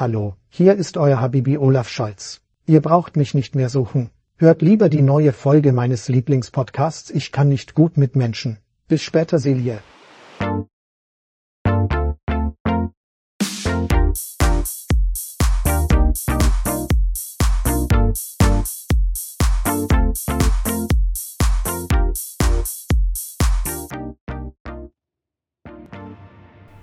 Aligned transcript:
Hallo, 0.00 0.36
hier 0.48 0.76
ist 0.76 0.96
euer 0.96 1.20
Habibi 1.20 1.58
Olaf 1.58 1.88
Scholz. 1.88 2.40
Ihr 2.66 2.80
braucht 2.80 3.16
mich 3.16 3.34
nicht 3.34 3.56
mehr 3.56 3.68
suchen. 3.68 4.10
Hört 4.36 4.62
lieber 4.62 4.88
die 4.88 5.02
neue 5.02 5.32
Folge 5.32 5.72
meines 5.72 6.06
Lieblingspodcasts 6.06 7.10
Ich 7.10 7.32
kann 7.32 7.48
nicht 7.48 7.74
gut 7.74 7.96
mit 7.96 8.14
Menschen. 8.14 8.58
Bis 8.86 9.02
später, 9.02 9.40
Silje. 9.40 9.80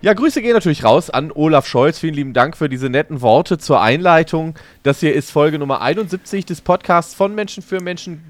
Ja, 0.06 0.14
Grüße 0.14 0.44
gehen 0.44 0.54
natürlich 0.54 0.84
raus 0.84 1.10
an 1.10 1.32
Olaf 1.32 1.66
Scholz. 1.66 1.98
Vielen 1.98 2.14
lieben 2.14 2.34
Dank 2.34 2.56
für 2.56 2.70
diese 2.70 2.92
netten 2.92 3.22
Worte 3.22 3.58
zur 3.58 3.82
Einleitung. 3.82 4.54
Das 4.84 5.00
hier 5.00 5.16
ist 5.16 5.32
Folge 5.32 5.58
Nummer 5.58 5.82
71 5.82 6.46
des 6.46 6.62
Podcasts 6.62 7.16
von 7.16 7.34
Menschen 7.34 7.64
für 7.64 7.82
Menschen 7.82 8.24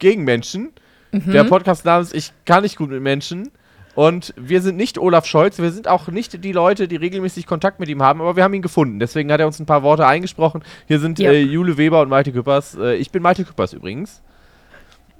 gegen 0.00 0.24
Menschen. 0.24 0.72
Mhm. 1.12 1.30
Der 1.30 1.44
Podcast 1.44 1.84
namens 1.84 2.12
Ich 2.12 2.32
kann 2.44 2.64
nicht 2.64 2.76
gut 2.76 2.90
mit 2.90 3.00
Menschen. 3.00 3.52
Und 3.94 4.34
wir 4.36 4.60
sind 4.60 4.76
nicht 4.76 4.98
Olaf 4.98 5.26
Scholz, 5.26 5.60
wir 5.60 5.70
sind 5.70 5.86
auch 5.86 6.08
nicht 6.08 6.42
die 6.42 6.50
Leute, 6.50 6.88
die 6.88 6.96
regelmäßig 6.96 7.46
Kontakt 7.46 7.78
mit 7.78 7.88
ihm 7.88 8.02
haben, 8.02 8.20
aber 8.20 8.34
wir 8.34 8.42
haben 8.42 8.54
ihn 8.54 8.62
gefunden. 8.62 8.98
Deswegen 8.98 9.30
hat 9.30 9.38
er 9.38 9.46
uns 9.46 9.60
ein 9.60 9.66
paar 9.66 9.84
Worte 9.84 10.08
eingesprochen. 10.08 10.64
Hier 10.88 10.98
sind 10.98 11.20
ja. 11.20 11.30
äh, 11.30 11.40
Jule 11.40 11.76
Weber 11.76 12.00
und 12.00 12.08
Malte 12.08 12.32
Küppers. 12.32 12.74
Äh, 12.74 12.96
ich 12.96 13.12
bin 13.12 13.22
Malte 13.22 13.44
Küppers 13.44 13.74
übrigens. 13.74 14.22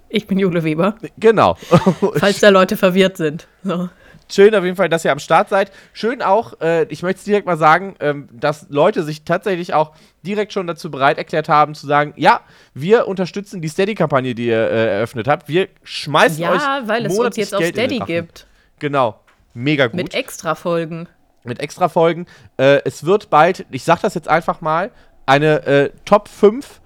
Ich 0.09 0.27
bin 0.27 0.41
Jule 0.41 0.64
Weber. 0.64 0.97
Genau. 1.16 1.55
Falls 2.16 2.41
da 2.41 2.48
Leute 2.48 2.77
verwirrt 2.77 3.19
sind. 3.19 3.47
So. 3.62 3.89
Schön 4.30 4.55
auf 4.55 4.64
jeden 4.64 4.77
Fall, 4.77 4.88
dass 4.88 5.05
ihr 5.05 5.12
am 5.12 5.18
Start 5.18 5.48
seid. 5.48 5.73
Schön 5.92 6.23
auch, 6.23 6.60
äh, 6.60 6.84
ich 6.84 7.02
möchte 7.02 7.19
es 7.19 7.24
direkt 7.24 7.46
mal 7.46 7.56
sagen, 7.56 7.96
ähm, 8.00 8.28
dass 8.32 8.66
Leute 8.69 9.02
sich 9.02 9.24
tatsächlich 9.24 9.74
auch 9.74 9.92
direkt 10.23 10.52
schon 10.52 10.66
dazu 10.66 10.91
bereit 10.91 11.19
erklärt 11.19 11.48
haben, 11.48 11.74
zu 11.74 11.86
sagen, 11.86 12.12
ja, 12.16 12.41
wir 12.75 13.08
unterstützen 13.08 13.62
die 13.62 13.69
Steady-Kampagne, 13.69 14.34
die 14.34 14.47
ihr 14.47 14.70
äh, 14.70 14.97
eröffnet 14.97 15.28
habt. 15.28 15.48
Wir 15.48 15.69
schmeißen 15.83 16.41
ja, 16.41 16.53
euch 16.53 16.61
Ja, 16.61 16.83
weil 16.86 17.06
es 17.06 17.19
uns 17.19 17.36
jetzt 17.36 17.56
Geld 17.56 17.62
auf 17.62 17.69
Steady 17.69 17.98
gibt. 18.00 18.47
Genau, 18.78 19.20
mega 19.55 19.86
gut. 19.86 19.97
Mit 19.97 20.14
extra 20.14 20.55
Folgen. 20.55 21.08
Mit 21.44 21.60
extra 21.60 21.88
Folgen. 21.88 22.27
Äh, 22.58 22.83
es 22.84 23.05
wird 23.05 23.31
bald, 23.31 23.64
ich 23.70 23.84
sag 23.84 24.00
das 24.03 24.14
jetzt 24.14 24.28
einfach 24.28 24.60
mal, 24.60 24.91
eine 25.27 25.66
äh, 25.66 25.91
Top 26.05 26.28
5 26.28 26.81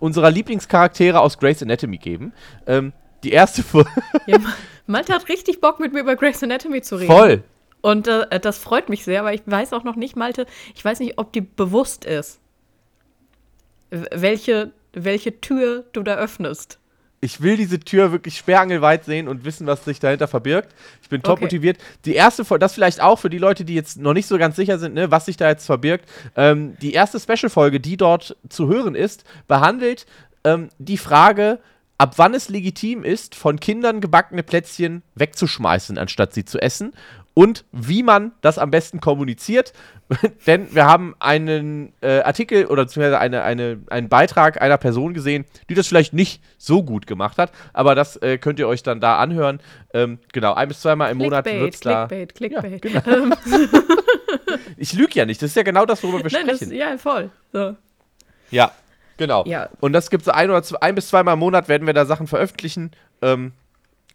unserer 0.00 0.30
Lieblingscharaktere 0.30 1.20
aus 1.20 1.38
Grey's 1.38 1.62
Anatomy 1.62 1.98
geben. 1.98 2.32
Ähm, 2.66 2.92
die 3.22 3.32
erste 3.32 3.62
Folge. 3.62 3.90
Ja, 4.26 4.38
Malte 4.86 5.12
hat 5.12 5.28
richtig 5.28 5.60
Bock, 5.60 5.80
mit 5.80 5.92
mir 5.92 6.00
über 6.00 6.16
Grey's 6.16 6.42
Anatomy 6.42 6.82
zu 6.82 6.96
reden. 6.96 7.12
Voll. 7.12 7.44
Und 7.80 8.08
äh, 8.08 8.40
das 8.40 8.58
freut 8.58 8.88
mich 8.88 9.04
sehr, 9.04 9.20
aber 9.20 9.34
ich 9.34 9.42
weiß 9.44 9.72
auch 9.72 9.84
noch 9.84 9.96
nicht, 9.96 10.16
Malte, 10.16 10.46
ich 10.74 10.84
weiß 10.84 11.00
nicht, 11.00 11.18
ob 11.18 11.32
dir 11.32 11.42
bewusst 11.42 12.04
ist, 12.04 12.40
welche, 13.90 14.72
welche 14.92 15.40
Tür 15.40 15.84
du 15.92 16.02
da 16.02 16.16
öffnest. 16.16 16.78
Ich 17.20 17.40
will 17.40 17.56
diese 17.56 17.80
Tür 17.80 18.12
wirklich 18.12 18.36
sperrangelweit 18.36 19.04
sehen 19.04 19.28
und 19.28 19.46
wissen, 19.46 19.66
was 19.66 19.84
sich 19.84 19.98
dahinter 19.98 20.28
verbirgt. 20.28 20.74
Ich 21.02 21.08
bin 21.08 21.22
top 21.22 21.34
okay. 21.34 21.44
motiviert. 21.44 21.78
Die 22.04 22.14
erste 22.14 22.44
Folge, 22.44 22.60
das 22.60 22.74
vielleicht 22.74 23.00
auch 23.00 23.18
für 23.18 23.30
die 23.30 23.38
Leute, 23.38 23.64
die 23.64 23.74
jetzt 23.74 23.98
noch 23.98 24.12
nicht 24.12 24.26
so 24.26 24.36
ganz 24.36 24.56
sicher 24.56 24.78
sind, 24.78 24.94
ne, 24.94 25.10
was 25.10 25.24
sich 25.24 25.38
da 25.38 25.48
jetzt 25.48 25.64
verbirgt. 25.64 26.06
Ähm, 26.36 26.76
die 26.82 26.92
erste 26.92 27.18
Special-Folge, 27.18 27.80
die 27.80 27.96
dort 27.96 28.36
zu 28.50 28.68
hören 28.68 28.94
ist, 28.94 29.24
behandelt 29.48 30.04
ähm, 30.44 30.68
die 30.78 30.98
Frage, 30.98 31.60
ab 31.98 32.14
wann 32.16 32.34
es 32.34 32.48
legitim 32.48 33.04
ist, 33.04 33.34
von 33.34 33.60
Kindern 33.60 34.00
gebackene 34.00 34.42
Plätzchen 34.42 35.02
wegzuschmeißen, 35.14 35.98
anstatt 35.98 36.34
sie 36.34 36.44
zu 36.44 36.60
essen. 36.60 36.92
Und 37.36 37.64
wie 37.72 38.04
man 38.04 38.30
das 38.42 38.58
am 38.58 38.70
besten 38.70 39.00
kommuniziert. 39.00 39.72
Denn 40.46 40.72
wir 40.72 40.86
haben 40.86 41.16
einen 41.18 41.92
äh, 42.00 42.20
Artikel 42.20 42.66
oder 42.66 42.84
beziehungsweise 42.84 43.18
eine, 43.18 43.42
eine, 43.42 43.80
einen 43.90 44.08
Beitrag 44.08 44.62
einer 44.62 44.78
Person 44.78 45.14
gesehen, 45.14 45.44
die 45.68 45.74
das 45.74 45.88
vielleicht 45.88 46.12
nicht 46.12 46.40
so 46.58 46.84
gut 46.84 47.08
gemacht 47.08 47.36
hat. 47.38 47.50
Aber 47.72 47.96
das 47.96 48.16
äh, 48.18 48.38
könnt 48.38 48.60
ihr 48.60 48.68
euch 48.68 48.84
dann 48.84 49.00
da 49.00 49.18
anhören. 49.18 49.58
Ähm, 49.92 50.20
genau, 50.32 50.54
ein 50.54 50.68
bis 50.68 50.80
zweimal 50.80 51.10
im 51.10 51.18
Monat 51.18 51.46
wird 51.46 51.74
es 51.74 51.80
da. 51.80 52.06
Clickbait, 52.06 52.34
Clickbait. 52.36 52.84
Ja, 52.84 53.00
genau. 53.00 53.36
ich 54.76 54.92
lüge 54.92 55.14
ja 55.14 55.26
nicht. 55.26 55.42
Das 55.42 55.50
ist 55.50 55.56
ja 55.56 55.64
genau 55.64 55.86
das, 55.86 56.04
worüber 56.04 56.22
wir 56.22 56.30
Nein, 56.30 56.42
sprechen. 56.42 56.70
Das, 56.70 56.78
ja, 56.78 56.96
voll. 56.98 57.30
So. 57.52 57.74
Ja, 58.52 58.70
Genau. 59.16 59.44
Ja. 59.46 59.68
Und 59.80 59.92
das 59.92 60.10
gibt 60.10 60.22
es 60.22 60.28
ein 60.28 60.50
oder 60.50 60.62
zwei, 60.62 60.80
ein 60.82 60.94
bis 60.94 61.08
zweimal 61.08 61.34
im 61.34 61.40
Monat 61.40 61.68
werden 61.68 61.86
wir 61.86 61.94
da 61.94 62.06
Sachen 62.06 62.26
veröffentlichen. 62.26 62.90
Ähm, 63.22 63.52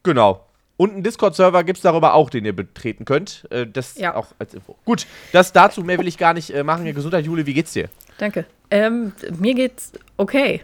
genau. 0.03 0.45
Und 0.77 0.93
einen 0.93 1.03
Discord-Server 1.03 1.63
gibt 1.65 1.77
es 1.77 1.83
darüber 1.83 2.13
auch, 2.13 2.29
den 2.29 2.45
ihr 2.45 2.55
betreten 2.55 3.03
könnt. 3.03 3.45
Äh, 3.49 3.67
das 3.67 3.97
ja. 3.97 4.15
auch 4.15 4.27
als 4.39 4.53
Info. 4.53 4.75
Gut, 4.85 5.07
das 5.33 5.51
dazu, 5.51 5.83
mehr 5.83 5.99
will 5.99 6.07
ich 6.07 6.17
gar 6.17 6.33
nicht 6.33 6.51
äh, 6.51 6.63
machen. 6.63 6.85
Gesundheit, 6.85 7.25
Juli, 7.25 7.45
wie 7.45 7.53
geht's 7.53 7.73
dir? 7.73 7.89
Danke. 8.17 8.45
Ähm, 8.71 9.11
mir 9.37 9.55
geht's 9.55 9.91
okay. 10.15 10.61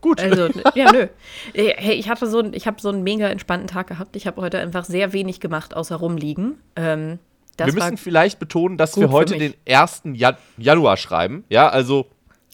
Gut. 0.00 0.20
Also, 0.20 0.48
ja, 0.74 0.92
nö. 0.92 1.08
Äh, 1.52 1.74
hey, 1.76 1.94
ich 1.94 2.08
hatte 2.08 2.28
so, 2.28 2.44
ich 2.52 2.66
habe 2.66 2.80
so 2.80 2.90
einen 2.90 3.02
mega 3.02 3.28
entspannten 3.28 3.66
Tag 3.66 3.88
gehabt. 3.88 4.16
Ich 4.16 4.26
habe 4.26 4.40
heute 4.40 4.58
einfach 4.58 4.84
sehr 4.84 5.12
wenig 5.12 5.40
gemacht, 5.40 5.74
außer 5.74 5.96
rumliegen. 5.96 6.60
Ähm, 6.76 7.18
das 7.60 7.74
wir 7.74 7.82
müssen 7.82 7.96
vielleicht 7.96 8.38
betonen, 8.38 8.76
dass 8.76 8.96
wir 8.96 9.10
heute 9.10 9.36
den 9.36 9.54
1. 9.68 10.02
Jan 10.12 10.36
Januar 10.56 10.96
schreiben. 10.96 11.44
Ja, 11.48 11.68
also. 11.68 12.06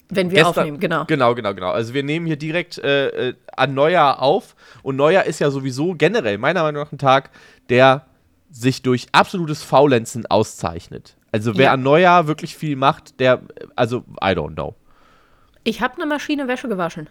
Wenn 0.08 0.30
wir 0.30 0.36
gestern, 0.36 0.60
aufnehmen, 0.60 0.78
genau. 0.78 1.04
Genau, 1.06 1.34
genau, 1.34 1.52
genau. 1.52 1.70
Also 1.70 1.92
wir 1.92 2.04
nehmen 2.04 2.26
hier 2.26 2.36
direkt 2.36 2.78
äh, 2.78 3.30
äh, 3.30 3.34
an 3.56 3.74
Neujahr 3.74 4.22
auf. 4.22 4.54
Und 4.84 4.94
Neujahr 4.94 5.24
ist 5.24 5.40
ja 5.40 5.50
sowieso 5.50 5.94
generell, 5.94 6.38
meiner 6.38 6.62
Meinung 6.62 6.82
nach, 6.82 6.92
ein 6.92 6.98
Tag, 6.98 7.30
der 7.68 8.06
sich 8.50 8.82
durch 8.82 9.08
absolutes 9.10 9.64
Faulenzen 9.64 10.24
auszeichnet. 10.26 11.16
Also 11.32 11.56
wer 11.56 11.66
ja. 11.66 11.72
an 11.72 11.82
Neujahr 11.82 12.28
wirklich 12.28 12.56
viel 12.56 12.76
macht, 12.76 13.18
der, 13.18 13.42
also, 13.74 14.04
I 14.22 14.28
don't 14.28 14.54
know. 14.54 14.76
Ich 15.64 15.80
habe 15.80 15.96
eine 15.96 16.06
Maschine 16.06 16.46
Wäsche 16.46 16.68
gewaschen. 16.68 17.10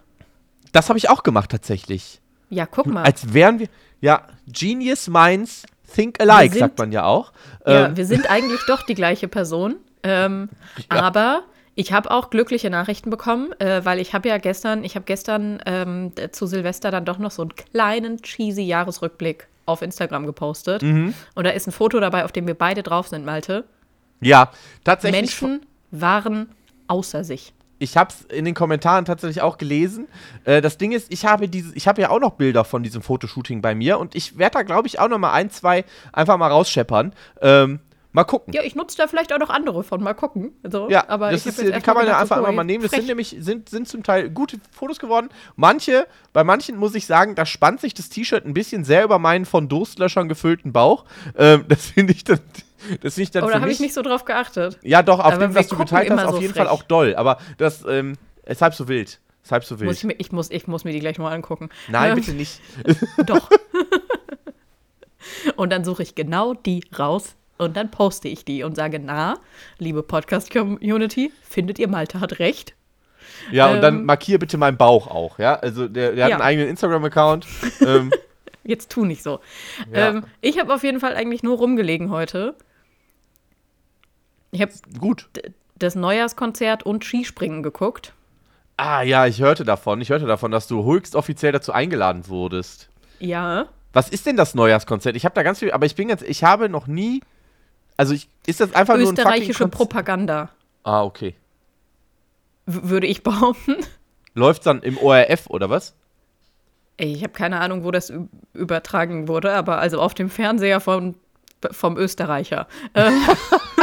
Das 0.72 0.88
habe 0.88 0.98
ich 0.98 1.10
auch 1.10 1.24
gemacht 1.24 1.52
tatsächlich. 1.52 2.22
Ja, 2.50 2.66
guck 2.66 2.88
mal. 2.88 3.04
Als 3.04 3.34
wären 3.34 3.60
wir, 3.60 3.68
ja, 4.00 4.24
Genius 4.48 5.08
Minds 5.08 5.66
Think 5.94 6.20
alike, 6.20 6.54
sind, 6.54 6.60
sagt 6.60 6.78
man 6.80 6.92
ja 6.92 7.06
auch. 7.06 7.32
Ja, 7.66 7.88
ähm. 7.88 7.98
wir 7.98 8.06
sind 8.06 8.30
eigentlich 8.30 8.62
doch 8.68 8.84
die 8.84 8.96
gleiche 8.96 9.28
Person. 9.28 9.76
Ähm, 10.04 10.50
ja. 10.92 11.02
Aber 11.02 11.44
ich 11.76 11.92
habe 11.92 12.12
auch 12.12 12.30
glückliche 12.30 12.70
Nachrichten 12.70 13.10
bekommen, 13.10 13.52
äh, 13.60 13.84
weil 13.84 14.00
ich 14.00 14.14
habe 14.14 14.30
ja 14.30 14.38
gestern, 14.38 14.84
ich 14.84 14.96
habe 14.96 15.06
gestern 15.06 15.60
ähm, 15.66 16.12
zu 16.32 16.48
Silvester 16.48 16.92
dann 16.92 17.06
doch 17.06 17.18
noch 17.18 17.32
so 17.32 17.42
einen 17.42 17.56
kleinen 17.56 18.22
cheesy 18.22 18.64
Jahresrückblick 18.64 19.48
auf 19.66 19.82
Instagram 19.82 20.26
gepostet. 20.26 20.84
Mhm. 20.84 21.14
Und 21.34 21.44
da 21.46 21.52
ist 21.52 21.68
ein 21.68 21.72
Foto 21.72 22.00
dabei, 22.00 22.24
auf 22.24 22.32
dem 22.32 22.48
wir 22.48 22.54
beide 22.54 22.84
drauf 22.84 23.08
sind, 23.08 23.26
Malte. 23.26 23.66
Ja, 24.22 24.52
tatsächlich. 24.84 25.22
Menschen 25.22 25.66
waren 25.92 26.50
außer 26.88 27.24
sich 27.24 27.54
ich 27.80 27.98
habe 27.98 28.10
es 28.12 28.26
in 28.26 28.46
den 28.46 28.54
Kommentaren 28.54 29.06
tatsächlich 29.06 29.42
auch 29.42 29.58
gelesen. 29.58 30.08
Äh, 30.44 30.62
das 30.62 30.78
Ding 30.78 30.92
ist, 30.92 31.12
ich 31.12 31.26
habe 31.26 31.50
diese, 31.50 31.76
ich 31.76 31.88
habe 31.88 32.02
ja 32.02 32.10
auch 32.10 32.20
noch 32.20 32.32
Bilder 32.32 32.64
von 32.64 32.84
diesem 32.84 33.02
Fotoshooting 33.02 33.62
bei 33.62 33.76
mir 33.76 34.00
und 34.00 34.16
ich 34.16 34.38
werde 34.38 34.60
da, 34.60 34.64
glaube 34.64 34.88
ich, 34.88 35.00
auch 35.00 35.10
noch 35.10 35.18
mal 35.18 35.34
ein, 35.34 35.50
zwei 35.50 35.86
einfach 36.14 36.38
mal 36.38 36.48
rausscheppern. 36.48 37.14
Ähm, 37.42 37.80
mal 38.16 38.24
gucken. 38.24 38.54
Ja, 38.54 38.64
ich 38.64 38.76
nutze 38.76 38.98
da 38.98 39.08
vielleicht 39.08 39.34
auch 39.34 39.40
noch 39.40 39.50
andere 39.50 39.84
von. 39.84 40.02
Mal 40.02 40.14
gucken. 40.14 40.54
Also, 40.64 40.90
ja, 40.90 41.08
aber 41.10 41.32
das 41.32 41.46
ist, 41.46 41.62
die 41.62 41.70
kann 41.82 41.96
man 41.96 42.08
ja 42.08 42.18
einfach 42.18 42.38
so, 42.38 42.52
mal 42.52 42.64
nehmen. 42.64 42.84
Das 42.84 42.92
sind 42.92 43.08
nämlich 43.08 43.36
sind, 43.40 43.70
sind 43.70 43.88
zum 43.88 44.04
Teil 44.04 44.30
gute 44.30 44.58
Fotos 44.72 45.00
geworden. 45.00 45.30
Manche, 45.56 46.08
bei 46.32 46.44
manchen 46.44 46.78
muss 46.78 46.96
ich 46.96 47.06
sagen, 47.06 47.36
da 47.36 47.46
spannt 47.46 47.82
sich 47.82 47.94
das 47.94 48.10
T-Shirt 48.10 48.46
ein 48.46 48.54
bisschen 48.54 48.86
sehr 48.86 49.04
über 49.04 49.20
meinen 49.20 49.46
von 49.46 49.68
Durstlöschern 49.68 50.30
gefüllten 50.30 50.72
Bauch. 50.72 51.04
Ähm, 51.38 51.66
das 51.68 51.88
finde 51.88 52.14
ich 52.14 52.24
dann 52.24 52.40
das 53.02 53.18
ich 53.18 53.32
dann 53.32 53.44
Oder 53.44 53.62
habe 53.62 53.72
ich 53.72 53.80
nicht 53.80 53.94
so 53.94 54.02
drauf 54.02 54.26
geachtet? 54.26 54.80
Ja, 54.84 55.04
doch, 55.04 55.20
auf 55.20 55.38
dem, 55.38 55.56
was 55.56 55.68
du 55.68 55.78
geteilt 55.78 56.12
hast, 56.12 56.26
auf 56.26 56.42
jeden 56.42 56.54
frech. 56.54 56.64
Fall 56.64 56.72
auch 56.72 56.84
doll. 56.84 57.16
Aber 57.16 57.38
das 57.58 57.84
ähm, 57.88 58.14
ist 58.46 58.62
halb 58.62 58.74
so 58.74 58.88
wild. 58.88 59.20
Ist 59.44 59.52
halb 59.52 59.64
so 59.64 59.80
wild. 59.80 59.90
Muss 59.90 59.98
ich, 59.98 60.04
mir, 60.04 60.14
ich, 60.14 60.32
muss, 60.32 60.50
ich 60.52 60.68
muss 60.68 60.84
mir 60.84 60.92
die 60.92 61.00
gleich 61.00 61.20
mal 61.20 61.32
angucken. 61.32 61.70
Nein, 61.88 62.12
ähm, 62.12 62.16
bitte 62.16 62.34
nicht. 62.34 62.62
Doch. 63.26 63.50
und 65.56 65.72
dann 65.72 65.84
suche 65.84 66.04
ich 66.04 66.16
genau 66.16 66.54
die 66.54 66.84
raus 66.98 67.36
und 67.58 67.78
dann 67.78 67.92
poste 67.92 68.28
ich 68.28 68.44
die 68.44 68.64
und 68.64 68.76
sage, 68.76 69.00
na, 69.00 69.36
liebe 69.78 70.04
Podcast-Community, 70.04 71.32
findet 71.42 71.80
ihr, 71.80 71.88
Malte 71.88 72.20
hat 72.20 72.40
recht? 72.40 72.74
Ja, 73.52 73.70
ähm, 73.70 73.76
und 73.76 73.82
dann 73.82 73.96
ähm, 74.00 74.06
markier 74.06 74.40
bitte 74.40 74.58
meinen 74.58 74.78
Bauch 74.78 75.08
auch, 75.08 75.40
ja? 75.40 75.56
Also 75.56 75.88
der, 75.88 76.14
der 76.14 76.26
hat 76.26 76.30
ja. 76.32 76.36
einen 76.38 76.46
eigenen 76.46 76.70
Instagram-Account. 76.70 77.46
ähm, 77.86 78.12
Jetzt 78.64 78.92
tu 78.92 79.06
nicht 79.06 79.22
so. 79.22 79.42
Ja. 79.94 80.10
Ähm, 80.10 80.24
ich 80.42 80.60
habe 80.60 80.74
auf 80.74 80.84
jeden 80.84 81.00
Fall 81.00 81.16
eigentlich 81.16 81.44
nur 81.44 81.58
rumgelegen 81.58 82.10
heute 82.10 82.56
ich 84.56 84.62
habe 84.62 84.72
gut 85.00 85.28
das 85.78 85.96
Neujahrskonzert 85.96 86.84
und 86.84 87.04
Skispringen 87.04 87.62
geguckt. 87.62 88.14
Ah 88.78 89.02
ja, 89.02 89.28
ich 89.28 89.42
hörte 89.42 89.66
davon. 89.66 90.02
Ich 90.02 90.10
hörte 90.10 90.26
davon, 90.26 90.52
dass 90.52 90.68
du 90.68 90.86
höchst 90.86 91.16
offiziell 91.16 91.52
dazu 91.52 91.74
eingeladen 91.74 92.28
wurdest. 92.28 92.90
Ja. 93.20 93.68
Was 93.94 94.10
ist 94.10 94.26
denn 94.26 94.38
das 94.38 94.56
Neujahrskonzert? 94.56 95.16
Ich 95.16 95.26
habe 95.26 95.36
da 95.36 95.44
ganz 95.44 95.60
viel, 95.60 95.72
aber 95.72 95.86
ich 95.86 95.96
bin 95.96 96.08
ganz, 96.08 96.22
ich 96.22 96.44
habe 96.44 96.70
noch 96.70 96.88
nie. 96.88 97.22
Also 97.98 98.14
ich, 98.14 98.30
ist 98.46 98.60
das 98.60 98.74
einfach 98.74 98.98
nur 98.98 99.08
ein 99.08 99.14
Österreichische 99.14 99.68
Propaganda. 99.68 100.50
Ah, 100.84 101.04
okay. 101.04 101.36
W 102.66 102.90
würde 102.90 103.08
ich 103.08 103.24
behaupten. 103.24 103.78
Läuft 104.34 104.66
dann 104.66 104.82
im 104.82 104.98
ORF 104.98 105.48
oder 105.48 105.70
was? 105.70 105.94
Ich 106.98 107.24
habe 107.24 107.34
keine 107.34 107.60
Ahnung, 107.60 107.84
wo 107.84 107.92
das 107.92 108.12
übertragen 108.54 109.28
wurde, 109.28 109.54
aber 109.54 109.80
also 109.80 110.00
auf 110.00 110.14
dem 110.14 110.30
Fernseher 110.30 110.80
von, 110.80 111.16
vom 111.72 111.98
Österreicher. 111.98 112.68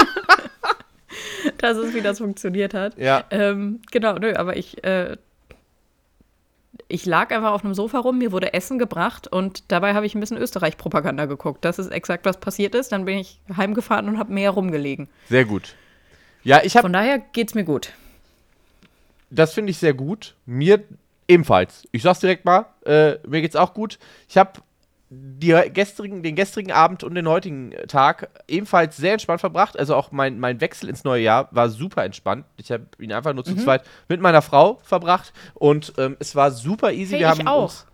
Das 1.59 1.77
ist, 1.79 1.95
wie 1.95 2.01
das 2.01 2.19
funktioniert 2.19 2.75
hat. 2.75 2.97
Ja. 2.99 3.25
Ähm, 3.31 3.81
genau, 3.91 4.15
nö, 4.19 4.35
aber 4.35 4.57
ich, 4.57 4.83
äh, 4.85 5.17
ich 6.89 7.07
lag 7.07 7.31
einfach 7.31 7.53
auf 7.53 7.65
einem 7.65 7.75
Sofa 7.75 7.99
rum, 7.99 8.19
mir 8.19 8.33
wurde 8.33 8.53
Essen 8.55 8.79
gebracht 8.79 9.29
und 9.29 9.71
dabei 9.71 9.95
habe 9.95 10.07
ich 10.07 10.15
ein 10.15 10.21
bisschen 10.21 10.37
Österreich-Propaganda 10.39 11.27
geguckt. 11.27 11.65
Das 11.65 11.79
ist 11.79 11.91
exakt, 11.91 12.25
was 12.25 12.39
passiert 12.39 12.75
ist. 12.75 12.93
Dann 12.93 13.05
bin 13.05 13.19
ich 13.19 13.41
heimgefahren 13.57 14.09
und 14.09 14.19
habe 14.19 14.33
mehr 14.33 14.51
rumgelegen. 14.51 15.09
Sehr 15.29 15.45
gut. 15.45 15.75
Ja, 16.45 16.61
ich 16.65 16.75
habe 16.77 16.85
Von 16.85 16.93
daher 16.93 17.19
geht's 17.19 17.55
mir 17.55 17.65
gut. 17.65 17.93
das 19.31 19.55
finde 19.55 19.71
ich 19.71 19.79
sehr 19.79 19.95
gut. 19.95 20.35
Mir 20.45 20.83
ebenfalls. 21.29 21.87
Ich 21.93 22.03
sag's 22.03 22.21
direkt 22.21 22.45
mal, 22.45 22.67
äh, 22.85 23.17
mir 23.27 23.41
geht's 23.41 23.57
auch 23.57 23.75
gut. 23.75 23.99
Ich 24.29 24.37
habe 24.37 24.61
gestrigen, 25.73 26.23
den 26.23 26.37
gestrigen 26.37 26.73
Abend 26.73 27.05
und 27.05 27.15
den 27.15 27.29
heutigen 27.29 27.73
Tag 27.89 28.29
ebenfalls 28.49 28.97
sehr 28.97 29.13
entspannt 29.13 29.41
verbracht. 29.41 29.79
Also 29.79 29.95
auch 29.95 30.13
mein, 30.13 30.39
mein 30.39 30.61
Wechsel 30.61 30.89
ins 30.89 31.05
neue 31.05 31.23
Jahr 31.23 31.49
war 31.51 31.69
super 31.69 32.05
entspannt. 32.05 32.47
Ich 32.57 32.71
habe 32.71 32.87
ihn 32.99 33.13
einfach 33.13 33.35
nur 33.35 33.45
zu 33.45 33.57
zweit 33.57 33.83
mit 34.09 34.21
meiner 34.21 34.43
Frau 34.43 34.81
verbracht 34.83 35.33
und 35.55 35.93
ähm, 35.99 36.17
es 36.21 36.35
war 36.35 36.51
super 36.51 36.93
easy. 36.93 37.13
Hey, 37.13 37.21
Wir 37.21 37.33
ich 37.33 37.39
haben 37.39 37.49
auch. 37.49 37.65
Uns, 37.65 37.87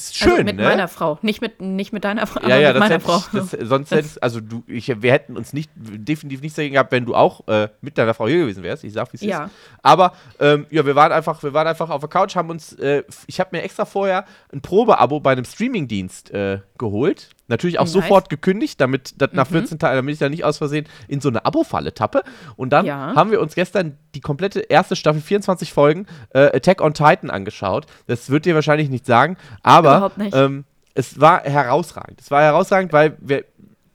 ist 0.00 0.16
schön, 0.18 0.30
also 0.32 0.44
mit 0.44 0.56
ne? 0.56 0.62
meiner 0.64 0.88
Frau. 0.88 1.18
Nicht 1.22 1.40
mit, 1.40 1.60
nicht 1.60 1.92
mit 1.92 2.04
deiner 2.04 2.26
Frau, 2.26 2.40
ja, 2.46 2.56
ja, 2.58 2.68
mit 2.68 2.76
das 2.76 2.80
meiner 2.80 2.94
hätte 2.96 3.04
Frau. 3.04 3.22
das, 3.32 3.50
sonst 3.68 3.90
hättest, 3.90 4.22
also 4.22 4.40
du, 4.40 4.62
ich, 4.66 4.88
wir 5.02 5.12
hätten 5.12 5.36
uns 5.36 5.52
nicht, 5.52 5.70
definitiv 5.76 6.40
nichts 6.40 6.56
dagegen 6.56 6.74
gehabt, 6.74 6.92
wenn 6.92 7.04
du 7.04 7.14
auch 7.14 7.46
äh, 7.48 7.68
mit 7.80 7.98
deiner 7.98 8.14
Frau 8.14 8.26
hier 8.26 8.38
gewesen 8.38 8.62
wärst. 8.62 8.84
Ich 8.84 8.92
sag, 8.92 9.12
wie 9.12 9.16
es 9.16 9.22
Ja. 9.22 9.44
ist. 9.44 9.52
Aber 9.82 10.12
ähm, 10.38 10.66
ja, 10.70 10.84
wir 10.86 10.94
waren 10.94 11.12
einfach, 11.12 11.42
wir 11.42 11.52
waren 11.52 11.66
einfach 11.66 11.90
auf 11.90 12.00
der 12.00 12.08
Couch, 12.08 12.34
haben 12.36 12.50
uns, 12.50 12.72
äh, 12.74 13.02
ich 13.26 13.40
habe 13.40 13.50
mir 13.52 13.62
extra 13.62 13.84
vorher 13.84 14.24
ein 14.52 14.60
Probeabo 14.60 15.20
bei 15.20 15.32
einem 15.32 15.44
Streamingdienst 15.44 16.30
äh, 16.30 16.60
geholt. 16.78 17.30
Natürlich 17.50 17.78
auch 17.78 17.84
Nice. 17.84 17.94
Mhm. 17.96 18.00
sofort 18.00 18.30
gekündigt, 18.30 18.80
damit 18.80 19.14
das 19.20 19.30
nach 19.32 19.46
14 19.48 19.78
Tagen, 19.78 19.96
damit 19.96 20.12
ich 20.14 20.18
da 20.20 20.28
nicht 20.28 20.44
aus 20.44 20.58
Versehen 20.58 20.86
in 21.08 21.20
so 21.20 21.28
eine 21.28 21.44
Abo-Falle 21.44 21.92
tappe. 21.92 22.22
Und 22.56 22.70
dann 22.70 22.86
Ja. 22.86 23.14
haben 23.16 23.30
wir 23.32 23.40
uns 23.40 23.54
gestern 23.54 23.98
die 24.14 24.20
komplette 24.20 24.60
erste 24.60 24.94
Staffel, 24.96 25.20
24 25.20 25.72
Folgen, 25.72 26.06
äh, 26.30 26.56
Attack 26.56 26.80
on 26.80 26.94
Titan 26.94 27.28
angeschaut. 27.28 27.86
Das 28.06 28.30
wird 28.30 28.46
dir 28.46 28.54
wahrscheinlich 28.54 28.88
nicht 28.88 29.04
sagen, 29.04 29.36
aber 29.62 29.96
Überhaupt 29.96 30.18
nicht. 30.18 30.34
Ähm, 30.34 30.64
es 30.94 31.20
war 31.20 31.42
herausragend. 31.42 32.20
Es 32.20 32.30
war 32.30 32.40
herausragend, 32.42 32.92
weil 32.92 33.16
wir, 33.20 33.44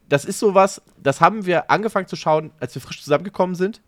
das 0.10 0.25
ist 0.25 0.40
sowas, 0.40 0.81
das 1.02 1.22
haben 1.22 1.46
wir 1.46 1.72
angefangen 1.72 2.07
zu 2.07 2.16
schauen, 2.16 2.52
als 2.60 2.75
wir 2.75 2.81
frisch 2.81 3.02
zusammengekommen 3.04 3.56
sind. 3.56 3.81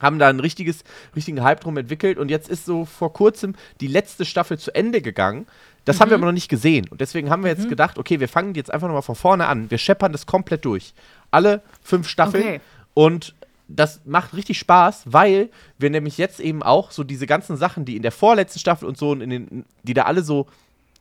Haben 0.00 0.18
da 0.18 0.28
einen 0.28 0.40
richtiges, 0.40 0.82
richtigen 1.14 1.42
Hype 1.42 1.60
drum 1.60 1.76
entwickelt 1.76 2.18
und 2.18 2.30
jetzt 2.30 2.48
ist 2.48 2.64
so 2.64 2.84
vor 2.84 3.12
kurzem 3.12 3.54
die 3.80 3.86
letzte 3.86 4.24
Staffel 4.24 4.58
zu 4.58 4.74
Ende 4.74 5.02
gegangen. 5.02 5.46
Das 5.84 6.00
haben 6.00 6.10
wir 6.10 6.16
Mhm. 6.18 6.24
aber 6.24 6.32
noch 6.32 6.34
nicht 6.36 6.48
gesehen. 6.48 6.88
Und 6.88 7.00
deswegen 7.00 7.30
haben 7.30 7.42
wir 7.42 7.50
jetzt 7.50 7.68
gedacht, 7.68 7.98
okay, 7.98 8.20
wir 8.20 8.28
fangen 8.28 8.54
jetzt 8.54 8.72
einfach 8.72 8.86
nochmal 8.88 9.02
von 9.02 9.14
vorne 9.14 9.46
an. 9.46 9.70
Wir 9.70 9.78
scheppern 9.78 10.12
das 10.12 10.26
komplett 10.26 10.64
durch. 10.64 10.92
Alle 11.30 11.62
fünf 11.82 12.08
Staffeln. 12.08 12.42
Okay. 12.44 12.60
Und 12.94 13.34
das 13.68 14.00
macht 14.04 14.34
richtig 14.34 14.58
Spaß, 14.58 15.04
weil 15.06 15.48
wir 15.78 15.90
nämlich 15.90 16.18
jetzt 16.18 16.40
eben 16.40 16.62
auch 16.62 16.90
so 16.90 17.04
diese 17.04 17.26
ganzen 17.26 17.56
Sachen, 17.56 17.84
die 17.84 17.96
in 17.96 18.02
der 18.02 18.10
vorletzten 18.12 18.58
Staffel 18.58 18.86
und 18.88 18.98
so, 18.98 19.10
und 19.10 19.20
in 19.20 19.30
den, 19.30 19.64
die 19.84 19.94
da 19.94 20.02
alle 20.02 20.22
so, 20.22 20.46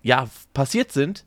ja, 0.04 0.28
passiert 0.54 0.92
sind, 0.92 1.26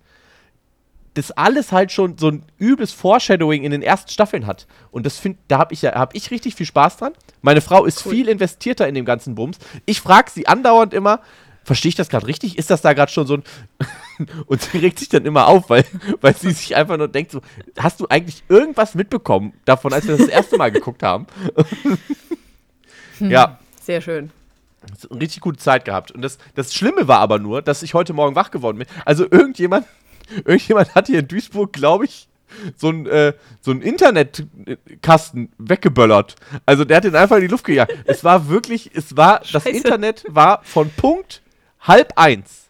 das 1.14 1.31
alles 1.32 1.73
halt 1.73 1.93
schon 1.93 2.17
so 2.17 2.29
ein 2.29 2.44
übles 2.59 2.93
Foreshadowing 2.93 3.64
in 3.64 3.70
den 3.70 3.82
ersten 3.82 4.11
Staffeln 4.11 4.47
hat. 4.47 4.67
Und 4.91 5.05
das 5.05 5.19
finde, 5.19 5.38
da 5.49 5.59
habe 5.59 5.75
ich 5.75 5.82
ja, 5.82 5.94
habe 5.94 6.17
ich 6.17 6.31
richtig 6.31 6.55
viel 6.55 6.67
Spaß 6.67 6.97
dran. 6.97 7.12
Meine 7.43 7.61
Frau 7.61 7.85
ist 7.85 8.03
viel 8.03 8.29
investierter 8.29 8.88
in 8.88 8.94
dem 8.94 9.05
ganzen 9.05 9.35
Bums. 9.35 9.59
Ich 9.85 10.00
frage 10.00 10.31
sie 10.31 10.47
andauernd 10.47 10.94
immer, 10.94 11.20
verstehe 11.64 11.91
ich 11.91 11.94
das 11.94 12.09
gerade 12.09 12.26
richtig? 12.26 12.59
Ist 12.59 12.70
das 12.70 12.82
da 12.82 12.93
gerade 12.93 13.12
schon 13.12 13.26
so 13.26 13.35
ein. 13.35 13.43
Und 14.47 14.62
sie 14.62 14.79
regt 14.79 14.99
sich 14.99 15.09
dann 15.09 15.25
immer 15.25 15.47
auf, 15.49 15.69
weil, 15.70 15.85
weil 16.20 16.37
sie 16.37 16.53
sich 16.53 16.76
einfach 16.76 16.97
nur 16.97 17.09
denkt: 17.09 17.32
so, 17.32 17.41
Hast 17.79 18.00
du 18.00 18.06
eigentlich 18.09 18.44
irgendwas 18.49 18.94
mitbekommen 18.94 19.53
davon, 19.64 19.93
als 19.93 20.06
wir 20.06 20.17
das, 20.17 20.26
das 20.26 20.35
erste 20.35 20.56
Mal 20.56 20.70
geguckt 20.70 21.03
haben? 21.03 21.26
ja, 23.20 23.59
Sehr 23.81 24.00
schön. 24.00 24.31
eine 25.11 25.20
richtig 25.20 25.41
gute 25.41 25.59
Zeit 25.59 25.85
gehabt. 25.85 26.11
Und 26.11 26.23
das, 26.23 26.38
das 26.55 26.75
Schlimme 26.75 27.09
war 27.09 27.19
aber 27.19 27.38
nur, 27.38 27.62
dass 27.62 27.82
ich 27.82 27.94
heute 27.94 28.12
Morgen 28.12 28.35
wach 28.35 28.50
geworden 28.50 28.79
bin. 28.79 28.87
Also 29.05 29.25
irgendjemand, 29.31 29.87
irgendjemand 30.44 30.94
hat 30.94 31.06
hier 31.06 31.20
in 31.20 31.28
Duisburg, 31.28 31.72
glaube 31.72 32.04
ich, 32.04 32.28
so 32.76 32.90
ein, 32.90 33.06
äh, 33.06 33.32
so 33.60 33.70
ein 33.70 33.80
Internetkasten 33.80 35.52
weggeböllert. 35.58 36.36
Also 36.66 36.84
der 36.84 36.98
hat 36.98 37.04
den 37.04 37.16
einfach 37.16 37.36
in 37.36 37.42
die 37.42 37.48
Luft 37.48 37.64
gejagt. 37.64 37.92
Es 38.04 38.24
war 38.24 38.48
wirklich, 38.48 38.90
es 38.94 39.16
war, 39.16 39.40
das 39.40 39.50
Scheiße. 39.50 39.70
Internet 39.70 40.24
war 40.28 40.62
von 40.62 40.90
Punkt 40.90 41.42
halb 41.80 42.12
eins 42.16 42.69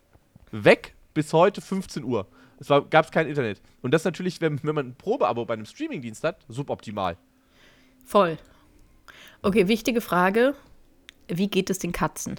weg 0.50 0.94
bis 1.14 1.32
heute 1.32 1.60
15 1.60 2.04
Uhr. 2.04 2.26
Es 2.58 2.68
gab 2.68 3.10
kein 3.10 3.26
Internet. 3.26 3.60
Und 3.80 3.92
das 3.92 4.04
natürlich, 4.04 4.40
wenn, 4.40 4.62
wenn 4.62 4.74
man 4.74 4.88
ein 4.88 4.94
Probeabo 4.94 5.44
bei 5.44 5.54
einem 5.54 5.66
Streamingdienst 5.66 6.22
hat, 6.22 6.36
suboptimal. 6.48 7.16
Voll. 8.04 8.38
Okay, 9.42 9.66
wichtige 9.66 10.00
Frage. 10.00 10.54
Wie 11.26 11.48
geht 11.48 11.70
es 11.70 11.80
den 11.80 11.92
Katzen? 11.92 12.36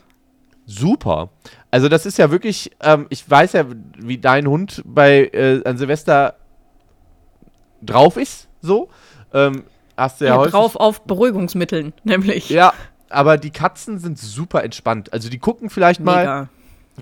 Super. 0.66 1.30
Also 1.72 1.90
das 1.90 2.06
ist 2.06 2.18
ja 2.18 2.32
wirklich, 2.32 2.72
ähm, 2.82 3.08
ich 3.10 3.30
weiß 3.30 3.54
ja, 3.54 3.66
wie 3.98 4.18
dein 4.18 4.48
Hund 4.48 4.82
bei 4.86 5.26
äh, 5.34 5.62
an 5.66 5.78
Silvester 5.78 6.36
drauf 7.82 8.18
ist, 8.18 8.48
so. 8.62 8.90
Ähm, 9.34 9.64
hast 9.98 10.22
du 10.22 10.26
ja, 10.26 10.32
Ja, 10.32 10.38
häufig. 10.38 10.52
drauf 10.54 10.76
auf 10.76 11.02
Beruhigungsmitteln, 11.04 11.94
nämlich. 12.04 12.50
Ja, 12.50 12.74
aber 13.10 13.38
die 13.38 13.52
Katzen 13.52 14.00
sind 14.00 14.18
super 14.18 14.64
entspannt. 14.64 15.12
Also 15.14 15.30
die 15.30 15.40
gucken 15.40 15.70
vielleicht 15.70 16.00
mal 16.00 16.20
Mega. 16.20 16.50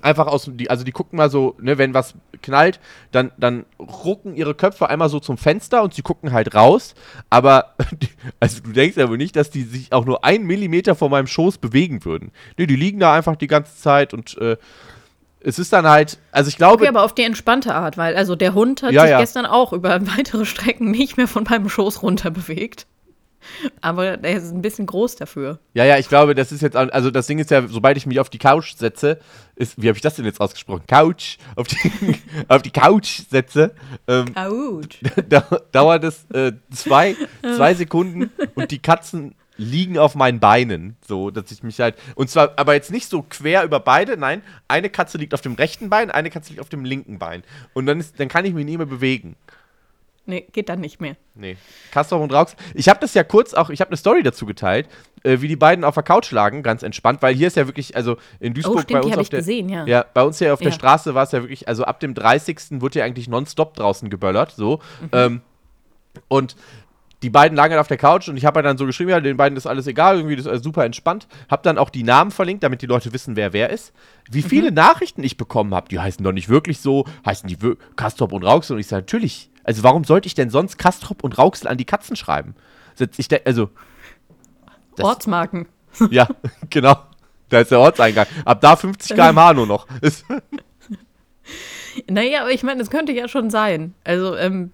Einfach 0.01 0.27
aus, 0.27 0.49
die, 0.53 0.69
also 0.69 0.83
die 0.83 0.91
gucken 0.91 1.17
mal 1.17 1.29
so, 1.29 1.55
ne, 1.59 1.77
wenn 1.77 1.93
was 1.93 2.15
knallt, 2.41 2.79
dann, 3.11 3.31
dann 3.37 3.65
rucken 3.79 4.35
ihre 4.35 4.55
Köpfe 4.55 4.89
einmal 4.89 5.09
so 5.09 5.19
zum 5.19 5.37
Fenster 5.37 5.83
und 5.83 5.93
sie 5.93 6.01
gucken 6.01 6.31
halt 6.31 6.55
raus. 6.55 6.95
Aber, 7.29 7.75
die, 8.01 8.09
also 8.39 8.61
du 8.61 8.71
denkst 8.71 8.97
ja 8.97 9.09
wohl 9.09 9.17
nicht, 9.17 9.35
dass 9.35 9.49
die 9.49 9.63
sich 9.63 9.91
auch 9.91 10.05
nur 10.05 10.23
einen 10.23 10.45
Millimeter 10.45 10.95
vor 10.95 11.09
meinem 11.09 11.27
Schoß 11.27 11.57
bewegen 11.57 12.05
würden. 12.05 12.31
Ne, 12.57 12.67
die 12.67 12.75
liegen 12.75 12.99
da 12.99 13.13
einfach 13.13 13.35
die 13.35 13.47
ganze 13.47 13.75
Zeit 13.75 14.13
und 14.13 14.37
äh, 14.37 14.57
es 15.43 15.57
ist 15.59 15.73
dann 15.73 15.87
halt, 15.87 16.19
also 16.31 16.49
ich 16.49 16.57
glaube, 16.57 16.83
Okay, 16.83 16.87
aber 16.87 17.03
auf 17.03 17.15
die 17.15 17.23
entspannte 17.23 17.73
Art, 17.73 17.97
weil 17.97 18.15
also 18.15 18.35
der 18.35 18.53
Hund 18.53 18.83
hat 18.83 18.91
Ja, 18.91 19.01
sich 19.01 19.11
ja. 19.11 19.19
gestern 19.19 19.45
auch 19.45 19.73
über 19.73 19.99
weitere 20.17 20.45
Strecken 20.45 20.91
nicht 20.91 21.17
mehr 21.17 21.27
von 21.27 21.43
meinem 21.43 21.67
Schoß 21.67 22.03
runter 22.03 22.31
bewegt. 22.31 22.85
Aber 23.81 24.17
der 24.17 24.37
ist 24.37 24.51
ein 24.51 24.61
bisschen 24.61 24.85
groß 24.85 25.15
dafür. 25.15 25.59
Ja, 25.73 25.85
ja, 25.85 25.97
ich 25.97 26.07
glaube, 26.07 26.35
das 26.35 26.51
ist 26.51 26.61
jetzt, 26.61 26.75
also 26.75 27.11
das 27.11 27.27
Ding 27.27 27.39
ist 27.39 27.51
ja, 27.51 27.67
sobald 27.67 27.97
ich 27.97 28.05
mich 28.05 28.19
auf 28.19 28.29
die 28.29 28.37
Couch 28.37 28.75
setze, 28.75 29.19
ist, 29.55 29.81
wie 29.81 29.87
habe 29.87 29.97
ich 29.97 30.01
das 30.01 30.15
denn 30.15 30.25
jetzt 30.25 30.41
ausgesprochen? 30.41 30.83
Couch, 30.87 31.37
auf 31.55 31.67
die, 31.67 32.15
auf 32.47 32.61
die 32.61 32.71
Couch 32.71 33.21
setze, 33.29 33.73
ähm, 34.07 34.25
Autsch. 34.35 34.99
da, 35.29 35.41
dauert 35.71 36.03
es 36.03 36.25
äh, 36.33 36.53
zwei, 36.71 37.15
zwei 37.41 37.73
Sekunden 37.73 38.31
und 38.55 38.71
die 38.71 38.79
Katzen 38.79 39.35
liegen 39.57 39.97
auf 39.97 40.15
meinen 40.15 40.39
Beinen, 40.39 40.97
so, 41.07 41.29
dass 41.29 41.51
ich 41.51 41.61
mich 41.63 41.79
halt, 41.79 41.95
und 42.15 42.29
zwar, 42.29 42.53
aber 42.57 42.73
jetzt 42.73 42.91
nicht 42.91 43.07
so 43.07 43.21
quer 43.21 43.63
über 43.63 43.79
beide, 43.79 44.17
nein, 44.17 44.41
eine 44.67 44.89
Katze 44.89 45.17
liegt 45.17 45.33
auf 45.33 45.41
dem 45.41 45.53
rechten 45.53 45.89
Bein, 45.89 46.09
eine 46.09 46.29
Katze 46.29 46.49
liegt 46.49 46.61
auf 46.61 46.69
dem 46.69 46.83
linken 46.83 47.19
Bein 47.19 47.43
und 47.73 47.85
dann 47.85 47.99
ist, 47.99 48.19
dann 48.19 48.27
kann 48.27 48.45
ich 48.45 48.53
mich 48.53 48.65
nie 48.65 48.77
mehr 48.77 48.87
bewegen. 48.87 49.35
Nee, 50.25 50.45
geht 50.51 50.69
dann 50.69 50.79
nicht 50.79 51.01
mehr. 51.01 51.15
Nee. 51.33 51.57
Castor 51.91 52.21
und 52.21 52.31
Raux. 52.31 52.55
Ich 52.75 52.87
habe 52.89 52.99
das 52.99 53.13
ja 53.15 53.23
kurz 53.23 53.53
auch, 53.53 53.69
ich 53.71 53.81
habe 53.81 53.89
eine 53.89 53.97
Story 53.97 54.21
dazu 54.21 54.45
geteilt, 54.45 54.87
äh, 55.23 55.41
wie 55.41 55.47
die 55.47 55.55
beiden 55.55 55.83
auf 55.83 55.95
der 55.95 56.03
Couch 56.03 56.31
lagen, 56.31 56.61
ganz 56.61 56.83
entspannt, 56.83 57.21
weil 57.21 57.33
hier 57.33 57.47
ist 57.47 57.57
ja 57.57 57.67
wirklich, 57.67 57.95
also 57.95 58.17
in 58.39 58.53
Duisburg 58.53 58.73
Oh, 58.73 58.75
bei 58.77 58.81
stimmt, 58.83 58.97
uns 58.97 59.05
die 59.07 59.11
habe 59.13 59.21
auf 59.21 59.25
ich 59.25 59.29
der 59.31 59.39
gesehen, 59.39 59.69
ja. 59.69 59.85
ja, 59.85 60.05
bei 60.13 60.21
uns 60.23 60.37
hier 60.37 60.53
auf 60.53 60.59
der 60.59 60.69
Ja. 60.69 60.75
Straße 60.75 61.15
war 61.15 61.23
es 61.23 61.31
ja 61.31 61.41
wirklich, 61.41 61.67
also 61.67 61.83
ab 61.85 61.99
dem 61.99 62.13
30. 62.13 62.81
wurde 62.81 62.99
ja 62.99 63.05
eigentlich 63.05 63.27
nonstop 63.27 63.73
draußen 63.73 64.09
geböllert, 64.09 64.51
so. 64.51 64.79
Mhm. 65.01 65.09
Ähm, 65.13 65.41
und 66.27 66.55
die 67.23 67.29
beiden 67.29 67.55
lagen 67.55 67.71
halt 67.73 67.81
auf 67.81 67.87
der 67.87 67.97
Couch 67.97 68.27
und 68.29 68.37
ich 68.37 68.45
habe 68.45 68.57
halt 68.57 68.65
dann 68.65 68.77
so 68.79 68.85
geschrieben, 68.85 69.11
ja, 69.11 69.19
den 69.19 69.37
beiden 69.37 69.55
ist 69.55 69.67
alles 69.67 69.85
egal, 69.85 70.17
irgendwie 70.17 70.35
das 70.35 70.45
ist 70.45 70.49
alles 70.51 70.63
super 70.63 70.85
entspannt. 70.85 71.27
Hab 71.49 71.61
dann 71.61 71.77
auch 71.77 71.91
die 71.91 72.01
Namen 72.03 72.31
verlinkt, 72.31 72.63
damit 72.63 72.81
die 72.81 72.87
Leute 72.87 73.13
wissen, 73.13 73.35
wer 73.35 73.53
wer 73.53 73.69
ist. 73.69 73.93
Wie 74.29 74.41
viele 74.41 74.71
Nachrichten 74.71 75.23
ich 75.23 75.37
bekommen 75.37 75.75
habe, 75.75 75.87
die 75.87 75.99
heißen 75.99 76.23
doch 76.23 76.31
nicht 76.31 76.49
wirklich 76.49 76.79
so, 76.79 77.05
heißen 77.25 77.47
die 77.47 77.57
Kastrop 77.95 78.33
und 78.33 78.43
Rauxel 78.43 78.75
und 78.75 78.79
ich 78.79 78.87
sage, 78.87 79.01
natürlich. 79.03 79.50
Also 79.71 79.83
warum 79.83 80.03
sollte 80.03 80.27
ich 80.27 80.33
denn 80.35 80.49
sonst 80.49 80.77
Kastrop 80.77 81.23
und 81.23 81.37
Rauxel 81.37 81.69
an 81.69 81.77
die 81.77 81.85
Katzen 81.85 82.17
schreiben? 82.17 82.55
Also, 83.45 83.69
Das- 84.97 85.05
Ortsmarken. 85.05 85.65
ja, 86.09 86.27
genau. 86.69 86.97
Da 87.47 87.61
ist 87.61 87.71
der 87.71 87.79
Ortseingang. 87.79 88.27
Ab 88.43 88.59
da 88.59 88.75
50 88.75 89.15
km/h 89.15 89.53
nur 89.53 89.67
noch. 89.67 89.87
Naja, 92.09 92.41
aber 92.41 92.51
ich 92.51 92.63
meine, 92.63 92.81
es 92.81 92.89
könnte 92.89 93.13
ja 93.13 93.29
schon 93.29 93.49
sein. 93.49 93.93
Also, 94.03 94.35
ähm, 94.35 94.71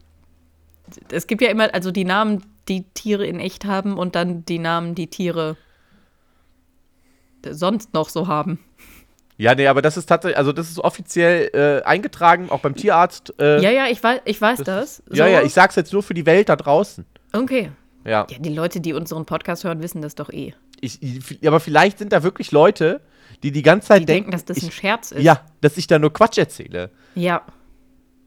es 1.11 1.27
gibt 1.27 1.43
ja 1.43 1.49
immer, 1.49 1.71
also 1.75 1.91
die 1.91 2.05
Namen, 2.05 2.43
die 2.67 2.85
Tiere 2.95 3.25
in 3.27 3.39
echt 3.39 3.65
haben 3.65 3.99
und 3.99 4.15
dann 4.15 4.45
die 4.45 4.57
Namen, 4.59 4.95
die 4.95 5.07
Tiere 5.07 5.57
sonst 7.47 7.93
noch 7.93 8.09
so 8.09 8.27
haben. 8.27 8.59
Ja, 9.39 9.53
nee, 9.53 9.67
aber 9.67 9.82
das 9.84 9.98
ist 9.98 10.08
tatsächlich, 10.08 10.38
also 10.38 10.51
das 10.51 10.70
ist 10.70 10.79
offiziell 10.79 11.50
äh, 11.53 11.84
eingetragen, 11.86 12.50
auch 12.50 12.60
beim 12.62 12.75
Tierarzt. 12.75 13.34
Äh, 13.39 13.62
Ja, 13.62 13.70
ja, 13.70 13.86
ich 13.88 14.01
weiß, 14.03 14.22
ich 14.25 14.41
weiß 14.41 14.60
das. 14.63 15.03
ja, 15.12 15.25
So. 15.27 15.32
ja, 15.32 15.41
ich 15.44 15.53
sag's 15.53 15.75
jetzt 15.75 15.94
nur 15.94 16.01
für 16.01 16.15
die 16.15 16.25
Welt 16.25 16.50
da 16.50 16.56
draußen. 16.56 17.06
Okay. 17.34 17.72
Ja. 18.03 18.25
Ja, 18.29 18.38
die 18.39 18.53
Leute, 18.53 18.79
die 18.82 18.94
unseren 18.94 19.25
Podcast 19.25 19.63
hören, 19.63 19.82
wissen 19.84 20.01
das 20.01 20.15
doch 20.15 20.29
eh. 20.32 20.53
Ich, 20.82 21.01
ich, 21.03 21.48
aber 21.48 21.60
vielleicht 21.60 22.00
sind 22.00 22.13
da 22.13 22.24
wirklich 22.24 22.51
Leute, 22.51 23.01
die 23.44 23.51
die 23.51 23.62
ganze 23.62 23.89
Zeit 23.89 24.01
Die 24.01 24.06
denken, 24.06 24.32
denken, 24.32 24.32
dass 24.32 24.46
das 24.46 24.58
ich, 24.58 24.63
ein 24.63 24.72
Scherz 24.72 25.12
ist. 25.12 25.22
ja, 25.22 25.41
dass 25.62 25.77
ich 25.77 25.86
da 25.88 26.00
nur 26.00 26.12
Quatsch 26.13 26.38
erzähle. 26.39 26.89
Ja. 27.13 27.41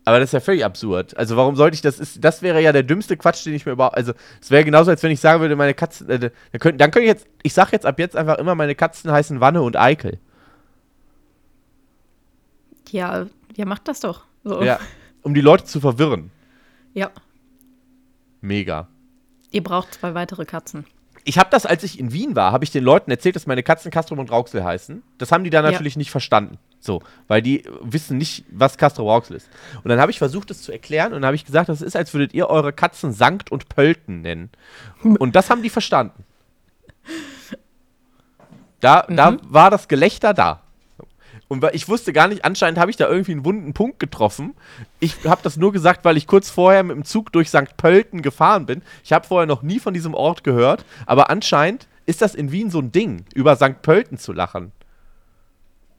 Aber 0.04 0.18
das 0.18 0.28
ist 0.30 0.32
ja 0.32 0.40
völlig 0.40 0.64
absurd. 0.64 1.16
Also 1.16 1.36
warum 1.36 1.56
sollte 1.56 1.74
ich 1.74 1.82
das? 1.82 1.98
Ist, 1.98 2.24
das 2.24 2.42
wäre 2.42 2.60
ja 2.62 2.72
der 2.72 2.82
dümmste 2.82 3.16
Quatsch, 3.16 3.44
den 3.46 3.54
ich 3.54 3.66
mir 3.66 3.72
überhaupt. 3.72 3.96
Also 3.96 4.12
es 4.40 4.50
wäre 4.50 4.64
genauso, 4.64 4.90
als 4.90 5.02
wenn 5.02 5.10
ich 5.10 5.20
sagen 5.20 5.40
würde, 5.40 5.56
meine 5.56 5.74
Katzen. 5.74 6.08
Äh, 6.08 6.18
dann, 6.18 6.30
könnte, 6.60 6.78
dann 6.78 6.90
könnte 6.90 7.04
ich 7.06 7.12
jetzt. 7.12 7.26
Ich 7.42 7.52
sage 7.52 7.70
jetzt 7.72 7.86
ab 7.86 7.98
jetzt 7.98 8.16
einfach 8.16 8.38
immer, 8.38 8.54
meine 8.54 8.74
Katzen 8.74 9.10
heißen 9.10 9.40
Wanne 9.40 9.62
und 9.62 9.76
Eikel. 9.76 10.18
Ja, 12.92 13.26
ja, 13.56 13.64
macht 13.64 13.88
das 13.88 14.00
doch. 14.00 14.24
So. 14.44 14.62
Ja, 14.62 14.78
um 15.22 15.34
die 15.34 15.40
Leute 15.40 15.64
zu 15.64 15.80
verwirren. 15.80 16.30
Ja. 16.94 17.10
Mega. 18.40 18.88
Ihr 19.50 19.62
braucht 19.62 19.94
zwei 19.94 20.14
weitere 20.14 20.44
Katzen. 20.44 20.86
Ich 21.24 21.38
habe 21.38 21.50
das, 21.50 21.66
als 21.66 21.82
ich 21.82 22.00
in 22.00 22.12
Wien 22.12 22.34
war, 22.34 22.52
habe 22.52 22.64
ich 22.64 22.70
den 22.70 22.82
Leuten 22.82 23.10
erzählt, 23.10 23.36
dass 23.36 23.46
meine 23.46 23.62
Katzen 23.62 23.90
Castro 23.90 24.14
und 24.14 24.30
Rauxel 24.30 24.64
heißen. 24.64 25.02
Das 25.18 25.32
haben 25.32 25.44
die 25.44 25.50
da 25.50 25.60
natürlich 25.60 25.94
ja. 25.94 25.98
nicht 25.98 26.10
verstanden. 26.10 26.58
So, 26.80 27.02
weil 27.28 27.42
die 27.42 27.64
wissen 27.82 28.16
nicht, 28.16 28.44
was 28.50 28.78
Castro 28.78 29.10
Rauxel 29.10 29.36
ist. 29.36 29.50
Und 29.84 29.90
dann 29.90 30.00
habe 30.00 30.10
ich 30.10 30.18
versucht, 30.18 30.48
das 30.48 30.62
zu 30.62 30.72
erklären 30.72 31.12
und 31.12 31.20
dann 31.20 31.26
habe 31.26 31.36
ich 31.36 31.44
gesagt, 31.44 31.68
das 31.68 31.82
ist, 31.82 31.94
als 31.94 32.14
würdet 32.14 32.32
ihr 32.32 32.48
eure 32.48 32.72
Katzen 32.72 33.12
Sankt 33.12 33.52
und 33.52 33.68
Pölten 33.68 34.22
nennen. 34.22 34.48
Und 35.02 35.36
das 35.36 35.50
haben 35.50 35.62
die 35.62 35.68
verstanden. 35.68 36.24
Da, 38.80 39.04
mhm. 39.08 39.16
da 39.16 39.36
war 39.42 39.70
das 39.70 39.88
Gelächter 39.88 40.32
da. 40.32 40.62
Und 41.50 41.64
ich 41.72 41.88
wusste 41.88 42.12
gar 42.12 42.28
nicht, 42.28 42.44
anscheinend 42.44 42.78
habe 42.78 42.92
ich 42.92 42.96
da 42.96 43.08
irgendwie 43.08 43.32
einen 43.32 43.44
wunden 43.44 43.74
Punkt 43.74 43.98
getroffen. 43.98 44.54
Ich 45.00 45.24
habe 45.24 45.40
das 45.42 45.56
nur 45.56 45.72
gesagt, 45.72 46.04
weil 46.04 46.16
ich 46.16 46.28
kurz 46.28 46.48
vorher 46.48 46.84
mit 46.84 46.94
dem 46.94 47.04
Zug 47.04 47.32
durch 47.32 47.48
St. 47.48 47.76
Pölten 47.76 48.22
gefahren 48.22 48.66
bin. 48.66 48.82
Ich 49.02 49.12
habe 49.12 49.26
vorher 49.26 49.48
noch 49.48 49.62
nie 49.62 49.80
von 49.80 49.92
diesem 49.92 50.14
Ort 50.14 50.44
gehört, 50.44 50.84
aber 51.06 51.28
anscheinend 51.28 51.88
ist 52.06 52.22
das 52.22 52.36
in 52.36 52.52
Wien 52.52 52.70
so 52.70 52.78
ein 52.78 52.92
Ding, 52.92 53.24
über 53.34 53.56
St. 53.56 53.82
Pölten 53.82 54.16
zu 54.16 54.32
lachen. 54.32 54.70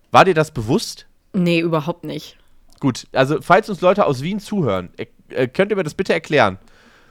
War 0.10 0.24
dir 0.24 0.34
das 0.34 0.52
bewusst? 0.52 1.08
Nee, 1.34 1.60
überhaupt 1.60 2.06
nicht. 2.06 2.38
Gut, 2.80 3.08
also 3.12 3.42
falls 3.42 3.70
uns 3.70 3.82
Leute 3.82 4.06
aus 4.06 4.22
Wien 4.22 4.40
zuhören, 4.40 4.90
äh, 4.96 5.50
könnt 5.50 5.70
ihr 5.72 5.76
mir 5.76 5.84
das 5.84 5.96
bitte 5.96 6.14
erklären? 6.14 6.60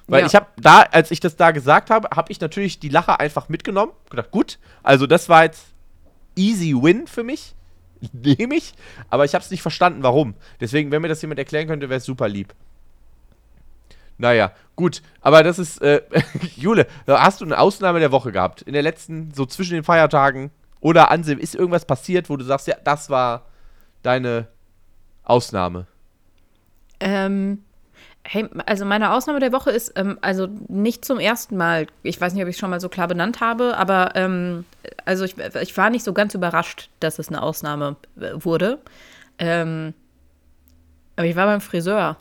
Weil 0.06 0.20
ja. 0.20 0.26
ich 0.26 0.35
habe 0.35 0.47
da, 0.56 0.80
als 0.80 1.11
ich 1.11 1.20
das 1.20 1.37
da 1.37 1.50
gesagt 1.50 1.90
habe, 1.90 2.09
habe 2.16 2.32
ich 2.32 2.40
natürlich 2.40 2.80
die 2.80 2.88
Lacher 2.88 3.20
einfach 3.20 3.50
mitgenommen. 3.50 3.92
Gedacht, 4.09 4.30
gut, 4.30 4.59
also 4.82 5.06
das 5.06 5.28
war 5.28 5.44
jetzt 5.44 5.66
easy 6.37 6.75
win 6.75 7.06
für 7.06 7.23
mich. 7.23 7.54
nehme 8.12 8.57
ich, 8.57 8.75
aber 9.09 9.25
ich 9.25 9.35
habe 9.35 9.45
es 9.45 9.50
nicht 9.50 9.62
verstanden, 9.62 10.02
warum. 10.02 10.35
Deswegen, 10.61 10.90
wenn 10.90 11.02
mir 11.02 11.09
das 11.09 11.23
jemand 11.23 11.38
erklären 11.38 11.66
könnte, 11.66 11.88
wäre 11.88 11.99
es 11.99 12.04
super 12.04 12.28
lieb. 12.28 12.54
Naja, 14.19 14.52
gut, 14.76 15.02
aber 15.23 15.42
das 15.42 15.59
ist, 15.59 15.80
äh, 15.80 16.02
Jule, 16.57 16.87
hast 17.07 17.40
du 17.40 17.47
eine 17.47 17.59
Ausnahme 17.59 18.00
der 18.00 18.12
Woche 18.12 18.33
gehabt? 18.33 18.62
In 18.62 18.75
der 18.75 18.83
letzten, 18.83 19.33
so 19.33 19.47
zwischen 19.47 19.75
den 19.75 19.85
Feiertagen 19.85 20.50
oder 20.80 21.11
an 21.11 21.23
ist 21.23 21.54
irgendwas 21.54 21.87
passiert, 21.87 22.28
wo 22.28 22.37
du 22.37 22.45
sagst, 22.45 22.66
ja, 22.66 22.76
das 22.85 23.09
war 23.09 23.47
deine 24.02 24.49
Ausnahme? 25.25 25.87
Ähm, 27.00 27.64
Hey, 28.22 28.48
also 28.66 28.84
meine 28.84 29.12
Ausnahme 29.12 29.40
der 29.40 29.52
Woche 29.52 29.70
ist, 29.70 29.92
ähm, 29.96 30.18
also 30.20 30.46
nicht 30.68 31.04
zum 31.04 31.18
ersten 31.18 31.56
Mal, 31.56 31.86
ich 32.02 32.20
weiß 32.20 32.34
nicht, 32.34 32.42
ob 32.42 32.48
ich 32.48 32.56
es 32.56 32.60
schon 32.60 32.70
mal 32.70 32.80
so 32.80 32.88
klar 32.88 33.08
benannt 33.08 33.40
habe, 33.40 33.76
aber 33.76 34.14
ähm, 34.14 34.64
also 35.04 35.24
ich, 35.24 35.36
ich 35.38 35.76
war 35.76 35.90
nicht 35.90 36.04
so 36.04 36.12
ganz 36.12 36.34
überrascht, 36.34 36.90
dass 37.00 37.18
es 37.18 37.28
eine 37.28 37.42
Ausnahme 37.42 37.96
äh, 38.20 38.32
wurde. 38.34 38.78
Ähm, 39.38 39.94
aber 41.16 41.26
ich 41.26 41.34
war 41.34 41.46
beim 41.46 41.60
Friseur. 41.60 42.18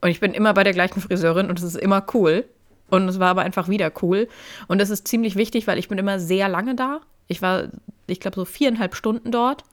Und 0.00 0.10
ich 0.10 0.20
bin 0.20 0.34
immer 0.34 0.52
bei 0.52 0.64
der 0.64 0.72
gleichen 0.72 1.00
Friseurin 1.00 1.48
und 1.48 1.58
es 1.58 1.64
ist 1.64 1.76
immer 1.76 2.04
cool. 2.12 2.44
Und 2.90 3.08
es 3.08 3.18
war 3.18 3.28
aber 3.28 3.42
einfach 3.42 3.68
wieder 3.68 3.90
cool. 4.02 4.28
Und 4.68 4.80
das 4.80 4.90
ist 4.90 5.08
ziemlich 5.08 5.36
wichtig, 5.36 5.66
weil 5.66 5.78
ich 5.78 5.88
bin 5.88 5.96
immer 5.96 6.18
sehr 6.18 6.48
lange 6.48 6.74
da. 6.74 7.00
Ich 7.28 7.40
war, 7.40 7.68
ich 8.06 8.20
glaube, 8.20 8.36
so 8.36 8.44
viereinhalb 8.44 8.94
Stunden 8.94 9.30
dort. 9.30 9.64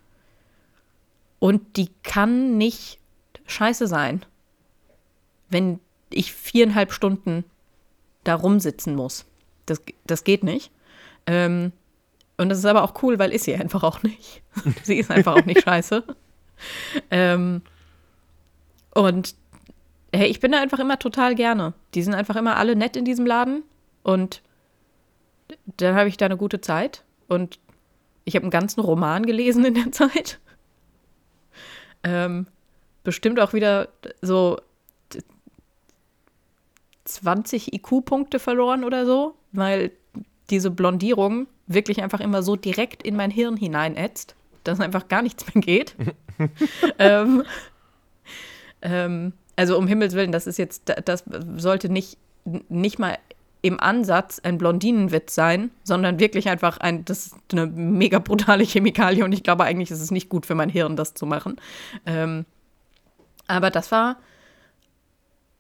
Und 1.39 1.77
die 1.77 1.89
kann 2.03 2.57
nicht 2.57 3.00
scheiße 3.48 3.88
sein 3.88 4.24
wenn 5.51 5.79
ich 6.10 6.34
viereinhalb 6.34 6.91
Stunden 6.91 7.43
da 8.24 8.36
rumsitzen 8.36 8.96
muss. 8.96 9.25
Das, 9.65 9.81
das 10.05 10.24
geht 10.24 10.43
nicht. 10.43 10.72
Ähm, 11.27 11.72
und 12.38 12.50
das 12.50 12.58
ist 12.58 12.65
aber 12.65 12.84
auch 12.84 13.01
cool, 13.03 13.20
weil 13.20 13.31
ist 13.31 13.46
sie 13.46 13.55
einfach 13.55 13.84
auch 13.84 14.03
nicht. 14.03 14.41
sie 14.84 14.98
ist 14.98 15.12
einfach 15.12 15.36
auch 15.36 15.46
nicht 15.46 15.63
scheiße. 15.63 16.03
Ähm, 17.10 17.62
und 18.93 19.36
hey, 20.13 20.27
ich 20.27 20.39
bin 20.39 20.51
da 20.51 20.60
einfach 20.60 20.79
immer 20.79 21.00
total 21.00 21.36
gerne. 21.36 21.74
Die 21.93 22.03
sind 22.03 22.13
einfach 22.13 22.36
immer 22.36 22.58
alle 22.58 22.75
nett 22.75 22.96
in 22.96 23.05
diesem 23.05 23.25
Laden. 23.25 23.63
Und 24.03 24.41
dann 25.77 25.96
habe 25.96 26.10
ich 26.10 26.17
da 26.17 26.25
eine 26.25 26.38
gute 26.38 26.62
Zeit. 26.62 27.03
Und 27.27 27.60
ich 28.25 28.36
habe 28.36 28.43
einen 28.43 28.51
ganzen 28.51 28.81
Roman 28.81 29.25
gelesen 29.25 29.65
in 29.65 29.74
der 29.74 29.91
Zeit. 29.91 30.39
Ähm, 32.03 32.48
bestimmt 33.03 33.39
auch 33.39 33.53
wieder 33.53 33.89
so 34.22 34.60
20 37.05 37.74
IQ-Punkte 37.74 38.39
verloren 38.39 38.84
oder 38.84 39.05
so, 39.05 39.36
weil 39.51 39.91
diese 40.50 40.72
Blondierung 40.72 41.48
wirklich 41.67 42.03
einfach 42.03 42.20
immer 42.20 42.43
so 42.43 42.55
direkt 42.55 43.03
in 43.03 43.15
mein 43.15 43.31
Hirn 43.31 43.58
hineinätzt, 43.58 44.36
dass 44.63 44.79
einfach 44.79 45.08
gar 45.08 45.22
nichts 45.22 45.46
mehr 45.53 45.62
geht. 45.62 45.96
ähm, 47.00 47.43
ähm, 48.81 49.34
also 49.55 49.77
um 49.77 49.88
Himmels 49.88 50.13
Willen, 50.13 50.31
das 50.31 50.48
ist 50.48 50.58
jetzt, 50.58 50.93
das 51.05 51.24
sollte 51.58 51.89
nicht, 51.89 52.17
nicht 52.70 53.00
mal 53.00 53.17
im 53.62 53.79
Ansatz 53.79 54.39
ein 54.39 54.58
Blondinenwitz 54.58 55.36
sein, 55.36 55.70
sondern 55.84 56.20
wirklich 56.20 56.50
einfach 56.50 56.79
ein, 56.79 57.05
das 57.05 57.27
ist 57.27 57.36
eine 57.51 57.67
mega 57.67 58.20
brutale 58.20 58.63
Chemikalie 58.63 59.24
und 59.24 59.31
ich 59.34 59.43
glaube 59.43 59.65
eigentlich 59.65 59.91
ist 59.91 60.01
es 60.01 60.12
nicht 60.12 60.29
gut 60.29 60.46
für 60.46 60.55
mein 60.55 60.70
Hirn, 60.70 60.96
das 60.96 61.13
zu 61.13 61.25
machen. 61.25 61.58
Ähm, 62.05 62.46
aber 63.48 63.70
das 63.70 63.91
war, 63.91 64.17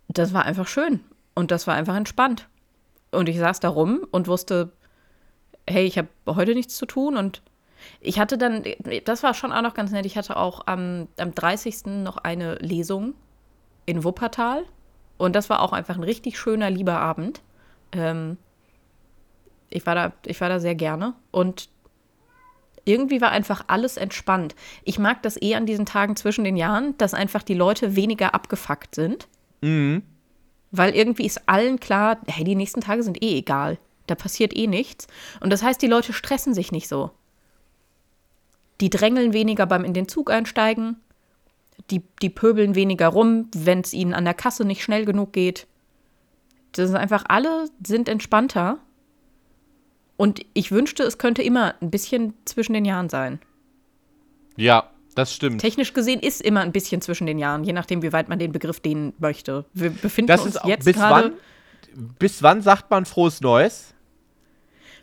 das 0.07 0.33
war 0.33 0.45
einfach 0.45 0.67
schön. 0.67 1.01
Und 1.35 1.51
das 1.51 1.67
war 1.67 1.75
einfach 1.75 1.95
entspannt. 1.95 2.47
Und 3.11 3.29
ich 3.29 3.37
saß 3.37 3.59
da 3.59 3.69
rum 3.69 4.05
und 4.11 4.27
wusste, 4.27 4.71
hey, 5.67 5.85
ich 5.85 5.97
habe 5.97 6.09
heute 6.27 6.53
nichts 6.53 6.77
zu 6.77 6.85
tun. 6.85 7.17
Und 7.17 7.41
ich 7.99 8.19
hatte 8.19 8.37
dann, 8.37 8.63
das 9.05 9.23
war 9.23 9.33
schon 9.33 9.51
auch 9.51 9.61
noch 9.61 9.73
ganz 9.73 9.91
nett, 9.91 10.05
ich 10.05 10.17
hatte 10.17 10.37
auch 10.37 10.67
am, 10.67 11.07
am 11.17 11.33
30. 11.33 11.85
noch 12.03 12.17
eine 12.17 12.55
Lesung 12.55 13.13
in 13.85 14.03
Wuppertal. 14.03 14.65
Und 15.17 15.35
das 15.35 15.49
war 15.49 15.61
auch 15.61 15.73
einfach 15.73 15.95
ein 15.95 16.03
richtig 16.03 16.39
schöner, 16.39 16.69
lieber 16.69 16.99
Abend. 16.99 17.41
Ähm, 17.91 18.37
ich, 19.69 19.85
war 19.85 19.95
da, 19.95 20.13
ich 20.25 20.39
war 20.41 20.49
da 20.49 20.59
sehr 20.59 20.75
gerne. 20.75 21.13
Und 21.31 21.69
irgendwie 22.85 23.21
war 23.21 23.29
einfach 23.29 23.65
alles 23.67 23.97
entspannt. 23.97 24.55
Ich 24.83 24.97
mag 24.97 25.21
das 25.21 25.39
eh 25.41 25.55
an 25.55 25.65
diesen 25.65 25.85
Tagen 25.85 26.15
zwischen 26.15 26.43
den 26.43 26.57
Jahren, 26.57 26.97
dass 26.97 27.13
einfach 27.13 27.43
die 27.43 27.53
Leute 27.53 27.95
weniger 27.95 28.33
abgefuckt 28.33 28.95
sind. 28.95 29.27
Mhm. 29.61 30.03
Weil 30.71 30.95
irgendwie 30.95 31.25
ist 31.25 31.47
allen 31.47 31.79
klar, 31.79 32.19
hey, 32.27 32.43
die 32.43 32.55
nächsten 32.55 32.81
Tage 32.81 33.03
sind 33.03 33.21
eh 33.21 33.37
egal. 33.37 33.77
Da 34.07 34.15
passiert 34.15 34.55
eh 34.55 34.67
nichts. 34.67 35.07
Und 35.41 35.51
das 35.51 35.63
heißt, 35.63 35.81
die 35.81 35.87
Leute 35.87 36.13
stressen 36.13 36.53
sich 36.53 36.71
nicht 36.71 36.87
so. 36.87 37.11
Die 38.79 38.89
drängeln 38.89 39.33
weniger 39.33 39.65
beim 39.65 39.83
in 39.83 39.93
den 39.93 40.07
Zug 40.07 40.31
einsteigen. 40.31 40.97
Die, 41.89 42.01
die 42.21 42.29
pöbeln 42.29 42.75
weniger 42.75 43.09
rum, 43.09 43.49
wenn 43.55 43.81
es 43.81 43.93
ihnen 43.93 44.13
an 44.13 44.25
der 44.25 44.33
Kasse 44.33 44.65
nicht 44.65 44.83
schnell 44.83 45.05
genug 45.05 45.33
geht. 45.33 45.67
Das 46.71 46.89
ist 46.89 46.95
einfach, 46.95 47.25
alle 47.27 47.69
sind 47.85 48.07
entspannter. 48.07 48.79
Und 50.15 50.41
ich 50.53 50.71
wünschte, 50.71 51.03
es 51.03 51.17
könnte 51.17 51.41
immer 51.41 51.75
ein 51.81 51.91
bisschen 51.91 52.33
zwischen 52.45 52.73
den 52.73 52.85
Jahren 52.85 53.09
sein. 53.09 53.39
Ja, 54.55 54.89
das 55.15 55.33
stimmt. 55.33 55.61
Technisch 55.61 55.93
gesehen 55.93 56.19
ist 56.19 56.41
immer 56.41 56.61
ein 56.61 56.71
bisschen 56.71 57.01
zwischen 57.01 57.27
den 57.27 57.37
Jahren, 57.37 57.63
je 57.63 57.73
nachdem, 57.73 58.01
wie 58.01 58.13
weit 58.13 58.29
man 58.29 58.39
den 58.39 58.51
Begriff 58.51 58.79
dehnen 58.79 59.13
möchte. 59.19 59.65
Wir 59.73 59.89
befinden 59.89 60.27
das 60.27 60.41
uns 60.41 60.55
ist 60.55 60.65
jetzt 60.65 60.85
bis 60.85 60.95
gerade. 60.95 61.33
Wann, 61.93 62.15
bis 62.19 62.41
wann 62.41 62.61
sagt 62.61 62.89
man 62.89 63.05
frohes 63.05 63.41
Neues? 63.41 63.93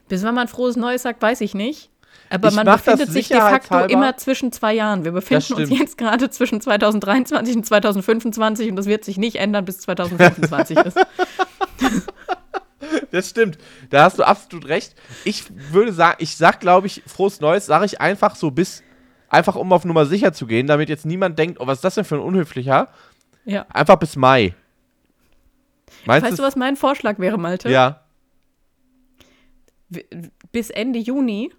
Bis 0.08 0.22
wann 0.22 0.34
man 0.34 0.48
frohes 0.48 0.76
Neues 0.76 1.02
sagt, 1.02 1.20
weiß 1.20 1.40
ich 1.42 1.54
nicht. 1.54 1.90
Aber 2.30 2.48
ich 2.48 2.54
man 2.54 2.66
befindet 2.66 3.10
sich 3.10 3.28
de 3.28 3.38
facto 3.38 3.84
immer 3.86 4.16
zwischen 4.16 4.52
zwei 4.52 4.74
Jahren. 4.74 5.04
Wir 5.04 5.12
befinden 5.12 5.54
uns 5.54 5.70
jetzt 5.70 5.96
gerade 5.96 6.28
zwischen 6.30 6.60
2023 6.60 7.56
und 7.56 7.64
2025 7.64 8.70
und 8.70 8.76
das 8.76 8.86
wird 8.86 9.04
sich 9.04 9.16
nicht 9.16 9.36
ändern, 9.36 9.64
bis 9.64 9.78
2025 9.80 10.78
ist. 10.78 10.98
Das 13.10 13.30
stimmt. 13.30 13.58
Da 13.90 14.04
hast 14.04 14.18
du 14.18 14.22
absolut 14.22 14.68
recht. 14.68 14.94
Ich 15.24 15.44
würde 15.72 15.92
sagen, 15.92 16.16
ich 16.20 16.36
sag, 16.36 16.60
glaube 16.60 16.86
ich, 16.86 17.02
frohes 17.06 17.40
Neues, 17.40 17.66
sage 17.66 17.86
ich 17.86 18.00
einfach 18.00 18.36
so 18.36 18.50
bis 18.50 18.82
Einfach 19.28 19.56
um 19.56 19.72
auf 19.72 19.84
Nummer 19.84 20.06
sicher 20.06 20.32
zu 20.32 20.46
gehen, 20.46 20.66
damit 20.66 20.88
jetzt 20.88 21.04
niemand 21.04 21.38
denkt, 21.38 21.60
oh, 21.60 21.66
was 21.66 21.78
ist 21.78 21.84
das 21.84 21.94
denn 21.96 22.04
für 22.04 22.16
ein 22.16 22.22
Unhöflicher? 22.22 22.88
Ja. 23.44 23.66
Einfach 23.70 23.96
bis 23.96 24.16
Mai. 24.16 24.54
Meinst 26.06 26.26
weißt 26.26 26.38
du, 26.38 26.42
was 26.42 26.56
mein 26.56 26.76
Vorschlag 26.76 27.18
wäre, 27.18 27.38
Malte? 27.38 27.70
Ja. 27.70 28.02
Bis 30.52 30.70
Ende 30.70 30.98
Juni. 30.98 31.52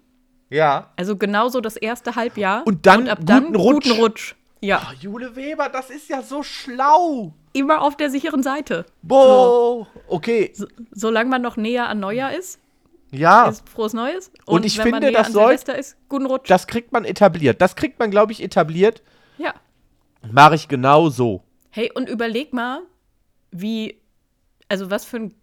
Ja. 0.50 0.90
Also 0.96 1.16
genauso 1.16 1.60
das 1.60 1.76
erste 1.76 2.16
Halbjahr. 2.16 2.66
Und 2.66 2.86
dann, 2.86 3.02
und 3.02 3.08
ab 3.08 3.18
dann 3.22 3.46
guten 3.46 3.56
Rutsch. 3.56 3.88
Guten 3.88 4.00
Rutsch. 4.00 4.34
Ja. 4.60 4.82
Oh, 4.90 4.94
Jule 5.00 5.36
Weber, 5.36 5.68
das 5.68 5.90
ist 5.90 6.08
ja 6.08 6.22
so 6.22 6.42
schlau. 6.42 7.32
Immer 7.52 7.82
auf 7.82 7.96
der 7.96 8.10
sicheren 8.10 8.42
Seite. 8.42 8.84
Boah, 9.02 9.26
so. 9.26 9.86
okay. 10.08 10.52
So, 10.54 10.66
solange 10.92 11.30
man 11.30 11.42
noch 11.42 11.56
näher 11.56 11.88
an 11.88 12.00
Neujahr 12.00 12.34
ist. 12.34 12.60
Ja. 13.10 13.48
Ist 13.48 13.68
frohes 13.68 13.92
Neues. 13.92 14.30
Und, 14.46 14.56
und 14.56 14.66
ich 14.66 14.80
finde, 14.80 15.12
das 15.12 15.32
soll. 15.32 15.52
Ist, 15.52 15.96
guten 16.08 16.26
Rutsch. 16.26 16.48
Das 16.48 16.66
kriegt 16.66 16.92
man 16.92 17.04
etabliert. 17.04 17.60
Das 17.60 17.76
kriegt 17.76 17.98
man, 17.98 18.10
glaube 18.10 18.32
ich, 18.32 18.42
etabliert. 18.42 19.02
Ja. 19.38 19.54
Mache 20.30 20.54
ich 20.54 20.68
genau 20.68 21.08
so. 21.08 21.42
Hey, 21.70 21.90
und 21.94 22.08
überleg 22.08 22.52
mal, 22.52 22.82
wie, 23.50 24.00
also 24.68 24.90
was 24.90 25.04
für 25.04 25.16
ein 25.16 25.34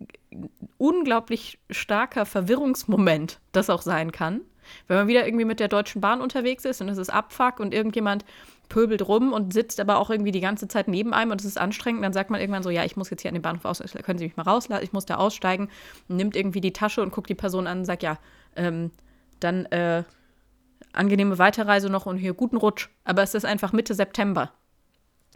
unglaublich 0.77 1.59
starker 1.69 2.25
Verwirrungsmoment 2.25 3.39
das 3.51 3.69
auch 3.69 3.81
sein 3.81 4.11
kann, 4.11 4.41
wenn 4.87 4.97
man 4.97 5.07
wieder 5.07 5.25
irgendwie 5.25 5.45
mit 5.45 5.59
der 5.59 5.67
Deutschen 5.67 6.01
Bahn 6.01 6.21
unterwegs 6.21 6.65
ist 6.65 6.81
und 6.81 6.89
es 6.89 6.97
ist 6.97 7.09
Abfuck 7.09 7.59
und 7.59 7.73
irgendjemand 7.73 8.25
pöbelt 8.69 9.07
rum 9.07 9.33
und 9.33 9.53
sitzt 9.53 9.79
aber 9.79 9.97
auch 9.97 10.09
irgendwie 10.09 10.31
die 10.31 10.39
ganze 10.41 10.67
Zeit 10.67 10.87
neben 10.87 11.13
einem 11.13 11.31
und 11.31 11.41
es 11.41 11.45
ist 11.45 11.57
anstrengend, 11.57 12.03
dann 12.03 12.13
sagt 12.13 12.29
man 12.29 12.39
irgendwann 12.41 12.63
so, 12.63 12.69
ja, 12.69 12.83
ich 12.83 12.97
muss 12.97 13.09
jetzt 13.09 13.21
hier 13.21 13.29
an 13.29 13.35
den 13.35 13.41
Bahnhof 13.41 13.65
aus, 13.65 13.81
können 14.03 14.17
Sie 14.19 14.25
mich 14.25 14.37
mal 14.37 14.43
rauslassen, 14.43 14.83
ich 14.83 14.93
muss 14.93 15.05
da 15.05 15.15
aussteigen, 15.15 15.69
nimmt 16.07 16.35
irgendwie 16.35 16.61
die 16.61 16.73
Tasche 16.73 17.01
und 17.01 17.11
guckt 17.11 17.29
die 17.29 17.35
Person 17.35 17.67
an 17.67 17.79
und 17.79 17.85
sagt, 17.85 18.03
ja, 18.03 18.17
ähm, 18.55 18.91
dann 19.39 19.65
äh, 19.67 20.03
angenehme 20.93 21.37
Weiterreise 21.37 21.89
noch 21.89 22.05
und 22.05 22.17
hier 22.17 22.33
guten 22.33 22.57
Rutsch. 22.57 22.89
Aber 23.03 23.23
es 23.23 23.33
ist 23.33 23.45
einfach 23.45 23.71
Mitte 23.73 23.93
September. 23.93 24.51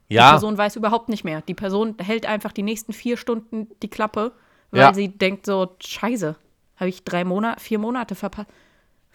Ja. 0.09 0.27
Die 0.27 0.31
Person 0.33 0.57
weiß 0.57 0.75
überhaupt 0.75 1.07
nicht 1.09 1.23
mehr. 1.23 1.41
Die 1.41 1.53
Person 1.53 1.95
hält 2.00 2.25
einfach 2.25 2.51
die 2.51 2.63
nächsten 2.63 2.93
vier 2.93 3.15
Stunden 3.15 3.67
die 3.81 3.89
Klappe, 3.89 4.33
weil 4.71 4.81
Ja. 4.81 4.93
sie 4.93 5.07
denkt 5.09 5.45
so, 5.45 5.75
scheiße, 5.79 6.35
habe 6.75 6.89
ich 6.89 7.03
drei 7.03 7.23
Monate, 7.23 7.61
vier 7.61 7.79
Monate 7.79 8.15
verpasst. 8.15 8.50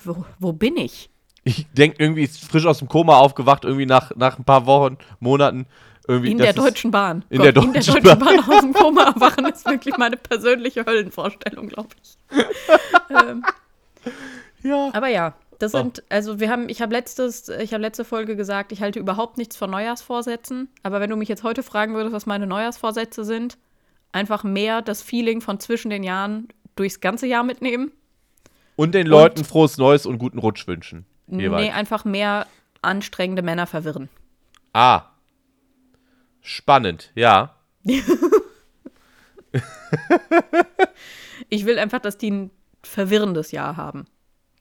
Wo, 0.04 0.24
wo 0.38 0.52
bin 0.52 0.76
ich? 0.76 1.10
Ich 1.48 1.64
denke, 1.74 1.98
irgendwie 2.02 2.24
ist 2.24 2.44
frisch 2.44 2.66
aus 2.66 2.80
dem 2.80 2.88
Koma 2.88 3.18
aufgewacht, 3.18 3.64
irgendwie 3.64 3.86
nach, 3.86 4.10
nach 4.16 4.36
ein 4.36 4.42
paar 4.44 4.66
Wochen, 4.66 4.98
Monaten. 5.20 5.66
Irgendwie, 6.08 6.32
In 6.32 6.38
der 6.38 6.52
Deutschen 6.52 6.90
Bahn. 6.90 7.24
in 7.30 7.40
der 7.40 7.54
in 7.54 7.72
der 7.72 7.82
Deutschen 7.82 8.02
Deutschen 8.02 8.18
Bahn 8.18 8.38
aus 8.40 8.60
dem 8.62 8.72
Koma 8.72 9.04
erwachen 9.04 9.46
ist 9.46 9.64
wirklich 9.64 9.96
meine 9.96 10.16
persönliche 10.16 10.84
Höllenvorstellung, 10.84 11.68
glaube 11.68 11.90
ich. 12.02 12.16
ähm, 13.10 13.44
Ja. 14.62 14.90
aber 14.92 15.06
ja, 15.08 15.34
das 15.60 15.72
Oh. 15.74 15.78
sind, 15.78 16.02
also 16.08 16.40
wir 16.40 16.50
haben, 16.50 16.68
ich 16.68 16.82
habe 16.82 16.92
letztes, 16.92 17.48
ich 17.48 17.72
habe 17.72 17.80
letzte 17.82 18.04
Folge 18.04 18.34
gesagt, 18.34 18.72
ich 18.72 18.82
halte 18.82 18.98
überhaupt 18.98 19.38
nichts 19.38 19.56
von 19.56 19.70
Neujahrsvorsätzen. 19.70 20.68
Aber 20.82 21.00
wenn 21.00 21.10
du 21.10 21.16
mich 21.16 21.28
jetzt 21.28 21.44
heute 21.44 21.62
fragen 21.62 21.94
würdest, 21.94 22.12
was 22.14 22.26
meine 22.26 22.46
Neujahrsvorsätze 22.48 23.24
sind, 23.24 23.56
einfach 24.10 24.42
mehr 24.42 24.82
das 24.82 25.00
Feeling 25.02 25.40
von 25.40 25.60
zwischen 25.60 25.90
den 25.90 26.02
Jahren 26.02 26.48
durchs 26.74 27.00
ganze 27.00 27.26
Jahr 27.28 27.44
mitnehmen. 27.44 27.92
Und 28.74 28.94
den 28.94 29.06
Leuten 29.06 29.44
frohes 29.44 29.78
Neues 29.78 30.06
und 30.06 30.18
guten 30.18 30.38
Rutsch 30.38 30.66
wünschen. 30.66 31.06
Nee, 31.26 31.44
Jeweils. 31.44 31.74
einfach 31.74 32.04
mehr 32.04 32.46
anstrengende 32.82 33.42
Männer 33.42 33.66
verwirren. 33.66 34.08
Ah. 34.72 35.10
Spannend, 36.40 37.10
ja. 37.14 37.56
Ich 41.48 41.66
will 41.66 41.78
einfach, 41.78 42.00
dass 42.00 42.18
die 42.18 42.30
ein 42.30 42.50
verwirrendes 42.82 43.52
Jahr 43.52 43.76
haben. 43.76 44.06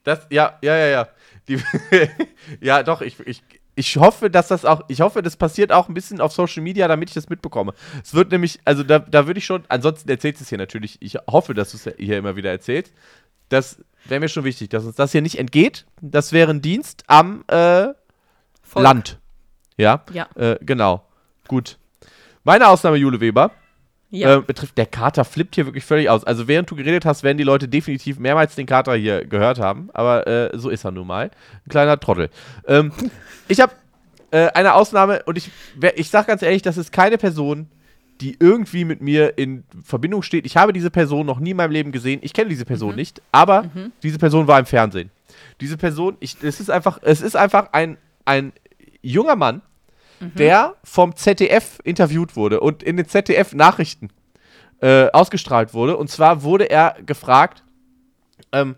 Das, 0.04 0.26
ja, 0.30 0.58
ja, 0.62 0.76
ja, 0.76 0.86
ja. 0.86 1.08
Die, 1.48 1.60
ja, 2.60 2.82
doch, 2.82 3.00
ich, 3.00 3.18
ich, 3.20 3.42
ich 3.74 3.96
hoffe, 3.96 4.30
dass 4.30 4.48
das 4.48 4.64
auch, 4.64 4.82
ich 4.88 5.00
hoffe, 5.00 5.22
das 5.22 5.36
passiert 5.36 5.72
auch 5.72 5.88
ein 5.88 5.94
bisschen 5.94 6.20
auf 6.20 6.32
Social 6.32 6.62
Media, 6.62 6.86
damit 6.86 7.10
ich 7.10 7.14
das 7.14 7.28
mitbekomme. 7.28 7.74
Es 8.02 8.14
wird 8.14 8.30
nämlich, 8.30 8.60
also 8.64 8.82
da, 8.82 9.00
da 9.00 9.26
würde 9.26 9.38
ich 9.38 9.46
schon, 9.46 9.64
ansonsten 9.68 10.08
erzählst 10.08 10.40
du 10.40 10.44
es 10.44 10.48
hier 10.48 10.58
natürlich, 10.58 10.96
ich 11.00 11.16
hoffe, 11.28 11.54
dass 11.54 11.72
du 11.72 11.76
es 11.76 11.96
hier 11.98 12.18
immer 12.18 12.36
wieder 12.36 12.50
erzählst. 12.50 12.92
Das 13.48 13.78
wäre 14.04 14.20
mir 14.20 14.28
schon 14.28 14.44
wichtig, 14.44 14.70
dass 14.70 14.84
uns 14.84 14.96
das 14.96 15.12
hier 15.12 15.22
nicht 15.22 15.38
entgeht. 15.38 15.86
Das 16.00 16.32
wäre 16.32 16.50
ein 16.50 16.62
Dienst 16.62 17.04
am 17.06 17.44
äh. 17.48 17.88
Land. 18.74 19.18
Ja, 19.76 20.04
Ja. 20.12 20.28
äh, 20.34 20.58
genau. 20.60 21.06
Gut. 21.48 21.78
Meine 22.44 22.68
Ausnahme, 22.68 22.96
Jule 22.96 23.20
Weber. 23.20 23.52
Ja. 24.10 24.36
Äh, 24.36 24.40
betrifft, 24.40 24.78
der 24.78 24.86
Kater 24.86 25.24
flippt 25.24 25.56
hier 25.56 25.66
wirklich 25.66 25.84
völlig 25.84 26.08
aus. 26.08 26.24
Also 26.24 26.46
während 26.46 26.70
du 26.70 26.76
geredet 26.76 27.04
hast, 27.04 27.22
werden 27.22 27.38
die 27.38 27.44
Leute 27.44 27.68
definitiv 27.68 28.18
mehrmals 28.18 28.54
den 28.54 28.66
Kater 28.66 28.94
hier 28.94 29.24
gehört 29.24 29.58
haben. 29.58 29.90
Aber 29.94 30.26
äh, 30.26 30.50
so 30.56 30.68
ist 30.70 30.84
er 30.84 30.92
nun 30.92 31.06
mal. 31.06 31.30
Ein 31.66 31.70
kleiner 31.70 31.98
Trottel. 31.98 32.30
Ähm, 32.66 32.92
ich 33.48 33.60
habe 33.60 33.72
äh, 34.30 34.48
eine 34.48 34.74
Ausnahme 34.74 35.22
und 35.24 35.36
ich, 35.38 35.50
ich 35.96 36.08
sage 36.10 36.28
ganz 36.28 36.42
ehrlich, 36.42 36.62
das 36.62 36.76
ist 36.76 36.92
keine 36.92 37.18
Person, 37.18 37.68
die 38.20 38.36
irgendwie 38.38 38.84
mit 38.84 39.00
mir 39.00 39.38
in 39.38 39.64
Verbindung 39.82 40.22
steht. 40.22 40.46
Ich 40.46 40.56
habe 40.56 40.72
diese 40.72 40.90
Person 40.90 41.26
noch 41.26 41.38
nie 41.38 41.50
in 41.50 41.56
meinem 41.56 41.72
Leben 41.72 41.92
gesehen. 41.92 42.20
Ich 42.22 42.32
kenne 42.32 42.48
diese 42.48 42.64
Person 42.64 42.94
nicht, 42.94 43.22
aber 43.32 43.70
diese 44.02 44.18
Person 44.18 44.46
war 44.46 44.58
im 44.58 44.66
Fernsehen. 44.66 45.10
Diese 45.60 45.76
Person, 45.76 46.16
ich, 46.20 46.36
es 46.42 46.60
ist 46.60 46.70
einfach, 46.70 46.98
es 47.02 47.20
ist 47.20 47.36
einfach 47.36 47.72
ein, 47.72 47.98
ein 48.24 48.52
junger 49.02 49.36
Mann, 49.36 49.62
der 50.20 50.74
vom 50.82 51.14
ZDF 51.14 51.78
interviewt 51.84 52.36
wurde 52.36 52.60
und 52.60 52.82
in 52.82 52.96
den 52.96 53.06
ZDF-Nachrichten 53.06 54.10
äh, 54.80 55.10
ausgestrahlt 55.10 55.74
wurde. 55.74 55.96
Und 55.96 56.10
zwar 56.10 56.42
wurde 56.42 56.70
er 56.70 56.96
gefragt, 57.04 57.62
ähm, 58.52 58.76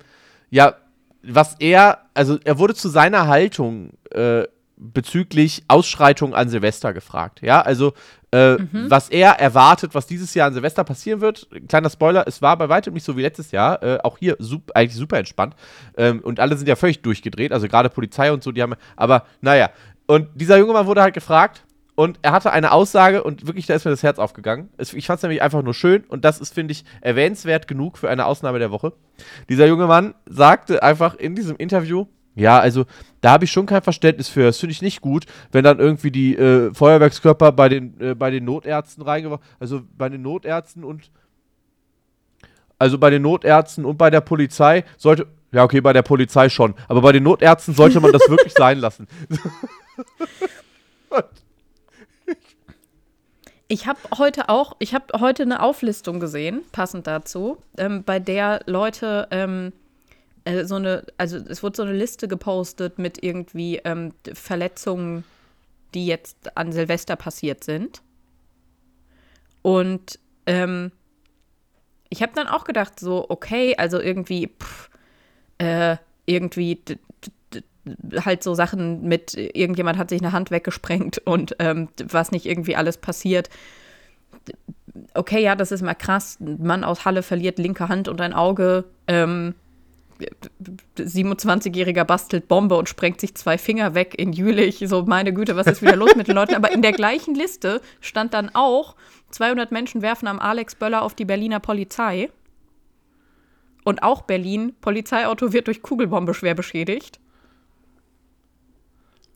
ja, 0.51 0.75
was 1.23 1.57
er, 1.59 2.03
also 2.15 2.39
er 2.45 2.59
wurde 2.59 2.75
zu 2.75 2.89
seiner 2.89 3.27
Haltung 3.27 3.93
äh, 4.11 4.45
bezüglich 4.77 5.65
Ausschreitungen 5.69 6.35
an 6.35 6.49
Silvester 6.49 6.93
gefragt. 6.93 7.43
Ja, 7.43 7.61
also 7.61 7.95
äh, 8.31 8.57
was 8.89 9.09
er 9.09 9.33
erwartet, 9.41 9.95
was 9.95 10.07
dieses 10.07 10.35
Jahr 10.35 10.49
an 10.49 10.55
Silvester 10.55 10.85
passieren 10.85 11.21
wird. 11.21 11.49
Kleiner 11.69 11.91
Spoiler, 11.91 12.25
es 12.27 12.43
war 12.43 12.57
bei 12.57 12.69
weitem 12.69 12.95
nicht 12.95 13.05
so 13.05 13.17
wie 13.17 13.23
letztes 13.23 13.51
Jahr. 13.51 13.83
Äh, 13.83 13.99
auch 14.03 14.19
hier 14.19 14.37
sup 14.39 14.71
eigentlich 14.75 14.97
super 14.97 15.19
entspannt. 15.19 15.55
Ähm, 15.97 16.21
und 16.21 16.41
alle 16.41 16.57
sind 16.57 16.69
ja 16.69 16.77
völlig 16.77 17.03
durchgedreht, 17.03 17.53
also 17.53 17.69
gerade 17.69 17.89
Polizei 17.89 18.33
und 18.33 18.43
so, 18.43 18.53
die 18.53 18.63
haben. 18.63 18.75
Aber 18.97 19.25
naja, 19.41 19.71
und 20.07 20.29
dieser 20.35 20.59
junge 20.59 20.73
Mann 20.73 20.87
wurde 20.87 21.03
halt 21.03 21.15
gefragt 21.15 21.65
und 21.95 22.19
er 22.23 22.33
hatte 22.33 22.53
eine 22.53 22.73
Aussage 22.73 23.25
und 23.25 23.47
wirklich, 23.47 23.67
da 23.67 23.75
ist 23.75 23.85
mir 23.85 23.91
das 23.91 24.03
Herz 24.03 24.19
aufgegangen. 24.19 24.69
Ich 24.79 25.07
fand 25.07 25.19
es 25.19 25.23
nämlich 25.23 25.43
einfach 25.43 25.63
nur 25.63 25.75
schön 25.75 26.05
und 26.05 26.25
das 26.25 26.41
ist, 26.41 26.55
finde 26.55 26.73
ich, 26.73 26.85
erwähnenswert 27.01 27.67
genug 27.67 27.99
für 27.99 28.09
eine 28.09 28.27
Ausnahme 28.27 28.59
der 28.59 28.71
Woche. 28.71 28.93
Dieser 29.49 29.67
junge 29.67 29.87
Mann 29.87 30.15
sagte 30.27 30.83
einfach 30.83 31.15
in 31.15 31.35
diesem 31.35 31.57
Interview, 31.57 32.07
ja, 32.39 32.59
also 32.61 32.85
da 33.21 33.33
habe 33.33 33.45
ich 33.45 33.53
schon 33.53 33.67
kein 33.67 33.83
Verständnis 33.83 34.29
für. 34.29 34.45
Das 34.45 34.59
finde 34.59 34.73
ich 34.73 34.83
nicht 34.83 35.01
gut, 35.01 35.27
wenn 35.51 35.65
dann 35.65 35.81
irgendwie 35.81 36.11
die 36.11 36.37
äh, 36.37 36.73
Feuerwerkskörper 36.73 37.53
bei 37.53 37.69
den, 37.69 38.01
äh, 38.01 38.15
bei 38.15 38.31
den 38.31 38.45
Notärzten 38.45 39.03
reingeworfen, 39.03 39.45
also 39.59 39.83
bei 39.97 40.09
den 40.09 40.23
Notärzten 40.23 40.85
und 40.85 41.11
also 42.79 42.97
bei 42.97 43.11
den 43.11 43.23
Notärzten 43.23 43.85
und 43.85 43.97
bei 43.99 44.09
der 44.09 44.21
Polizei 44.21 44.85
sollte, 44.97 45.27
ja 45.51 45.65
okay, 45.65 45.81
bei 45.81 45.93
der 45.93 46.03
Polizei 46.03 46.49
schon, 46.49 46.75
aber 46.87 47.01
bei 47.01 47.11
den 47.11 47.25
Notärzten 47.25 47.75
sollte 47.75 48.01
man 48.01 48.13
das 48.13 48.23
wirklich 48.29 48.55
sein 48.55 48.79
lassen. 48.79 49.09
Ich 53.71 53.87
habe 53.87 53.99
heute 54.17 54.49
auch, 54.49 54.77
ich 54.79 54.95
habe 54.95 55.21
heute 55.21 55.43
eine 55.43 55.63
Auflistung 55.63 56.21
gesehen, 56.21 56.63
passend 56.73 57.07
dazu, 57.07 57.59
ähm, 57.77 58.03
bei 58.03 58.19
der 58.19 58.61
Leute 58.65 59.29
ähm, 59.31 59.75
äh, 60.49 60.65
so 60.65 60.77
eine, 60.77 61.05
also 61.19 61.37
es 61.37 61.63
wurde 61.63 61.77
so 61.77 61.83
eine 61.83 61.93
Liste 61.93 62.27
gepostet 62.27 62.99
mit 62.99 63.23
irgendwie 63.23 63.81
ähm, 63.85 64.13
Verletzungen, 64.33 65.25
die 65.95 66.07
jetzt 66.07 66.57
an 66.57 66.73
Silvester 66.73 67.17
passiert 67.17 67.65
sind. 67.65 68.03
Und 69.63 70.19
ähm, 70.47 70.91
ich 72.09 72.23
habe 72.23 72.33
dann 72.35 72.47
auch 72.47 72.65
gedacht, 72.65 72.99
so, 72.99 73.27
okay, 73.29 73.75
also 73.77 74.01
irgendwie, 74.01 74.49
pff, 74.49 74.91
äh, 75.59 75.97
irgendwie 76.25 76.83
halt 78.25 78.43
so 78.43 78.55
Sachen 78.55 79.03
mit, 79.03 79.35
irgendjemand 79.35 79.99
hat 79.99 80.11
sich 80.11 80.21
eine 80.21 80.33
Hand 80.33 80.51
weggesprengt 80.51 81.19
und 81.19 81.57
ähm, 81.59 81.89
was 82.05 82.33
nicht 82.33 82.47
irgendwie 82.47 82.77
alles 82.77 82.99
passiert. 82.99 83.49
Okay, 85.15 85.43
ja, 85.43 85.55
das 85.57 85.73
ist 85.73 85.83
mal 85.83 85.95
krass. 85.95 86.39
Ein 86.41 86.63
Mann 86.63 86.85
aus 86.85 87.05
Halle 87.05 87.23
verliert 87.23 87.59
linke 87.59 87.89
Hand 87.89 88.09
und 88.09 88.21
ein 88.21 88.33
Auge. 88.33 88.85
Ähm, 89.07 89.55
27-Jähriger 90.99 92.05
bastelt 92.05 92.49
Bombe 92.49 92.77
und 92.77 92.89
sprengt 92.89 93.21
sich 93.21 93.35
zwei 93.35 93.59
Finger 93.59 93.95
weg 93.95 94.15
in 94.19 94.33
Jülich. 94.33 94.83
So, 94.87 95.03
meine 95.03 95.33
Güte, 95.33 95.57
was 95.57 95.67
ist 95.67 95.83
wieder 95.83 95.97
los 95.97 96.15
mit 96.17 96.29
den 96.29 96.35
Leuten? 96.35 96.55
Aber 96.55 96.71
in 96.73 96.83
der 96.83 96.93
gleichen 96.93 97.35
Liste 97.35 97.81
stand 98.01 98.35
dann 98.35 98.51
auch, 98.55 98.97
200 99.31 99.71
Menschen 99.73 100.03
werfen 100.03 100.27
am 100.27 100.39
Alex 100.41 100.75
Böller 100.75 101.03
auf 101.03 101.15
die 101.15 101.25
Berliner 101.25 101.61
Polizei. 101.61 102.31
Und 103.85 104.03
auch 104.03 104.23
Berlin, 104.23 104.75
Polizeiauto 104.81 105.53
wird 105.53 105.67
durch 105.67 105.83
Kugelbombe 105.83 106.35
schwer 106.35 106.55
beschädigt. 106.55 107.21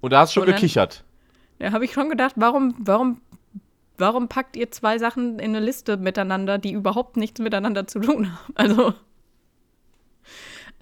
Und 0.01 0.13
da 0.13 0.21
hast 0.21 0.35
du 0.35 0.41
schon 0.41 0.47
dann- 0.47 0.57
gekichert. 0.57 1.05
Da 1.59 1.71
habe 1.73 1.85
ich 1.85 1.93
schon 1.93 2.09
gedacht, 2.11 2.35
warum, 2.37 2.75
warum, 2.79 3.21
warum 3.97 4.29
packt 4.29 4.57
ihr 4.57 4.71
zwei 4.73 4.99
Sachen 4.99 5.39
in 5.39 5.55
eine 5.55 5.65
Liste 5.65 5.97
miteinander, 5.97 6.59
die 6.59 6.73
überhaupt 6.73 7.17
nichts 7.17 7.41
miteinander 7.41 7.87
zu 7.87 8.01
tun 8.01 8.33
haben? 8.33 8.53
Also. 8.57 8.95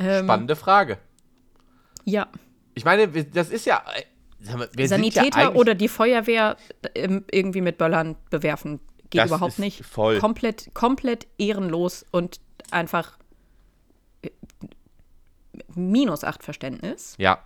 Ähm, 0.00 0.24
Spannende 0.24 0.56
Frage. 0.56 0.98
Ja. 2.04 2.28
Ich 2.74 2.84
meine, 2.84 3.06
das 3.08 3.50
ist 3.50 3.66
ja. 3.66 3.84
äh, 3.94 4.02
wir 4.72 4.84
ja 4.84 4.88
Sanitäter 4.88 5.36
eigentlich- 5.36 5.56
oder 5.60 5.74
die 5.74 5.88
Feuerwehr 5.88 6.56
ähm, 6.94 7.24
irgendwie 7.30 7.60
mit 7.60 7.76
Böllern 7.78 8.16
bewerfen. 8.30 8.80
Geht 9.10 9.22
Das 9.22 9.28
überhaupt 9.30 9.58
nicht. 9.58 9.84
voll. 9.84 10.18
Komplett, 10.18 10.70
komplett 10.72 11.26
ehrenlos 11.36 12.06
und 12.10 12.40
einfach 12.70 13.18
äh, 14.22 14.30
minus 15.74 16.24
acht 16.24 16.42
Verständnis. 16.42 17.14
Ja. 17.18 17.42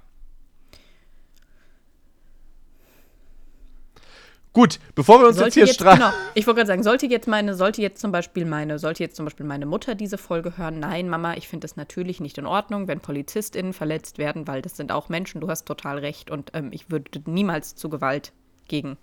Gut, 4.54 4.78
bevor 4.94 5.20
wir 5.20 5.26
uns 5.26 5.36
Sollte 5.36 5.60
jetzt 5.60 5.68
hier 5.68 5.74
streiten. 5.74 5.98
genau, 5.98 6.12
ich 6.34 6.46
wollte 6.46 6.58
gerade 6.58 6.68
sagen, 6.68 6.82
sollte 6.84 7.06
jetzt 7.06 7.26
meine, 7.26 7.54
sollte 7.54 7.82
jetzt 7.82 8.00
zum 8.00 8.12
Beispiel 8.12 8.44
meine, 8.44 8.78
sollte 8.78 9.02
jetzt 9.02 9.16
zum 9.16 9.26
Beispiel 9.26 9.44
meine 9.44 9.66
Mutter 9.66 9.96
diese 9.96 10.16
Folge 10.16 10.56
hören, 10.56 10.78
nein, 10.78 11.08
Mama, 11.08 11.34
ich 11.34 11.48
finde 11.48 11.66
es 11.66 11.74
natürlich 11.76 12.20
nicht 12.20 12.38
in 12.38 12.46
Ordnung, 12.46 12.86
wenn 12.86 13.00
PolizistInnen 13.00 13.72
verletzt 13.72 14.16
werden, 14.16 14.46
weil 14.46 14.62
das 14.62 14.76
sind 14.76 14.92
auch 14.92 15.08
Menschen, 15.08 15.40
du 15.40 15.48
hast 15.48 15.64
total 15.66 15.98
recht 15.98 16.30
und 16.30 16.52
ähm, 16.54 16.68
ich 16.70 16.88
würde 16.88 17.20
niemals 17.26 17.74
zu 17.74 17.88
Gewalt 17.88 18.32
gegen 18.68 18.96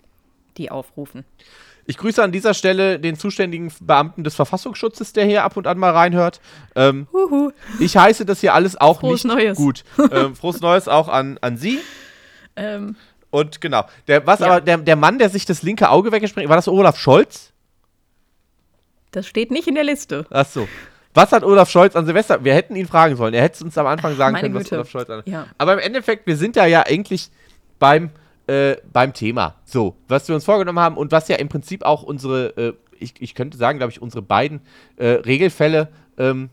die 0.56 0.70
aufrufen. 0.70 1.24
Ich 1.86 1.98
grüße 1.98 2.22
an 2.22 2.32
dieser 2.32 2.54
Stelle 2.54 2.98
den 2.98 3.16
zuständigen 3.16 3.70
Beamten 3.80 4.24
des 4.24 4.34
Verfassungsschutzes, 4.34 5.12
der 5.12 5.26
hier 5.26 5.44
ab 5.44 5.56
und 5.58 5.66
an 5.66 5.78
mal 5.78 5.90
reinhört. 5.90 6.40
Ähm, 6.76 7.08
Huhu. 7.12 7.50
ich 7.78 7.96
heiße 7.96 8.24
das 8.24 8.40
hier 8.40 8.54
alles 8.54 8.80
auch 8.80 9.00
Frohes 9.00 9.24
nicht 9.24 9.34
Neues. 9.34 9.58
gut. 9.58 9.84
Ähm, 10.10 10.34
frohes 10.34 10.60
Neues 10.60 10.88
auch 10.88 11.08
an, 11.08 11.38
an 11.42 11.58
Sie. 11.58 11.78
Ähm, 12.56 12.96
Und 13.32 13.60
genau. 13.60 13.84
Der, 14.06 14.24
was 14.26 14.38
Ja. 14.38 14.46
aber, 14.46 14.60
der, 14.60 14.78
der 14.78 14.94
Mann, 14.94 15.18
der 15.18 15.28
sich 15.30 15.44
das 15.44 15.62
linke 15.62 15.90
Auge 15.90 16.12
weggesprengt, 16.12 16.48
war 16.48 16.56
das 16.56 16.68
Olaf 16.68 16.96
Scholz? 16.98 17.48
das 19.10 19.26
steht 19.26 19.50
nicht 19.50 19.68
in 19.68 19.74
der 19.74 19.84
Liste. 19.84 20.24
Ach 20.30 20.46
so. 20.46 20.66
Was 21.14 21.32
hat 21.32 21.44
Olaf 21.44 21.68
Scholz 21.68 21.94
an 21.94 22.06
Silvester? 22.06 22.42
Wir 22.44 22.54
hätten 22.54 22.74
ihn 22.76 22.86
fragen 22.86 23.16
sollen. 23.16 23.34
Er 23.34 23.42
hätte 23.42 23.56
es 23.56 23.62
uns 23.62 23.76
am 23.76 23.86
Anfang 23.86 24.16
sagen 24.16 24.32
Meine 24.32 24.44
können, 24.44 24.54
was 24.54 24.64
Güte. 24.64 24.76
Olaf 24.76 24.90
Scholz 24.90 25.10
an. 25.10 25.22
Ja. 25.26 25.46
Aber 25.58 25.74
im 25.74 25.78
Endeffekt, 25.78 26.26
wir 26.26 26.36
sind 26.38 26.56
ja 26.56 26.64
ja 26.64 26.82
eigentlich 26.86 27.30
beim, 27.78 28.10
äh, 28.46 28.76
beim 28.90 29.12
Thema. 29.12 29.56
So, 29.66 29.96
was 30.08 30.28
wir 30.28 30.34
uns 30.34 30.44
vorgenommen 30.46 30.78
haben 30.78 30.96
und 30.96 31.12
was 31.12 31.28
ja 31.28 31.36
im 31.36 31.48
Prinzip 31.50 31.84
auch 31.84 32.02
unsere, 32.02 32.56
äh, 32.56 32.72
ich, 32.98 33.14
ich 33.20 33.34
könnte 33.34 33.58
sagen, 33.58 33.78
glaube 33.78 33.92
ich, 33.92 34.00
unsere 34.00 34.22
beiden 34.22 34.60
äh, 34.96 35.08
Regelfälle 35.08 35.88
ähm, 36.16 36.48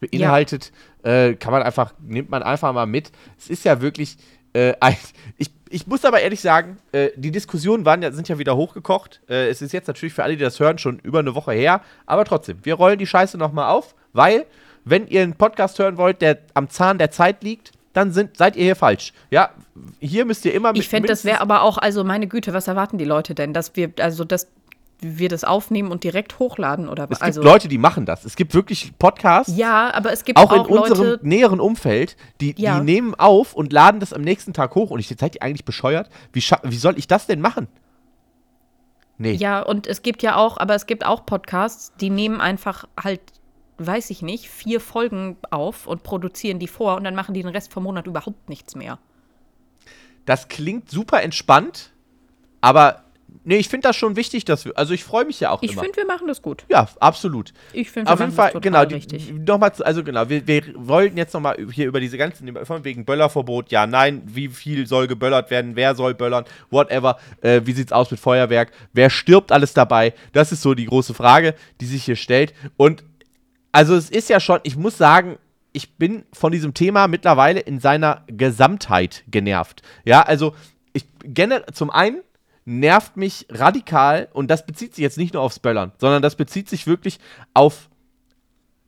beinhaltet, 0.00 0.72
äh, 1.04 1.32
kann 1.34 1.52
man 1.52 1.62
einfach, 1.62 1.94
nimmt 2.00 2.28
man 2.28 2.42
einfach 2.42 2.72
mal 2.74 2.86
mit. 2.86 3.10
Es 3.38 3.48
ist 3.48 3.64
ja 3.64 3.80
wirklich, 3.80 4.18
äh, 4.52 4.74
ein, 4.80 4.96
ich, 5.38 5.50
ich 5.72 5.86
muss 5.86 6.04
aber 6.04 6.20
ehrlich 6.20 6.40
sagen, 6.40 6.76
äh, 6.92 7.10
die 7.16 7.30
Diskussionen 7.30 7.84
waren 7.84 8.02
sind 8.12 8.28
ja 8.28 8.38
wieder 8.38 8.56
hochgekocht. 8.56 9.20
Äh, 9.28 9.48
es 9.48 9.62
ist 9.62 9.72
jetzt 9.72 9.88
natürlich 9.88 10.12
für 10.12 10.22
alle, 10.22 10.36
die 10.36 10.42
das 10.42 10.60
hören, 10.60 10.78
schon 10.78 10.98
über 10.98 11.20
eine 11.20 11.34
Woche 11.34 11.52
her. 11.52 11.80
Aber 12.06 12.24
trotzdem, 12.24 12.58
wir 12.62 12.74
rollen 12.74 12.98
die 12.98 13.06
Scheiße 13.06 13.38
nochmal 13.38 13.70
auf, 13.70 13.94
weil, 14.12 14.44
wenn 14.84 15.06
ihr 15.06 15.22
einen 15.22 15.34
Podcast 15.34 15.78
hören 15.78 15.96
wollt, 15.96 16.20
der 16.20 16.38
am 16.54 16.68
Zahn 16.68 16.98
der 16.98 17.10
Zeit 17.10 17.42
liegt, 17.42 17.72
dann 17.92 18.12
sind, 18.12 18.36
seid 18.36 18.56
ihr 18.56 18.64
hier 18.64 18.76
falsch. 18.76 19.12
Ja, 19.30 19.50
hier 20.00 20.24
müsst 20.24 20.44
ihr 20.44 20.54
immer 20.54 20.72
mit 20.72 20.82
Ich 20.82 20.88
fände, 20.88 21.08
das 21.08 21.24
wäre 21.24 21.40
aber 21.40 21.62
auch, 21.62 21.78
also 21.78 22.04
meine 22.04 22.26
Güte, 22.26 22.52
was 22.52 22.68
erwarten 22.68 22.98
die 22.98 23.04
Leute 23.04 23.34
denn? 23.34 23.52
Dass 23.52 23.74
wir, 23.74 23.92
also 23.98 24.24
dass 24.24 24.48
wir 25.02 25.28
das 25.28 25.44
aufnehmen 25.44 25.90
und 25.90 26.04
direkt 26.04 26.38
hochladen 26.38 26.88
oder 26.88 27.04
Es 27.04 27.10
was? 27.10 27.18
gibt 27.18 27.22
Also, 27.26 27.42
Leute, 27.42 27.68
die 27.68 27.78
machen 27.78 28.06
das. 28.06 28.24
Es 28.24 28.36
gibt 28.36 28.54
wirklich 28.54 28.92
Podcasts. 28.98 29.56
ja, 29.56 29.92
aber 29.92 30.12
es 30.12 30.24
gibt 30.24 30.38
auch, 30.38 30.50
auch, 30.52 30.68
in 30.68 30.78
unserem 30.78 31.06
Leute, 31.06 31.26
näheren 31.26 31.60
Umfeld, 31.60 32.16
die, 32.40 32.54
Ja. 32.56 32.78
die 32.78 32.84
nehmen 32.84 33.14
auf 33.14 33.54
und 33.54 33.72
laden 33.72 34.00
das 34.00 34.12
am 34.12 34.22
nächsten 34.22 34.52
Tag 34.52 34.74
hoch. 34.74 34.90
Und 34.90 34.98
ich 35.00 35.08
seid 35.08 35.34
ihr 35.34 35.42
eigentlich 35.42 35.64
bescheuert? 35.64 36.08
Wie, 36.32 36.40
wie 36.64 36.76
soll 36.76 36.98
ich 36.98 37.06
das 37.08 37.26
denn 37.26 37.40
machen? 37.40 37.68
Nee. 39.18 39.32
ja, 39.34 39.60
und 39.60 39.86
es 39.86 40.02
gibt 40.02 40.22
ja 40.22 40.36
auch, 40.36 40.56
aber 40.58 40.74
es 40.74 40.86
gibt 40.86 41.04
auch 41.06 41.24
Podcasts, 41.26 41.92
die 42.00 42.10
nehmen 42.10 42.40
einfach 42.40 42.86
halt, 43.00 43.20
weiß 43.78 44.10
ich 44.10 44.22
nicht, 44.22 44.48
vier 44.48 44.80
Folgen 44.80 45.36
auf 45.50 45.86
und 45.86 46.02
produzieren 46.02 46.58
die 46.58 46.66
vor 46.66 46.96
und 46.96 47.04
dann 47.04 47.14
machen 47.14 47.32
die 47.34 47.42
den 47.42 47.50
Rest 47.52 47.72
vom 47.72 47.84
Monat 47.84 48.06
überhaupt 48.06 48.48
nichts 48.48 48.74
mehr. 48.74 48.98
Das 50.24 50.48
klingt 50.48 50.90
super 50.90 51.22
entspannt, 51.22 51.92
aber 52.60 53.01
nee, 53.44 53.56
ich 53.56 53.68
finde 53.68 53.88
das 53.88 53.96
schon 53.96 54.16
wichtig, 54.16 54.44
dass 54.44 54.64
wir. 54.64 54.76
Also 54.76 54.94
ich 54.94 55.04
freue 55.04 55.24
mich 55.24 55.40
ja 55.40 55.50
auch 55.50 55.62
Ich 55.62 55.72
immer. 55.72 55.82
finde, 55.82 55.96
wir 55.98 56.06
machen 56.06 56.26
das 56.28 56.42
gut. 56.42 56.64
ja, 56.68 56.88
absolut. 57.00 57.52
Ich 57.72 57.90
finde, 57.90 58.08
wir 58.10 58.14
Auf 58.14 58.20
jeden 58.20 58.32
Fall, 58.32 58.52
genau, 58.60 58.82
richtig. 58.82 59.32
nochmal, 59.32 59.74
zu- 59.74 59.84
also 59.84 60.02
genau, 60.04 60.28
wir, 60.28 60.46
wir 60.46 60.62
wollten 60.76 61.16
jetzt 61.16 61.32
nochmal 61.34 61.56
hier 61.72 61.86
über 61.86 62.00
diese 62.00 62.18
ganzen, 62.18 62.54
von 62.64 62.84
wegen 62.84 63.04
Böllerverbot, 63.04 63.70
ja, 63.70 63.86
nein, 63.86 64.22
wie 64.26 64.48
viel 64.48 64.86
soll 64.86 65.06
geböllert 65.06 65.50
werden, 65.50 65.76
wer 65.76 65.94
soll 65.94 66.14
böllern, 66.14 66.44
whatever, 66.70 67.18
äh, 67.40 67.60
wie 67.64 67.72
sieht's 67.72 67.92
aus 67.92 68.10
mit 68.10 68.20
Feuerwerk, 68.20 68.72
wer 68.92 69.10
stirbt 69.10 69.52
alles 69.52 69.74
dabei, 69.74 70.14
das 70.32 70.52
ist 70.52 70.62
so 70.62 70.74
die 70.74 70.86
große 70.86 71.14
Frage, 71.14 71.54
die 71.80 71.86
sich 71.86 72.04
hier 72.04 72.16
stellt 72.16 72.54
und 72.76 73.04
also 73.72 73.94
es 73.96 74.10
ist 74.10 74.28
ja 74.28 74.38
schon, 74.40 74.60
ich 74.64 74.76
muss 74.76 74.98
sagen, 74.98 75.38
ich 75.72 75.96
bin 75.96 76.24
von 76.34 76.52
diesem 76.52 76.74
Thema 76.74 77.08
mittlerweile 77.08 77.60
in 77.60 77.80
seiner 77.80 78.24
Gesamtheit 78.26 79.24
genervt. 79.28 79.80
Ja, 80.04 80.20
also 80.20 80.54
ich 80.92 81.06
generell 81.24 81.64
zum 81.72 81.88
einen 81.90 82.20
nervt 82.64 83.16
mich 83.16 83.46
radikal 83.50 84.28
und 84.32 84.48
das 84.50 84.66
bezieht 84.66 84.94
sich 84.94 85.02
jetzt 85.02 85.18
nicht 85.18 85.34
nur 85.34 85.42
aufs 85.42 85.58
Böllern, 85.58 85.92
sondern 85.98 86.22
das 86.22 86.36
bezieht 86.36 86.68
sich 86.68 86.86
wirklich 86.86 87.18
auf 87.54 87.88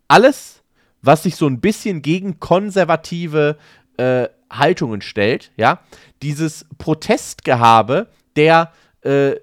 alles, 0.09 0.63
was 1.03 1.23
sich 1.23 1.37
so 1.37 1.47
ein 1.47 1.61
bisschen 1.61 2.03
gegen 2.03 2.41
konservative 2.41 3.59
äh, 3.97 4.29
Haltungen 4.51 5.01
stellt, 5.01 5.51
ja, 5.57 5.81
dieses 6.23 6.67
Protestgehabe 6.79 8.09
der 8.37 8.73
äh, 9.03 9.37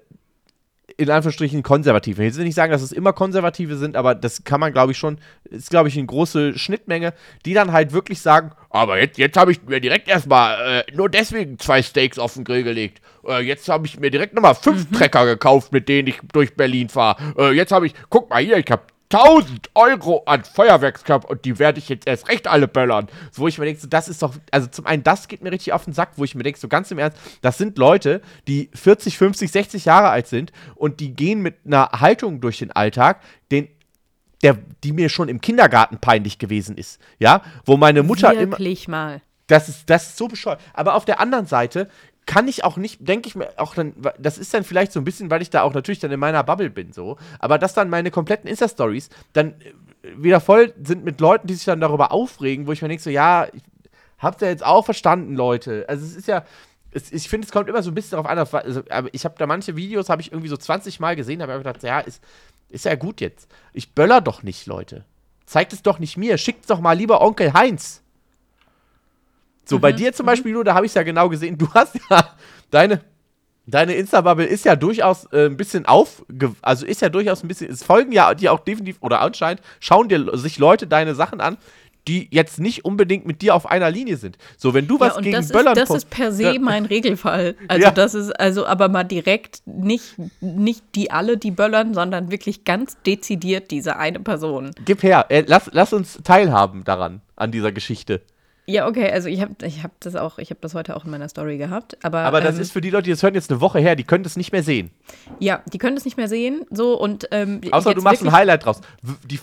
in 1.08 1.14
Anführungsstrichen 1.14 1.62
Konservativen. 1.62 2.24
Ich 2.24 2.36
will 2.36 2.44
nicht 2.44 2.54
sagen, 2.54 2.72
dass 2.72 2.82
es 2.82 2.92
immer 2.92 3.12
Konservative 3.12 3.76
sind, 3.76 3.96
aber 3.96 4.14
das 4.14 4.44
kann 4.44 4.60
man, 4.60 4.72
glaube 4.72 4.92
ich, 4.92 4.98
schon, 4.98 5.18
ist, 5.44 5.70
glaube 5.70 5.88
ich, 5.88 5.96
eine 5.96 6.06
große 6.06 6.58
Schnittmenge, 6.58 7.14
die 7.44 7.54
dann 7.54 7.72
halt 7.72 7.92
wirklich 7.92 8.20
sagen, 8.20 8.52
aber 8.70 8.98
jetzt, 8.98 9.18
jetzt 9.18 9.36
habe 9.36 9.52
ich 9.52 9.62
mir 9.62 9.80
direkt 9.80 10.08
erstmal 10.08 10.84
äh, 10.88 10.94
nur 10.94 11.08
deswegen 11.08 11.58
zwei 11.58 11.82
Steaks 11.82 12.18
auf 12.18 12.34
den 12.34 12.44
Grill 12.44 12.62
gelegt. 12.62 13.02
Äh, 13.26 13.42
jetzt 13.42 13.68
habe 13.68 13.86
ich 13.86 14.00
mir 14.00 14.10
direkt 14.10 14.34
nochmal 14.34 14.54
fünf 14.54 14.90
Trecker 14.90 15.26
gekauft, 15.26 15.72
mit 15.72 15.88
denen 15.88 16.08
ich 16.08 16.20
durch 16.32 16.54
Berlin 16.54 16.88
fahre. 16.88 17.34
Äh, 17.36 17.52
jetzt 17.52 17.72
habe 17.72 17.86
ich, 17.86 17.94
guck 18.08 18.30
mal 18.30 18.42
hier, 18.42 18.56
ich 18.56 18.70
habe 18.70 18.82
1000 19.12 19.70
Euro 19.74 20.22
an 20.26 20.44
Feuerwerkskörper 20.44 21.28
und 21.28 21.44
die 21.44 21.58
werde 21.58 21.78
ich 21.78 21.88
jetzt 21.88 22.06
erst 22.06 22.28
recht 22.28 22.46
alle 22.46 22.68
böllern. 22.68 23.08
So, 23.30 23.42
wo 23.42 23.48
ich 23.48 23.58
mir 23.58 23.66
denke, 23.66 23.80
so, 23.80 23.86
das 23.86 24.08
ist 24.08 24.22
doch, 24.22 24.34
also 24.50 24.66
zum 24.68 24.86
einen, 24.86 25.02
das 25.02 25.28
geht 25.28 25.42
mir 25.42 25.52
richtig 25.52 25.72
auf 25.72 25.84
den 25.84 25.92
Sack, 25.92 26.12
wo 26.16 26.24
ich 26.24 26.34
mir 26.34 26.42
denke, 26.42 26.58
so 26.58 26.68
ganz 26.68 26.90
im 26.90 26.98
Ernst, 26.98 27.18
das 27.42 27.58
sind 27.58 27.78
Leute, 27.78 28.22
die 28.48 28.70
40, 28.74 29.18
50, 29.18 29.50
60 29.50 29.84
Jahre 29.84 30.08
alt 30.08 30.26
sind 30.26 30.52
und 30.74 31.00
die 31.00 31.14
gehen 31.14 31.42
mit 31.42 31.56
einer 31.66 31.90
Haltung 31.92 32.40
durch 32.40 32.58
den 32.58 32.72
Alltag, 32.72 33.20
den, 33.50 33.68
der, 34.42 34.58
die 34.82 34.92
mir 34.92 35.08
schon 35.08 35.28
im 35.28 35.40
Kindergarten 35.40 35.98
peinlich 35.98 36.38
gewesen 36.38 36.76
ist. 36.76 37.00
Ja, 37.18 37.42
wo 37.64 37.76
meine 37.76 38.02
Mutter 38.02 38.32
immer. 38.32 38.58
Wirklich 38.58 38.88
mal. 38.88 39.20
Das 39.46 39.68
ist, 39.68 39.90
das 39.90 40.08
ist 40.08 40.16
so 40.16 40.28
bescheuert. 40.28 40.60
Aber 40.72 40.94
auf 40.94 41.04
der 41.04 41.20
anderen 41.20 41.46
Seite 41.46 41.88
kann 42.26 42.48
ich 42.48 42.64
auch 42.64 42.76
nicht, 42.76 43.06
denke 43.06 43.28
ich 43.28 43.34
mir 43.34 43.50
auch 43.56 43.74
dann, 43.74 43.94
das 44.18 44.38
ist 44.38 44.54
dann 44.54 44.64
vielleicht 44.64 44.92
so 44.92 45.00
ein 45.00 45.04
bisschen, 45.04 45.30
weil 45.30 45.42
ich 45.42 45.50
da 45.50 45.62
auch 45.62 45.74
natürlich 45.74 45.98
dann 45.98 46.12
in 46.12 46.20
meiner 46.20 46.44
Bubble 46.44 46.70
bin, 46.70 46.92
so, 46.92 47.18
aber 47.40 47.58
dass 47.58 47.74
dann 47.74 47.90
meine 47.90 48.10
kompletten 48.10 48.48
Insta-Stories 48.48 49.08
dann 49.32 49.54
äh, 49.60 49.72
wieder 50.16 50.40
voll 50.40 50.72
sind 50.82 51.04
mit 51.04 51.20
Leuten, 51.20 51.46
die 51.46 51.54
sich 51.54 51.64
dann 51.64 51.80
darüber 51.80 52.12
aufregen, 52.12 52.66
wo 52.66 52.72
ich 52.72 52.82
mir 52.82 52.88
denke, 52.88 53.02
so, 53.02 53.10
ja, 53.10 53.46
ich 53.52 53.62
habt 54.22 54.40
ihr 54.40 54.48
jetzt 54.48 54.64
auch 54.64 54.84
verstanden, 54.84 55.34
Leute. 55.34 55.84
Also 55.88 56.06
es 56.06 56.14
ist 56.14 56.28
ja, 56.28 56.44
es, 56.92 57.12
ich 57.12 57.28
finde, 57.28 57.46
es 57.46 57.52
kommt 57.52 57.68
immer 57.68 57.82
so 57.82 57.90
ein 57.90 57.94
bisschen 57.94 58.12
darauf 58.12 58.26
an, 58.26 58.38
auf, 58.38 58.54
also, 58.54 58.82
ich 59.12 59.24
habe 59.24 59.34
da 59.36 59.46
manche 59.46 59.76
Videos, 59.76 60.08
habe 60.08 60.22
ich 60.22 60.30
irgendwie 60.30 60.48
so 60.48 60.56
20 60.56 61.00
Mal 61.00 61.16
gesehen, 61.16 61.42
habe 61.42 61.52
ich 61.52 61.58
gedacht, 61.58 61.82
ja, 61.82 62.00
ist, 62.00 62.22
ist 62.68 62.84
ja 62.84 62.94
gut 62.94 63.20
jetzt. 63.20 63.50
Ich 63.72 63.94
böller 63.94 64.20
doch 64.20 64.42
nicht, 64.42 64.66
Leute. 64.66 65.04
Zeigt 65.44 65.72
es 65.72 65.82
doch 65.82 65.98
nicht 65.98 66.16
mir. 66.16 66.38
Schickt 66.38 66.62
es 66.62 66.66
doch 66.68 66.80
mal 66.80 66.92
lieber 66.92 67.20
Onkel 67.20 67.52
Heinz. 67.52 68.01
So, 69.64 69.78
bei 69.78 69.92
dir 69.92 70.12
zum 70.12 70.26
Beispiel, 70.26 70.52
du, 70.52 70.62
da 70.62 70.74
habe 70.74 70.86
ich 70.86 70.90
es 70.90 70.94
ja 70.94 71.02
genau 71.02 71.28
gesehen. 71.28 71.56
Du 71.56 71.68
hast 71.72 71.96
ja 72.10 72.30
deine, 72.70 73.00
deine 73.66 73.94
Insta-Bubble 73.94 74.44
ist 74.44 74.64
ja 74.64 74.76
durchaus 74.76 75.24
äh, 75.32 75.46
ein 75.46 75.56
bisschen 75.56 75.86
auf, 75.86 76.24
also 76.62 76.84
ist 76.84 77.00
ja 77.00 77.08
durchaus 77.08 77.42
ein 77.42 77.48
bisschen, 77.48 77.70
es 77.70 77.82
folgen 77.82 78.12
ja 78.12 78.34
dir 78.34 78.52
auch 78.52 78.60
definitiv, 78.60 78.98
oder 79.00 79.20
anscheinend 79.20 79.62
schauen 79.80 80.08
dir 80.08 80.36
sich 80.36 80.58
Leute 80.58 80.86
deine 80.86 81.14
Sachen 81.14 81.40
an, 81.40 81.58
die 82.08 82.28
jetzt 82.30 82.58
nicht 82.58 82.84
unbedingt 82.84 83.26
mit 83.26 83.42
dir 83.42 83.54
auf 83.54 83.66
einer 83.70 83.90
Linie 83.90 84.16
sind. 84.16 84.36
So, 84.56 84.74
wenn 84.74 84.88
du 84.88 84.98
was 84.98 85.14
ja, 85.14 85.20
gegen 85.20 85.36
das 85.36 85.48
Böllern 85.48 85.76
ist, 85.76 85.88
das 85.88 85.98
ist 85.98 86.10
per 86.10 86.32
se 86.32 86.58
mein 86.60 86.84
Regelfall. 86.84 87.54
Also 87.68 87.84
Ja. 87.84 87.90
das 87.92 88.14
ist 88.14 88.32
also 88.32 88.66
aber 88.66 88.88
mal 88.88 89.04
direkt 89.04 89.62
nicht, 89.66 90.16
nicht 90.40 90.82
die 90.94 91.10
alle, 91.10 91.36
die 91.36 91.52
böllern, 91.52 91.94
sondern 91.94 92.30
wirklich 92.30 92.64
ganz 92.64 92.96
dezidiert 93.06 93.70
diese 93.70 93.96
eine 93.96 94.20
Person. 94.20 94.72
Gib 94.84 95.02
her, 95.02 95.26
äh, 95.28 95.44
lass, 95.46 95.70
lass 95.72 95.92
uns 95.92 96.18
teilhaben 96.24 96.82
daran, 96.84 97.22
an 97.36 97.52
dieser 97.52 97.70
Geschichte. 97.70 98.20
Ja, 98.66 98.86
okay, 98.86 99.10
also 99.10 99.28
ich 99.28 99.40
habe 99.40 99.54
ich 99.66 99.82
hab 99.82 99.98
das 100.00 100.14
auch, 100.14 100.38
ich 100.38 100.50
habe 100.50 100.60
das 100.60 100.74
heute 100.74 100.94
auch 100.94 101.04
in 101.04 101.10
meiner 101.10 101.28
Story 101.28 101.58
gehabt, 101.58 101.96
aber, 102.04 102.20
Aber 102.20 102.40
das 102.40 102.56
ähm, 102.56 102.62
ist 102.62 102.70
für 102.72 102.80
die 102.80 102.90
Leute, 102.90 103.04
die 103.04 103.10
das 103.10 103.22
hören, 103.22 103.34
jetzt 103.34 103.50
eine 103.50 103.60
Woche 103.60 103.80
her, 103.80 103.96
die 103.96 104.04
können 104.04 104.22
das 104.22 104.36
nicht 104.36 104.52
mehr 104.52 104.62
sehen. 104.62 104.90
ja, 105.40 105.62
die 105.72 105.78
können 105.78 105.96
das 105.96 106.04
nicht 106.04 106.16
mehr 106.16 106.28
sehen, 106.28 106.64
so 106.70 106.98
und 106.98 107.26
ähm, 107.32 107.60
Außer 107.72 107.92
du 107.94 108.02
machst 108.02 108.22
ein 108.22 108.30
Highlight 108.30 108.64
draus. 108.64 108.80
Die 109.24 109.40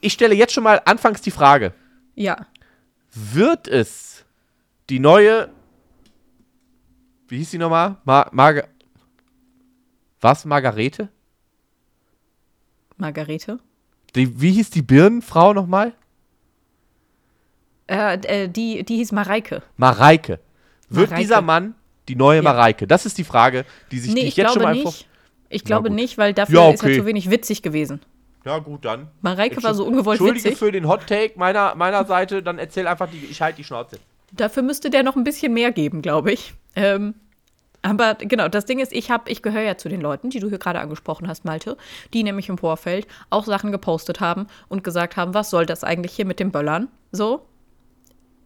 ich 0.00 0.12
stelle 0.12 0.34
jetzt 0.34 0.52
schon 0.52 0.64
mal 0.64 0.80
anfangs 0.84 1.20
die 1.22 1.30
Frage: 1.32 1.72
Ja, 2.14 2.46
Wird 3.12 3.66
es 3.66 4.24
die 4.90 5.00
neue. 5.00 5.48
Wie 7.28 7.38
hieß 7.38 7.50
die 7.50 7.58
nochmal? 7.58 7.96
Mar 8.04 8.28
Marga 8.32 8.64
Was? 10.20 10.44
Margarete? 10.44 11.08
Margarete. 12.96 13.58
Die, 14.14 14.40
wie 14.40 14.52
hieß 14.52 14.70
die 14.70 14.82
Birnenfrau 14.82 15.52
nochmal? 15.54 15.94
Äh, 17.92 18.14
äh, 18.44 18.48
die, 18.48 18.82
die 18.84 18.96
hieß 18.96 19.12
Mareike. 19.12 19.62
Mareike. 19.76 20.38
Wird 20.88 21.10
Mareike. 21.10 21.22
dieser 21.22 21.42
Mann 21.42 21.74
die 22.08 22.16
neue 22.16 22.38
Ja. 22.38 22.42
Mareike? 22.42 22.86
Das 22.86 23.06
ist 23.06 23.18
die 23.18 23.24
Frage, 23.24 23.64
die 23.90 23.98
sich 23.98 24.14
Nee, 24.14 24.22
die 24.22 24.26
ich 24.28 24.36
jetzt 24.36 24.54
schon 24.54 24.62
mal 24.62 24.74
nicht. 24.74 25.06
Ich 25.50 25.64
glaube 25.64 25.90
nicht, 25.90 26.16
weil 26.18 26.32
dafür 26.32 26.54
Ja, 26.62 26.70
ist 26.70 26.82
er 26.82 26.86
okay. 26.88 26.98
zu 27.00 27.06
wenig 27.06 27.30
witzig 27.30 27.62
gewesen. 27.62 28.00
Ja, 28.44 28.58
gut, 28.58 28.84
dann. 28.84 29.08
Mareike 29.20 29.62
war 29.62 29.74
so 29.74 29.84
ungewollt 29.84 30.18
Entschuldige 30.18 30.46
witzig. 30.46 30.58
für 30.58 30.72
den 30.72 30.88
Hot 30.88 31.06
Take 31.06 31.34
meiner, 31.36 31.74
meiner 31.74 32.04
Seite, 32.06 32.42
dann 32.42 32.58
erzähl 32.58 32.88
einfach, 32.88 33.08
die, 33.10 33.24
ich 33.30 33.40
halte 33.42 33.58
die 33.58 33.64
Schnauze. 33.64 33.98
Dafür 34.32 34.62
müsste 34.62 34.88
der 34.90 35.02
noch 35.02 35.14
ein 35.14 35.24
bisschen 35.24 35.52
mehr 35.52 35.70
geben, 35.70 36.00
glaube 36.02 36.32
ich. 36.32 36.54
Ähm, 36.74 37.14
aber 37.82 38.14
genau, 38.14 38.48
das 38.48 38.64
Ding 38.64 38.78
ist, 38.78 38.92
ich 38.92 39.10
habe, 39.10 39.30
ich 39.30 39.42
gehöre 39.42 39.62
ja 39.62 39.76
zu 39.76 39.88
den 39.88 40.00
Leuten, 40.00 40.30
die 40.30 40.40
du 40.40 40.48
hier 40.48 40.58
gerade 40.58 40.80
angesprochen 40.80 41.28
hast, 41.28 41.44
Malte, 41.44 41.76
die 42.14 42.22
nämlich 42.22 42.48
im 42.48 42.56
Vorfeld 42.58 43.06
auch 43.30 43.44
Sachen 43.44 43.70
gepostet 43.72 44.20
haben 44.20 44.46
und 44.68 44.82
gesagt 44.84 45.16
haben, 45.16 45.34
was 45.34 45.50
soll 45.50 45.66
das 45.66 45.84
eigentlich 45.84 46.12
hier 46.12 46.24
mit 46.24 46.40
dem 46.40 46.50
Böllern? 46.50 46.88
So 47.12 47.46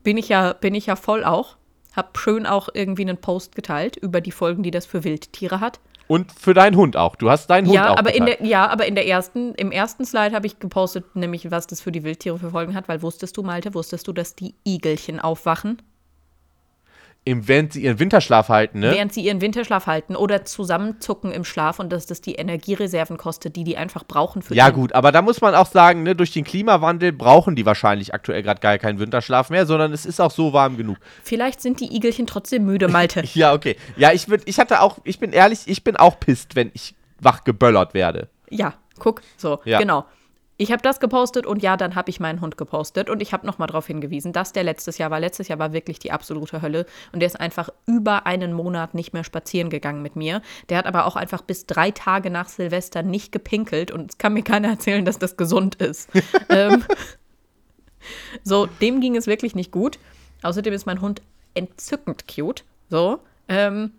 bin 0.06 0.18
ich 0.18 0.28
ja, 0.28 0.52
bin 0.52 0.72
ich 0.76 0.86
ja 0.86 0.94
voll 0.94 1.24
auch. 1.24 1.56
Hab 1.96 2.16
schön 2.16 2.46
auch 2.46 2.68
irgendwie 2.72 3.02
einen 3.02 3.16
Post 3.16 3.56
geteilt 3.56 3.96
über 3.96 4.20
die 4.20 4.30
Folgen, 4.30 4.62
die 4.62 4.70
das 4.70 4.86
für 4.86 5.02
Wildtiere 5.02 5.58
hat. 5.58 5.80
Und 6.06 6.30
für 6.30 6.54
deinen 6.54 6.76
Hund 6.76 6.96
auch. 6.96 7.16
Du 7.16 7.28
hast 7.28 7.48
deinen 7.50 7.66
Hund 7.66 7.74
ja, 7.74 7.92
auch. 7.92 7.96
aber 7.96 8.14
in 8.14 8.24
geteilt. 8.24 8.40
der, 8.40 8.46
ja, 8.46 8.68
aber 8.68 8.86
in 8.86 8.94
der 8.94 9.08
ersten, 9.08 9.52
im 9.56 9.72
ersten 9.72 10.04
Slide 10.04 10.32
habe 10.32 10.46
ich 10.46 10.60
gepostet, 10.60 11.16
nämlich 11.16 11.50
was 11.50 11.66
das 11.66 11.80
für 11.80 11.90
die 11.90 12.04
Wildtiere 12.04 12.38
für 12.38 12.50
Folgen 12.50 12.76
hat, 12.76 12.88
weil 12.88 13.02
wusstest 13.02 13.36
du, 13.36 13.42
Malte, 13.42 13.74
wusstest 13.74 14.06
du, 14.06 14.12
dass 14.12 14.36
die 14.36 14.54
Igelchen 14.64 15.18
aufwachen, 15.18 15.82
Im, 17.28 17.48
während 17.48 17.72
sie 17.72 17.82
ihren 17.82 17.98
Winterschlaf 17.98 18.48
halten, 18.50 18.78
ne? 18.78 18.92
während 18.92 19.12
sie 19.12 19.20
ihren 19.20 19.40
Winterschlaf 19.40 19.88
halten 19.88 20.14
oder 20.14 20.44
zusammenzucken 20.44 21.32
im 21.32 21.44
Schlaf 21.44 21.80
und 21.80 21.92
dass 21.92 22.06
das 22.06 22.20
die 22.20 22.36
Energiereserven 22.36 23.16
kostet, 23.16 23.56
die 23.56 23.64
die 23.64 23.76
einfach 23.76 24.04
brauchen 24.04 24.42
für 24.42 24.54
Ja, 24.54 24.70
gut, 24.70 24.92
aber 24.92 25.10
da 25.10 25.22
muss 25.22 25.40
man 25.40 25.56
auch 25.56 25.66
sagen, 25.66 26.04
ne, 26.04 26.14
durch 26.14 26.30
den 26.30 26.44
Klimawandel 26.44 27.12
brauchen 27.12 27.56
die 27.56 27.66
wahrscheinlich 27.66 28.14
aktuell 28.14 28.44
gerade 28.44 28.60
gar 28.60 28.78
keinen 28.78 29.00
Winterschlaf 29.00 29.50
mehr, 29.50 29.66
sondern 29.66 29.92
es 29.92 30.06
ist 30.06 30.20
auch 30.20 30.30
so 30.30 30.52
warm 30.52 30.76
genug. 30.76 30.98
Vielleicht 31.24 31.60
sind 31.60 31.80
die 31.80 31.96
Igelchen 31.96 32.28
trotzdem 32.28 32.64
müde, 32.64 32.86
Malte. 32.86 33.24
Ja, 33.34 33.52
okay. 33.54 33.74
Ja, 33.96 34.12
ich 34.12 34.28
würd, 34.28 34.42
ich 34.46 34.60
hatte 34.60 34.80
auch, 34.80 34.98
ich 35.02 35.18
bin 35.18 35.32
ehrlich, 35.32 35.62
ich 35.66 35.82
bin 35.82 35.96
auch 35.96 36.20
pisst, 36.20 36.54
wenn 36.54 36.70
ich 36.74 36.94
wach 37.20 37.42
geböllert 37.42 37.92
werde. 37.92 38.28
Ja, 38.50 38.74
guck, 39.00 39.20
so, 39.36 39.58
Ja. 39.64 39.80
genau. 39.80 40.04
Ich 40.58 40.72
habe 40.72 40.82
das 40.82 41.00
gepostet 41.00 41.44
und 41.44 41.62
ja, 41.62 41.76
dann 41.76 41.94
habe 41.94 42.08
ich 42.08 42.18
meinen 42.18 42.40
Hund 42.40 42.56
gepostet 42.56 43.10
und 43.10 43.20
ich 43.20 43.32
habe 43.32 43.46
nochmal 43.46 43.68
darauf 43.68 43.86
hingewiesen, 43.86 44.32
dass 44.32 44.52
der 44.52 44.64
letztes 44.64 44.96
Jahr 44.96 45.10
war. 45.10 45.20
Letztes 45.20 45.48
Jahr 45.48 45.58
war 45.58 45.72
wirklich 45.72 45.98
die 45.98 46.12
absolute 46.12 46.62
Hölle 46.62 46.86
und 47.12 47.20
der 47.20 47.26
ist 47.26 47.38
einfach 47.38 47.68
über 47.86 48.26
einen 48.26 48.52
Monat 48.54 48.94
nicht 48.94 49.12
mehr 49.12 49.24
spazieren 49.24 49.68
gegangen 49.68 50.00
mit 50.00 50.16
mir. 50.16 50.40
Der 50.68 50.78
hat 50.78 50.86
aber 50.86 51.06
auch 51.06 51.16
einfach 51.16 51.42
bis 51.42 51.66
drei 51.66 51.90
Tage 51.90 52.30
nach 52.30 52.48
Silvester 52.48 53.02
nicht 53.02 53.32
gepinkelt 53.32 53.90
und 53.90 54.12
es 54.12 54.18
kann 54.18 54.32
mir 54.32 54.42
keiner 54.42 54.68
erzählen, 54.68 55.04
dass 55.04 55.18
das 55.18 55.36
gesund 55.36 55.74
ist. 55.76 56.08
ähm, 56.48 56.84
so, 58.42 58.66
dem 58.66 59.00
ging 59.00 59.16
es 59.16 59.26
wirklich 59.26 59.54
nicht 59.54 59.72
gut. 59.72 59.98
Außerdem 60.42 60.72
ist 60.72 60.86
mein 60.86 61.00
Hund 61.00 61.20
entzückend 61.54 62.26
cute. 62.28 62.64
So, 62.88 63.18
ähm, 63.48 63.92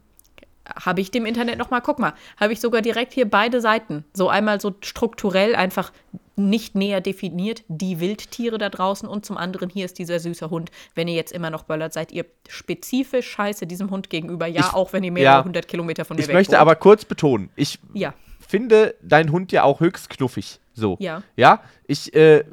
habe 0.85 1.01
ich 1.01 1.11
dem 1.11 1.25
Internet 1.25 1.57
noch 1.57 1.69
mal, 1.69 1.81
guck 1.81 1.99
mal, 1.99 2.13
habe 2.39 2.53
ich 2.53 2.59
sogar 2.59 2.81
direkt 2.81 3.13
hier 3.13 3.29
beide 3.29 3.61
Seiten. 3.61 4.03
So 4.13 4.29
einmal 4.29 4.59
so 4.61 4.75
strukturell 4.81 5.55
einfach 5.55 5.91
nicht 6.35 6.75
näher 6.75 7.01
definiert, 7.01 7.63
die 7.67 7.99
Wildtiere 7.99 8.57
da 8.59 8.69
draußen 8.69 9.09
und 9.09 9.25
zum 9.25 9.37
anderen 9.37 9.69
hier 9.69 9.85
ist 9.85 9.97
dieser 9.97 10.19
süße 10.19 10.49
Hund. 10.51 10.69
Wenn 10.93 11.07
ihr 11.07 11.15
jetzt 11.15 11.31
immer 11.31 11.49
noch 11.49 11.63
böllert, 11.63 11.93
seid 11.93 12.11
ihr 12.11 12.25
spezifisch 12.47 13.27
scheiße 13.29 13.65
diesem 13.65 13.89
Hund 13.89 14.09
gegenüber. 14.09 14.45
Ja, 14.45 14.61
Ich- 14.67 14.73
auch 14.73 14.93
wenn 14.93 15.03
ihr 15.03 15.11
mehrere 15.11 15.37
ja. 15.39 15.43
hundert 15.43 15.67
Kilometer 15.67 16.05
von 16.05 16.15
mir 16.17 16.21
Ich 16.21 16.27
weg 16.27 16.35
möchte 16.35 16.51
wohnt. 16.53 16.61
aber 16.61 16.75
kurz 16.75 17.05
betonen, 17.05 17.49
ich 17.55 17.79
Ja, 17.93 18.13
finde 18.47 18.93
deinen 19.01 19.31
Hund 19.31 19.51
ja 19.51 19.63
auch 19.63 19.79
höchst 19.79 20.09
knuffig. 20.11 20.59
So. 20.73 20.95
Ja. 20.99 21.23
Ja. 21.35 21.61
Ich 21.87 22.13
äh, 22.13 22.43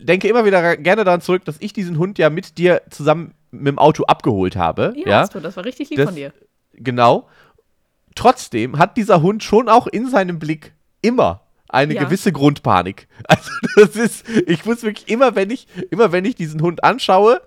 denke 0.00 0.26
immer 0.28 0.46
wieder 0.46 0.76
gerne 0.78 1.04
daran 1.04 1.20
zurück, 1.20 1.44
dass 1.44 1.56
ich 1.60 1.74
diesen 1.74 1.98
Hund 1.98 2.16
ja 2.18 2.30
mit 2.30 2.56
dir 2.56 2.80
zusammen 2.88 3.34
mit 3.50 3.66
dem 3.66 3.78
Auto 3.78 4.04
abgeholt 4.04 4.56
habe. 4.56 4.94
ja, 4.96 5.06
Ja. 5.06 5.26
du, 5.26 5.40
das 5.40 5.54
war 5.56 5.64
richtig 5.66 5.90
lieb 5.90 5.98
Das- 5.98 6.06
von 6.06 6.14
dir. 6.14 6.32
Genau. 6.72 7.28
Trotzdem 8.18 8.78
hat 8.78 8.96
dieser 8.96 9.22
Hund 9.22 9.44
schon 9.44 9.68
auch 9.68 9.86
in 9.86 10.08
seinem 10.10 10.38
Blick 10.40 10.72
immer 11.02 11.42
eine 11.68 11.94
Ja. 11.94 12.02
gewisse 12.04 12.32
Grundpanik. 12.32 13.06
Also 13.28 13.50
das 13.76 13.94
ist, 13.96 14.28
ich 14.28 14.64
muss 14.64 14.82
wirklich 14.82 15.08
immer, 15.08 15.34
wenn 15.36 15.50
ich, 15.50 15.66
immer 15.90 16.10
wenn 16.12 16.24
ich 16.24 16.34
diesen 16.34 16.60
Hund 16.62 16.82
anschaue, 16.82 17.40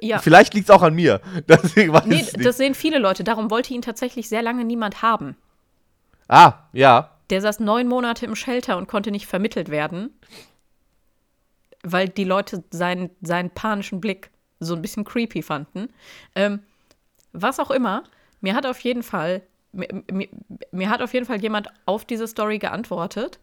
Ja. 0.00 0.18
vielleicht 0.18 0.52
liegt 0.54 0.68
es 0.68 0.74
auch 0.74 0.82
an 0.82 0.94
mir. 0.94 1.20
Weiß 1.48 2.04
Nee, 2.06 2.26
das 2.42 2.58
sehen 2.58 2.74
viele 2.74 2.98
Leute. 2.98 3.24
Darum 3.24 3.50
wollte 3.50 3.72
ihn 3.72 3.80
tatsächlich 3.82 4.28
sehr 4.28 4.42
lange 4.42 4.64
niemand 4.64 5.00
haben. 5.02 5.36
ah, 6.28 6.54
ja. 6.72 7.08
Der 7.30 7.40
saß 7.40 7.60
neun 7.60 7.88
Monate 7.88 8.26
im 8.26 8.36
Shelter 8.36 8.76
und 8.76 8.88
konnte 8.88 9.10
nicht 9.10 9.26
vermittelt 9.26 9.70
werden, 9.70 10.10
weil 11.82 12.08
die 12.10 12.24
Leute 12.24 12.62
seinen, 12.70 13.08
seinen 13.22 13.48
panischen 13.50 14.00
Blick 14.00 14.30
so 14.60 14.74
ein 14.74 14.82
bisschen 14.82 15.04
creepy 15.04 15.40
fanden. 15.42 15.88
Ähm, 16.34 16.60
was 17.32 17.58
auch 17.58 17.70
immer, 17.70 18.04
mir 18.42 18.54
hat 18.54 18.66
auf 18.66 18.80
jeden 18.80 19.02
Fall, 19.02 19.40
mir, 19.72 19.88
mir, 20.10 20.28
mir 20.70 20.90
hat 20.90 21.02
auf 21.02 21.14
jeden 21.14 21.26
Fall 21.26 21.40
jemand 21.40 21.68
auf 21.86 22.04
diese 22.04 22.26
Story 22.28 22.58
geantwortet 22.58 23.40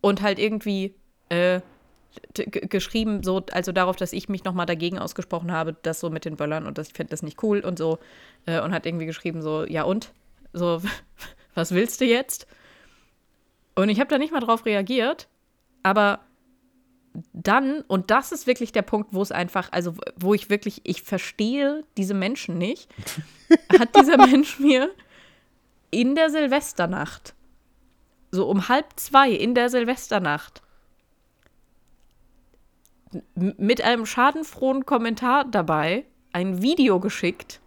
und 0.00 0.22
halt 0.22 0.38
irgendwie 0.38 0.94
äh, 1.28 1.60
geschrieben, 2.34 3.22
so, 3.22 3.42
also 3.52 3.72
darauf, 3.72 3.96
dass 3.96 4.12
ich 4.12 4.28
mich 4.28 4.44
nochmal 4.44 4.66
dagegen 4.66 4.98
ausgesprochen 4.98 5.52
habe, 5.52 5.76
das 5.82 6.00
so 6.00 6.10
mit 6.10 6.24
den 6.24 6.36
Böllern 6.36 6.66
und 6.66 6.76
dass 6.76 6.88
ich 6.88 6.94
finde 6.94 7.10
das 7.10 7.22
nicht 7.22 7.42
cool 7.42 7.60
und 7.60 7.78
so. 7.78 7.98
Äh, 8.46 8.60
und 8.60 8.72
hat 8.72 8.86
irgendwie 8.86 9.06
geschrieben, 9.06 9.42
so, 9.42 9.64
ja 9.64 9.84
und? 9.84 10.12
So, 10.52 10.82
was 11.54 11.72
willst 11.72 12.00
du 12.00 12.04
jetzt? 12.04 12.46
Und 13.74 13.88
ich 13.88 14.00
habe 14.00 14.10
da 14.10 14.18
nicht 14.18 14.32
mal 14.32 14.40
drauf 14.40 14.66
reagiert, 14.66 15.28
aber 15.82 16.20
dann, 17.32 17.82
und 17.82 18.10
das 18.10 18.32
ist 18.32 18.46
wirklich 18.46 18.72
der 18.72 18.82
Punkt, 18.82 19.12
wo 19.12 19.22
es 19.22 19.32
einfach, 19.32 19.72
also 19.72 19.94
wo 20.16 20.34
ich 20.34 20.50
wirklich, 20.50 20.80
ich 20.84 21.02
verstehe 21.02 21.84
diese 21.96 22.14
Menschen 22.14 22.58
nicht, 22.58 22.88
hat 23.78 23.96
dieser 23.96 24.16
Mensch 24.16 24.58
mir 24.58 24.90
in 25.90 26.14
der 26.14 26.30
Silvesternacht, 26.30 27.34
so 28.30 28.48
um 28.48 28.68
halb 28.68 28.86
zwei 28.96 29.30
in 29.30 29.54
der 29.54 29.68
Silvesternacht, 29.68 30.62
mit 33.34 33.82
einem 33.82 34.06
schadenfrohen 34.06 34.86
Kommentar 34.86 35.44
dabei 35.44 36.04
ein 36.32 36.62
Video 36.62 37.00
geschickt 37.00 37.60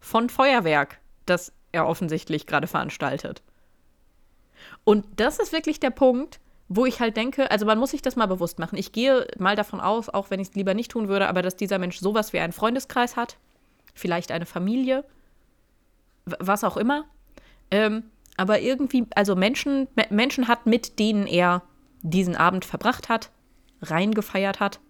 von 0.00 0.28
Feuerwerk, 0.28 0.98
das 1.26 1.52
er 1.70 1.86
offensichtlich 1.86 2.46
gerade 2.46 2.66
veranstaltet. 2.66 3.42
Und 4.84 5.06
das 5.16 5.38
ist 5.38 5.52
wirklich 5.52 5.78
der 5.78 5.90
Punkt, 5.90 6.40
wo 6.68 6.86
ich 6.86 7.00
halt 7.00 7.16
denke, 7.16 7.50
also 7.50 7.66
man 7.66 7.78
muss 7.78 7.90
sich 7.90 8.02
das 8.02 8.16
mal 8.16 8.26
bewusst 8.26 8.58
machen. 8.58 8.78
Ich 8.78 8.92
gehe 8.92 9.26
mal 9.38 9.56
davon 9.56 9.80
aus, 9.80 10.08
auch 10.08 10.30
wenn 10.30 10.40
ich 10.40 10.48
es 10.48 10.54
lieber 10.54 10.74
nicht 10.74 10.90
tun 10.92 11.08
würde, 11.08 11.28
aber 11.28 11.42
dass 11.42 11.56
dieser 11.56 11.78
Mensch 11.78 11.98
sowas 11.98 12.32
wie 12.32 12.38
einen 12.38 12.52
Freundeskreis 12.52 13.16
hat, 13.16 13.36
vielleicht 13.94 14.30
eine 14.30 14.46
Familie, 14.46 15.04
was 16.24 16.64
auch 16.64 16.76
immer. 16.76 17.04
Ähm, 17.70 18.04
aber 18.36 18.60
irgendwie, 18.60 19.06
also 19.14 19.36
Menschen, 19.36 19.88
Me- 19.94 20.06
Menschen 20.10 20.48
hat, 20.48 20.66
mit 20.66 20.98
denen 20.98 21.26
er 21.26 21.62
diesen 22.02 22.36
Abend 22.36 22.64
verbracht 22.64 23.08
hat, 23.08 23.30
reingefeiert 23.82 24.60
hat, 24.60 24.80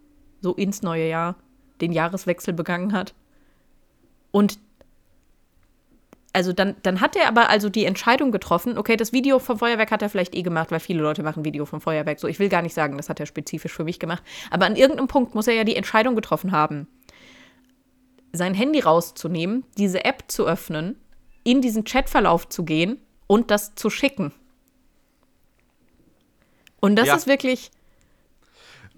so 0.41 0.55
ins 0.55 0.83
neue 0.83 1.09
Jahr, 1.09 1.37
den 1.81 1.93
Jahreswechsel 1.93 2.55
begangen 2.55 2.93
hat. 2.93 3.15
Und 4.31 4.59
also 6.33 6.53
dann, 6.53 6.77
dann 6.85 7.01
hat 7.01 7.17
er 7.17 7.27
aber 7.27 7.51
also 7.51 7.69
die 7.69 7.85
Entscheidung 7.85 8.31
getroffen, 8.31 8.79
okay, 8.79 8.97
das 8.97 9.13
Video 9.13 9.41
vom 9.41 9.59
Feuerwerk 9.59 9.91
hat 9.91 10.03
er 10.03 10.09
vielleicht 10.09 10.37
eh 10.37 10.43
gemacht, 10.43 10.71
weil 10.71 10.79
viele 10.79 11.03
Leute 11.03 11.25
machen 11.25 11.45
Video 11.45 11.67
vom 11.67 11.81
Feuerwerk. 11.81 12.21
So, 12.21 12.29
ich 12.29 12.39
will 12.39 12.49
gar 12.49 12.63
nicht 12.63 12.75
sagen, 12.75 12.97
das 12.97 13.09
hat 13.09 13.19
er 13.19 13.27
spezifisch 13.27 13.73
für 13.73 13.83
mich 13.83 13.99
gemacht. 13.99 14.23
Aber 14.51 14.67
an 14.67 14.77
irgendeinem 14.77 15.09
Punkt 15.09 15.35
muss 15.35 15.49
er 15.49 15.55
ja 15.55 15.65
die 15.65 15.75
Entscheidung 15.75 16.15
getroffen 16.15 16.53
haben, 16.53 16.87
sein 18.33 18.55
Handy 18.55 18.79
rauszunehmen, 18.79 19.65
diese 19.77 20.05
App 20.05 20.25
zu 20.29 20.47
öffnen, 20.47 20.97
in 21.45 21.61
diesen 21.63 21.85
Chatverlauf 21.85 22.49
zu 22.49 22.65
gehen 22.65 22.99
und 23.27 23.51
das 23.51 23.75
zu 23.75 23.91
schicken. 23.91 24.33
Und 26.81 26.97
das 26.97 27.07
Ja. 27.09 27.15
ist 27.17 27.27
wirklich, 27.27 27.71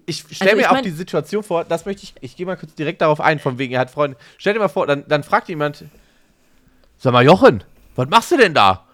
Ich 0.07 0.19
stelle 0.19 0.51
Also 0.51 0.57
mir 0.57 0.61
ich 0.63 0.67
auch 0.69 0.73
mein- 0.73 0.83
die 0.85 0.91
Situation 0.91 1.45
vor, 1.45 1.65
das 1.65 1.85
möchte 1.87 2.03
ich, 2.03 2.15
ich 2.21 2.35
gehe 2.37 2.45
mal 2.45 2.57
kurz 2.57 2.75
direkt 2.75 3.01
darauf 3.03 3.21
ein, 3.21 3.39
von 3.39 3.59
wegen, 3.59 3.73
er 3.75 3.79
hat 3.81 3.91
Freunde. 3.91 4.17
Stell 4.37 4.53
dir 4.53 4.59
mal 4.59 4.67
vor, 4.69 4.85
dann, 4.89 5.05
dann 5.07 5.23
fragt 5.23 5.49
jemand, 5.49 5.85
sag 6.99 7.13
mal, 7.13 7.25
Jochen, 7.25 7.63
was 7.95 8.09
machst 8.09 8.33
du 8.33 8.37
denn 8.37 8.53
da? 8.53 8.85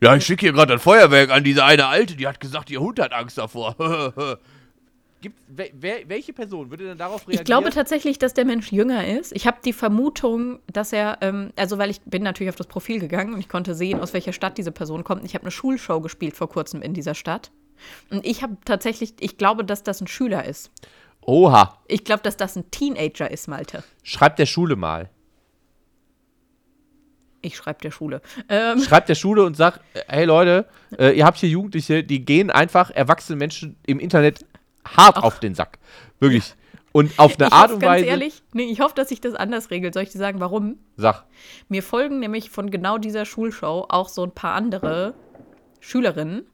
Ja, 0.00 0.14
ich 0.14 0.24
schicke 0.24 0.46
hier 0.46 0.52
gerade 0.52 0.74
ein 0.74 0.78
Feuerwerk 0.78 1.30
an 1.30 1.42
diese 1.42 1.64
eine 1.64 1.88
Alte, 1.88 2.14
die 2.14 2.28
hat 2.28 2.38
gesagt, 2.38 2.70
ihr 2.70 2.80
Hund 2.80 3.00
hat 3.00 3.12
Angst 3.12 3.38
davor. 3.38 3.74
Gibt, 5.22 5.38
wer, 5.46 5.68
wer, 5.72 6.08
welche 6.08 6.32
Person 6.32 6.70
würde 6.70 6.84
denn 6.84 6.98
darauf 6.98 7.22
reagieren? 7.22 7.40
Ich 7.42 7.44
glaube 7.46 7.70
tatsächlich, 7.70 8.18
dass 8.18 8.34
der 8.34 8.44
Mensch 8.44 8.72
jünger 8.72 9.06
ist. 9.06 9.32
Ich 9.32 9.46
habe 9.46 9.58
die 9.64 9.72
Vermutung, 9.72 10.58
dass 10.70 10.92
er, 10.92 11.18
ähm, 11.22 11.52
also 11.56 11.78
weil 11.78 11.90
ich 11.90 12.00
bin 12.02 12.22
natürlich 12.24 12.50
auf 12.50 12.56
das 12.56 12.66
Profil 12.66 12.98
gegangen 12.98 13.32
und 13.32 13.38
ich 13.40 13.48
konnte 13.48 13.74
sehen, 13.74 14.00
aus 14.00 14.12
welcher 14.12 14.32
Stadt 14.32 14.58
diese 14.58 14.72
Person 14.72 15.04
kommt. 15.04 15.24
Ich 15.24 15.34
habe 15.34 15.44
eine 15.44 15.52
Schulshow 15.52 16.00
gespielt 16.00 16.36
vor 16.36 16.48
kurzem 16.48 16.82
in 16.82 16.92
dieser 16.92 17.14
Stadt. 17.14 17.52
Und 18.10 18.26
ich 18.26 18.42
habe 18.42 18.56
tatsächlich, 18.64 19.14
ich 19.20 19.38
glaube, 19.38 19.64
dass 19.64 19.82
das 19.84 20.00
ein 20.00 20.08
Schüler 20.08 20.44
ist. 20.44 20.70
Oha, 21.24 21.78
Ich 21.86 22.04
glaube, 22.04 22.22
dass 22.24 22.36
das 22.36 22.56
ein 22.56 22.70
Teenager 22.72 23.30
ist, 23.30 23.46
Malte. 23.46 23.84
schreibt 24.02 24.40
der 24.40 24.46
Schule 24.46 24.74
mal. 24.74 25.08
Ich 27.42 27.56
schreibe 27.56 27.80
der 27.80 27.90
Schule. 27.90 28.22
Ähm, 28.48 28.80
Schreibt 28.80 29.08
der 29.08 29.14
Schule 29.16 29.44
und 29.44 29.56
sagt, 29.56 29.80
äh, 29.94 30.00
hey 30.08 30.24
Leute, 30.24 30.66
äh, 30.98 31.10
ihr 31.16 31.24
habt 31.24 31.38
hier 31.38 31.48
Jugendliche, 31.48 32.04
die 32.04 32.24
gehen 32.24 32.50
einfach 32.50 32.90
erwachsenen 32.90 33.38
Menschen 33.38 33.76
im 33.86 33.98
Internet 33.98 34.44
hart 34.84 35.16
auf 35.18 35.40
den 35.40 35.54
Sack. 35.54 35.78
Wirklich. 36.20 36.54
Und 36.92 37.18
auf 37.18 37.38
eine 37.38 37.48
ich 37.48 37.52
Art 37.52 37.64
hoffe, 37.64 37.74
und 37.74 37.80
ganz 37.80 38.00
Weise. 38.00 38.06
ehrlich, 38.06 38.42
nee, 38.52 38.64
ich 38.64 38.80
hoffe, 38.80 38.94
dass 38.94 39.08
sich 39.08 39.20
das 39.20 39.34
anders 39.34 39.70
regelt. 39.70 39.94
Soll 39.94 40.02
ich 40.02 40.10
dir 40.10 40.18
sagen, 40.18 40.40
warum? 40.40 40.76
Sag. 40.96 41.24
Mir 41.68 41.82
folgen 41.82 42.20
nämlich 42.20 42.50
von 42.50 42.70
genau 42.70 42.98
dieser 42.98 43.24
Schulshow 43.24 43.86
auch 43.88 44.08
so 44.08 44.22
ein 44.24 44.30
paar 44.30 44.54
andere 44.54 45.14
Schülerinnen. 45.80 46.44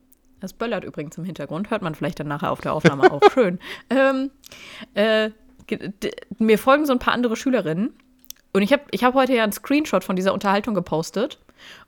Das 0.40 0.52
böllert 0.52 0.84
übrigens 0.84 1.18
im 1.18 1.24
Hintergrund, 1.24 1.70
hört 1.70 1.82
man 1.82 1.96
vielleicht 1.96 2.20
dann 2.20 2.28
nachher 2.28 2.52
auf 2.52 2.60
der 2.60 2.72
Aufnahme 2.72 3.10
auch 3.12 3.20
schön. 3.34 3.58
Ähm, 3.90 4.30
äh, 4.94 5.30
mir 6.38 6.58
folgen 6.58 6.86
so 6.86 6.92
ein 6.92 7.00
paar 7.00 7.14
andere 7.14 7.34
Schülerinnen. 7.34 7.92
Und 8.52 8.62
ich 8.62 8.72
habe 8.72 8.84
ich 8.92 9.04
hab 9.04 9.14
heute 9.14 9.34
ja 9.34 9.42
einen 9.42 9.52
Screenshot 9.52 10.04
von 10.04 10.16
dieser 10.16 10.32
Unterhaltung 10.32 10.74
gepostet. 10.74 11.38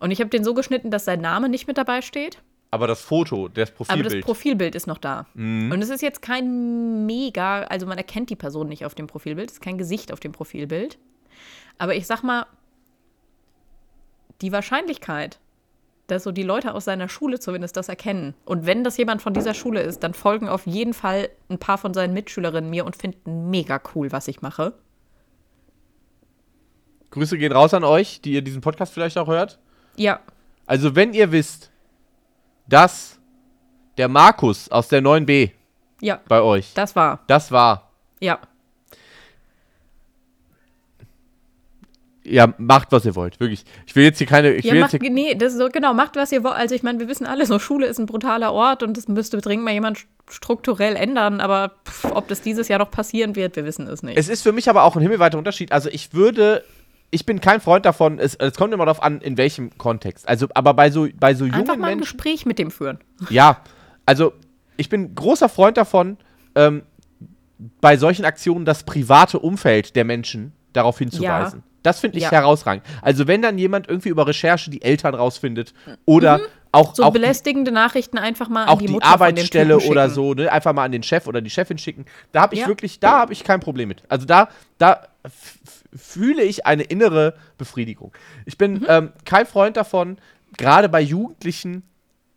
Und 0.00 0.11
ich 0.11 0.20
habe 0.20 0.31
den 0.31 0.44
so 0.44 0.55
geschnitten, 0.55 0.90
dass 0.90 1.05
sein 1.05 1.20
Name 1.20 1.48
nicht 1.48 1.68
mit 1.68 1.79
dabei 1.79 2.03
steht. 2.03 2.38
Aber 2.70 2.87
das 2.87 3.00
Foto, 3.00 3.48
das 3.48 3.70
Aber 3.70 3.76
Profilbild. 3.76 4.14
das 4.14 4.24
Profilbild 4.24 4.74
ist 4.74 4.87
noch 4.87 4.98
da. 4.98 5.26
Und 5.35 5.83
es 5.83 5.90
ist 5.90 6.02
jetzt 6.02 6.22
kein 6.22 7.04
mega, 7.04 7.62
also 7.62 7.87
man 7.87 7.98
erkennt 7.98 8.30
die 8.30 8.37
Person 8.37 8.68
nicht 8.68 8.85
auf 8.85 8.94
dem 8.94 9.09
Profilbild, 9.09 9.50
es 9.50 9.54
ist 9.54 9.62
kein 9.62 9.76
Gesicht 9.76 10.12
auf 10.12 10.20
dem 10.20 10.33
Profilbild. 10.33 10.98
Aber 11.78 11.94
ich 11.96 12.06
sag 12.06 12.22
mal, 12.22 12.46
die 14.40 14.52
Wahrscheinlichkeit, 14.52 15.40
dass 16.06 16.24
so 16.24 16.33
die 16.33 16.42
Leute 16.42 16.74
aus 16.74 16.85
seiner 16.85 17.09
Schule 17.09 17.40
zumindest 17.40 17.76
das 17.76 17.88
erkennen. 17.88 18.35
Und 18.44 18.66
wenn 18.66 18.85
das 18.85 18.96
jemand 18.96 19.22
von 19.22 19.35
dieser 19.35 19.54
Schule 19.54 19.80
ist, 19.80 20.02
dann 20.02 20.14
folgen 20.14 20.48
auf 20.48 20.66
jeden 20.66 20.94
Fall 20.94 21.30
ein 21.48 21.59
paar 21.59 21.78
von 21.78 21.94
seinen 21.94 22.14
Mitschülerinnen 22.14 22.68
mir 22.68 22.85
und 22.85 22.96
finden 22.96 23.50
mega 23.50 23.80
cool, 23.94 24.12
was 24.12 24.28
ich 24.28 24.42
mache. 24.42 24.74
Grüße 27.11 27.38
gehen 27.38 27.52
raus 27.52 27.74
an 27.74 27.85
euch, 27.85 28.20
die 28.20 28.33
ihr 28.33 28.42
diesen 28.42 28.61
Podcast 28.61 28.92
vielleicht 28.92 29.18
auch 29.18 29.26
hört. 29.26 29.59
Ja. 29.96 30.20
Also, 30.66 30.94
wenn 30.94 31.12
ihr 31.12 31.33
wisst, 31.33 31.69
dass 32.70 33.18
der 33.98 34.09
Markus 34.09 34.70
aus 34.70 34.88
der 34.88 35.02
9b 35.02 35.50
ja. 36.00 36.20
bei 36.26 36.40
euch, 36.40 36.72
das 36.74 36.96
war. 36.96 37.20
Das 37.26 37.52
war. 37.52 37.90
Ja. 38.20 38.38
Ja, 42.22 42.52
macht, 42.59 42.92
was 42.92 43.04
ihr 43.04 43.16
wollt, 43.16 43.40
wirklich. 43.40 43.64
Ich 43.87 43.96
will 43.96 44.04
jetzt 44.04 44.18
hier 44.18 44.26
keine. 44.26 44.52
Ich 44.54 44.64
ja, 44.64 44.74
will 44.74 44.80
macht, 44.80 44.92
jetzt 44.92 45.02
hier 45.02 45.11
nee, 45.11 45.35
das 45.35 45.54
ist 45.54 45.59
so, 45.59 45.68
genau, 45.68 45.94
macht, 45.94 46.16
was 46.16 46.30
ihr 46.30 46.44
wollt. 46.44 46.54
Also, 46.54 46.74
ich 46.74 46.83
meine, 46.83 47.00
wir 47.00 47.09
wissen 47.09 47.26
alle, 47.26 47.44
so 47.46 47.59
Schule 47.59 47.87
ist 47.87 47.98
ein 47.98 48.06
brutaler 48.06 48.52
Ort 48.52 48.83
und 48.83 48.96
das 48.96 49.09
müsste 49.09 49.38
dringend 49.38 49.64
mal 49.64 49.72
jemand 49.72 50.06
strukturell 50.28 50.96
ändern, 50.96 51.40
aber 51.40 51.72
pff, 51.88 52.04
ob 52.12 52.28
das 52.28 52.40
dieses 52.42 52.68
Jahr 52.68 52.78
noch 52.78 52.90
passieren 52.90 53.37
wird, 53.37 53.56
wir 53.56 53.64
wissen 53.64 53.88
es 53.88 54.02
nicht. 54.02 54.16
Es 54.16 54.28
ist 54.28 54.42
für 54.42 54.52
mich 54.52 54.68
aber 54.68 54.85
auch 54.85 54.94
ein 54.96 55.02
himmelweiter 55.02 55.38
Unterschied. 55.38 55.72
Also, 55.72 55.88
ich 55.88 56.12
würde. 56.12 56.64
Ich 57.12 57.27
bin 57.27 57.40
kein 57.40 57.61
Freund 57.61 57.85
davon, 57.87 58.18
es, 58.18 58.37
es 58.37 58.55
kommt 58.55 58.73
immer 58.73 58.85
darauf 58.87 59.03
an, 59.03 59.20
in 59.20 59.37
welchem 59.37 59.77
Kontext. 59.79 60.29
Also, 60.29 60.46
aber 60.55 60.75
bei 60.75 60.90
so, 60.90 61.09
bei 61.18 61.35
so 61.35 61.44
jungen 61.44 61.61
Einfach 61.61 61.77
mal 61.77 61.88
ein 61.88 61.99
Menschen. 61.99 62.16
Gespräch 62.16 62.46
mit 62.46 62.59
dem 62.59 62.70
führen. 62.70 62.99
Ja, 63.31 63.62
also 64.07 64.33
ich 64.77 64.88
bin 64.88 65.14
großer 65.14 65.49
Freund 65.49 65.77
davon, 65.77 66.16
ähm, 66.55 66.83
bei 67.81 67.96
solchen 67.96 68.25
Aktionen 68.25 68.64
das 68.64 68.85
private 68.85 69.38
Umfeld 69.40 69.96
der 69.96 70.05
Menschen 70.05 70.53
darauf 70.73 70.99
hinzuweisen. 70.99 71.59
Ja. 71.61 71.64
Das 71.83 71.99
finde 72.01 72.18
ich 72.18 72.25
Ja. 72.25 72.31
herausragend. 72.31 72.85
Also 73.03 73.27
wenn 73.27 73.42
dann 73.42 73.59
jemand 73.59 73.88
irgendwie 73.88 74.11
über 74.11 74.27
Recherche 74.27 74.70
die 74.70 74.83
Eltern 74.83 75.14
rausfindet 75.14 75.75
oder 76.05 76.40
auch, 76.73 76.90
Mhm. 76.92 76.94
So 76.94 77.03
auch, 77.03 77.12
die, 77.12 77.18
belästigende 77.18 77.73
Nachrichten 77.73 78.16
einfach 78.18 78.49
mal 78.49 78.66
auch 78.66 78.75
an 78.75 78.79
die, 78.79 78.87
die 78.87 78.92
Mutter 78.92 79.07
Arbeitsstelle 79.07 79.79
oder 79.81 80.03
schicken. 80.05 80.14
so, 80.14 80.35
ne, 80.35 80.53
einfach 80.53 80.73
mal 80.73 80.85
an 80.85 80.92
den 80.92 81.03
Chef 81.03 81.27
oder 81.27 81.40
die 81.40 81.51
Chefin 81.51 81.79
schicken. 81.79 82.05
Da 82.33 82.42
habe 82.42 82.55
ich 82.55 82.61
Ja. 82.61 82.68
wirklich, 82.68 83.01
da 83.01 83.18
habe 83.18 83.33
ich 83.33 83.42
kein 83.42 83.59
Problem 83.61 83.88
mit. 83.88 84.03
Also 84.09 84.25
da, 84.27 84.49
da 84.79 85.03
fühle 85.94 86.42
ich 86.42 86.66
eine 86.66 86.83
innere 86.85 87.35
Befriedigung. 87.59 88.12
Ich 88.46 88.57
bin 88.59 88.74
Mhm. 88.74 88.87
ähm, 88.88 89.12
kein 89.24 89.46
Freund 89.46 89.76
davon, 89.76 90.18
gerade 90.57 90.88
bei 90.88 91.00
Jugendlichen 91.00 91.83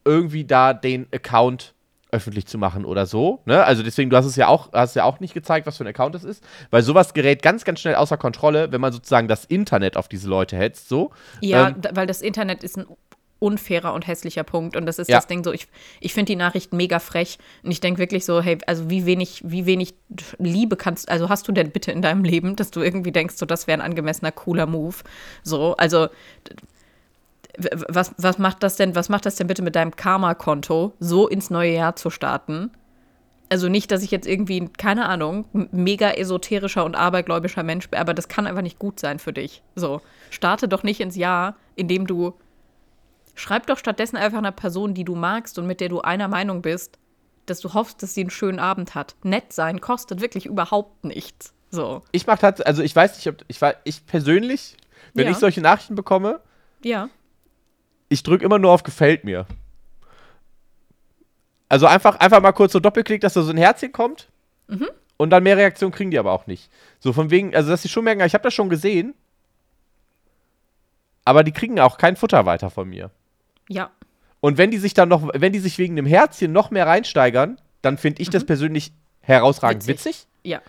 irgendwie 0.06 0.44
da 0.46 0.74
den 0.74 1.08
Account 1.13 1.74
öffentlich 2.12 2.46
zu 2.46 2.60
machen 2.60 2.86
oder 2.86 3.08
so. 3.08 3.42
Ne? 3.46 3.63
Also 3.63 3.82
deswegen, 3.82 4.12
du 4.12 4.18
hast 4.18 4.26
es 4.26 4.36
ja 4.36 4.48
auch, 4.48 4.72
hast 4.72 4.96
ja 4.96 5.04
auch 5.04 5.20
nicht 5.20 5.34
gezeigt, 5.34 5.66
was 5.66 5.78
für 5.78 5.84
ein 5.84 5.88
Account 5.88 6.13
es 6.13 6.24
ist, 6.24 6.44
weil 6.70 6.84
sowas 6.84 7.13
gerät 7.16 7.42
ganz, 7.42 7.63
ganz 7.66 7.80
schnell 7.80 7.96
außer 7.96 8.18
Kontrolle, 8.18 8.72
wenn 8.72 8.82
man 8.82 8.94
sozusagen 8.94 9.28
das 9.28 9.46
Internet 9.46 9.98
auf 9.98 10.08
diese 10.10 10.30
Leute 10.30 10.56
hetzt. 10.56 10.89
So. 10.89 11.10
Ja, 11.42 11.70
Ähm, 11.70 11.76
weil 11.94 12.06
das 12.06 12.22
Internet 12.22 12.63
ist 12.63 12.78
ein 12.78 12.86
unfairer 13.43 13.93
und 13.93 14.08
hässlicher 14.08 14.43
Punkt. 14.43 14.75
Und 14.75 14.86
das 14.86 14.97
ist 14.99 15.10
Ja. 15.10 15.17
das 15.17 15.27
Ding 15.27 15.43
so, 15.43 15.51
ich, 15.51 15.67
ich 15.99 16.13
finde 16.13 16.32
die 16.32 16.36
Nachrichten 16.36 16.77
mega 16.77 16.99
frech. 16.99 17.38
Und 17.62 17.71
ich 17.71 17.82
denke 17.82 17.99
wirklich 17.99 18.25
so, 18.25 18.41
hey, 18.41 18.58
also 18.65 18.89
wie 18.89 19.06
wenig, 19.06 19.41
wie 19.45 19.65
wenig 19.65 19.93
Liebe 20.39 20.75
kannst, 20.77 21.10
also 21.10 21.29
hast 21.29 21.47
du 21.47 21.51
denn 21.51 21.71
bitte 21.71 21.91
in 21.91 22.01
deinem 22.01 22.23
Leben, 22.23 22.56
dass 22.56 22.71
du 22.71 22.82
irgendwie 22.82 23.12
denkst, 23.12 23.36
so 23.36 23.45
das 23.45 23.67
wäre 23.67 23.79
ein 23.79 23.86
angemessener, 23.86 24.32
cooler 24.32 24.65
Move. 24.65 24.95
So, 25.43 25.75
also 25.77 26.08
was, 27.88 28.13
was 28.17 28.39
macht 28.39 28.63
das 28.63 28.77
denn, 28.77 28.95
was 28.95 29.10
macht 29.10 29.25
das 29.25 29.36
denn 29.36 29.47
bitte 29.47 29.62
mit 29.62 29.75
deinem 29.75 29.95
Karma-Konto, 29.95 30.93
so 30.99 31.27
ins 31.27 31.49
neue 31.49 31.73
Jahr 31.73 31.95
zu 31.95 32.10
starten? 32.10 32.71
Also 33.49 33.69
nicht, 33.69 33.91
dass 33.91 34.01
ich 34.01 34.10
jetzt 34.10 34.25
irgendwie, 34.27 34.67
keine 34.69 35.06
Ahnung, 35.08 35.45
mega 35.71 36.10
esoterischer 36.12 36.84
und 36.84 36.95
abergläubischer 36.95 37.62
Mensch 37.62 37.88
bin, 37.89 37.99
aber 37.99 38.15
das 38.15 38.27
kann 38.27 38.47
einfach 38.47 38.63
nicht 38.63 38.79
gut 38.79 38.99
sein 38.99 39.19
für 39.19 39.34
dich. 39.34 39.62
So, 39.75 40.01
starte 40.32 40.67
doch 40.67 40.82
nicht 40.82 40.99
ins 41.01 41.15
Jahr, 41.15 41.56
indem 41.75 42.08
du 42.08 42.34
Schreib 43.36 43.67
doch 43.67 43.78
stattdessen 43.78 44.17
einfach 44.17 44.38
einer 44.38 44.52
Person, 44.52 44.93
die 44.93 45.04
du 45.04 45.15
magst 45.15 45.58
und 45.58 45.65
mit 45.67 45.80
der 45.82 45.89
du 45.89 46.02
einer 46.02 46.28
Meinung 46.28 46.62
bist, 46.62 47.00
dass 47.46 47.60
du 47.60 47.74
hoffst, 47.74 48.02
dass 48.04 48.13
sie 48.13 48.22
einen 48.22 48.30
schönen 48.30 48.60
Abend 48.60 48.96
hat. 48.96 49.15
Nett 49.24 49.52
sein 49.54 49.82
kostet 49.82 50.22
wirklich 50.22 50.46
überhaupt 50.46 51.04
nichts. 51.04 51.54
So. 51.72 52.04
ich 52.12 52.28
mache 52.28 52.38
tatsächlich, 52.39 52.67
also 52.67 52.84
ich 52.84 52.96
weiß 52.96 53.15
nicht, 53.15 53.28
ob, 53.28 53.38
ich, 53.48 53.60
ich 53.84 54.06
persönlich, 54.06 54.78
wenn 55.15 55.26
Ja. 55.26 55.32
ich 55.32 55.38
solche 55.38 55.60
Nachrichten 55.60 55.96
bekomme, 55.96 56.39
Ja. 56.84 57.10
ich 58.10 58.22
drücke 58.22 58.46
immer 58.46 58.60
nur 58.60 58.72
auf 58.72 58.84
Gefällt 58.84 59.24
mir. 59.24 59.48
Also 61.69 61.88
einfach, 61.88 62.17
einfach 62.19 62.41
mal 62.41 62.52
kurz 62.52 62.74
so 62.74 62.80
Doppelklick, 62.80 63.22
dass 63.22 63.34
da 63.34 63.41
so 63.41 63.50
ein 63.50 63.58
Herzchen 63.58 63.91
kommt. 63.91 64.30
Mhm. 64.67 64.88
Und 65.17 65.32
dann 65.32 65.41
mehr 65.41 65.58
Reaktionen 65.58 65.91
kriegen 65.91 66.12
die 66.12 66.19
aber 66.19 66.32
auch 66.32 66.46
nicht. 66.46 66.69
So 67.00 67.12
von 67.13 67.32
wegen, 67.32 67.56
also 67.56 67.72
dass 67.72 67.82
sie 67.82 67.89
schon 67.89 68.04
merken, 68.04 68.22
ich 68.22 68.36
habe 68.36 68.43
das 68.43 68.54
schon 68.54 68.69
gesehen. 68.69 69.15
Aber 71.26 71.43
die 71.43 71.52
kriegen 71.54 71.80
auch 71.80 71.98
kein 71.98 72.15
Futter 72.15 72.46
weiter 72.46 72.69
von 72.69 72.88
mir. 72.88 73.10
Ja. 73.69 73.91
Und 74.39 74.58
wenn 74.58 74.71
die 74.71 74.78
sich 74.78 74.93
dann 74.93 75.10
noch, 75.10 75.30
wenn 75.34 75.54
die 75.54 75.60
sich 75.60 75.78
wegen 75.78 75.95
dem 75.95 76.06
Herzchen 76.06 76.52
noch 76.52 76.69
mehr 76.71 76.86
reinsteigern, 76.88 77.60
dann 77.82 77.97
finde 77.97 78.21
ich 78.21 78.30
das 78.30 78.43
persönlich 78.45 78.91
herausragend 79.21 79.88
witzig. 79.88 80.28
Mhm. 80.43 80.49
Witzig. 80.49 80.62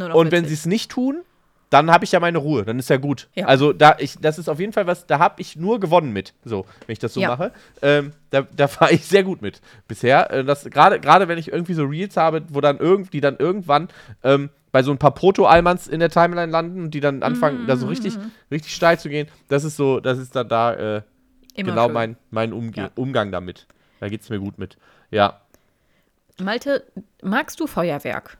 Ja. 0.00 0.12
Und 0.14 0.30
wenn 0.32 0.44
sie 0.44 0.50
witzig. 0.50 0.58
es 0.60 0.66
nicht 0.66 0.90
tun, 0.90 1.22
dann 1.70 1.90
habe 1.90 2.04
ich 2.04 2.12
ja 2.12 2.20
meine 2.20 2.36
Ruhe, 2.36 2.64
dann 2.66 2.78
ist 2.78 2.90
ja 2.90 2.98
gut. 2.98 3.28
Ja. 3.34 3.46
Also 3.46 3.72
da 3.72 3.96
ich, 3.98 4.18
das 4.20 4.38
ist 4.38 4.50
auf 4.50 4.60
jeden 4.60 4.74
Fall 4.74 4.86
was, 4.86 5.06
da 5.06 5.18
habe 5.18 5.40
ich 5.40 5.56
nur 5.56 5.80
gewonnen 5.80 6.12
mit, 6.12 6.34
so, 6.44 6.66
wenn 6.86 6.92
ich 6.92 6.98
das 6.98 7.14
so 7.14 7.20
Ja. 7.20 7.28
mache. 7.28 7.52
Ähm, 7.80 8.12
da, 8.28 8.42
da 8.42 8.68
fahre 8.68 8.92
ich 8.92 9.06
sehr 9.06 9.22
gut 9.24 9.40
mit 9.40 9.62
bisher. 9.88 10.30
Äh, 10.30 10.44
gerade 10.44 11.00
gerade 11.00 11.28
wenn 11.28 11.38
ich 11.38 11.50
irgendwie 11.50 11.72
so 11.72 11.84
Reels 11.84 12.18
habe, 12.18 12.42
wo 12.50 12.60
dann 12.60 12.76
irgendwie 12.78 13.22
dann 13.22 13.38
irgendwann 13.38 13.88
ähm, 14.22 14.50
bei 14.72 14.82
so 14.82 14.90
ein 14.90 14.98
paar 14.98 15.14
Proto-Almans 15.14 15.88
in 15.88 16.00
der 16.00 16.10
Timeline 16.10 16.52
landen 16.52 16.82
und 16.84 16.90
die 16.92 17.00
dann 17.00 17.22
anfangen, 17.22 17.66
da 17.66 17.76
so 17.78 17.86
richtig, 17.86 18.16
Mhm. 18.18 18.30
richtig 18.50 18.74
steil 18.74 18.98
zu 18.98 19.08
gehen, 19.08 19.28
das 19.48 19.64
ist 19.64 19.76
so, 19.76 20.00
das 20.00 20.18
ist 20.18 20.36
dann 20.36 20.48
da 20.48 20.74
äh, 20.74 21.02
Immer 21.54 21.70
genau 21.70 21.84
schön. 21.86 21.92
mein, 21.94 22.16
mein 22.30 22.52
Umge 22.52 22.72
Ja. 22.76 22.90
Umgang 22.94 23.30
damit. 23.32 23.66
Da 24.00 24.08
geht's 24.08 24.28
mir 24.30 24.38
gut 24.40 24.58
mit. 24.58 24.76
Ja. 25.10 25.40
Malte, 26.40 26.84
magst 27.22 27.60
du 27.60 27.66
Feuerwerk? 27.66 28.38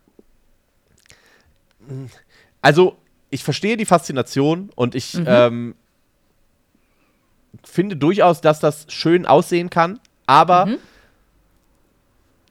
Also, 2.60 2.96
ich 3.30 3.44
verstehe 3.44 3.76
die 3.76 3.84
Faszination 3.86 4.70
und 4.74 4.94
ich 4.94 5.14
Mhm. 5.14 5.24
ähm, 5.26 5.74
finde 7.64 7.96
durchaus, 7.96 8.40
dass 8.40 8.60
das 8.60 8.86
schön 8.88 9.26
aussehen 9.26 9.68
kann, 9.70 10.00
aber 10.26 10.66
Mhm. 10.66 10.78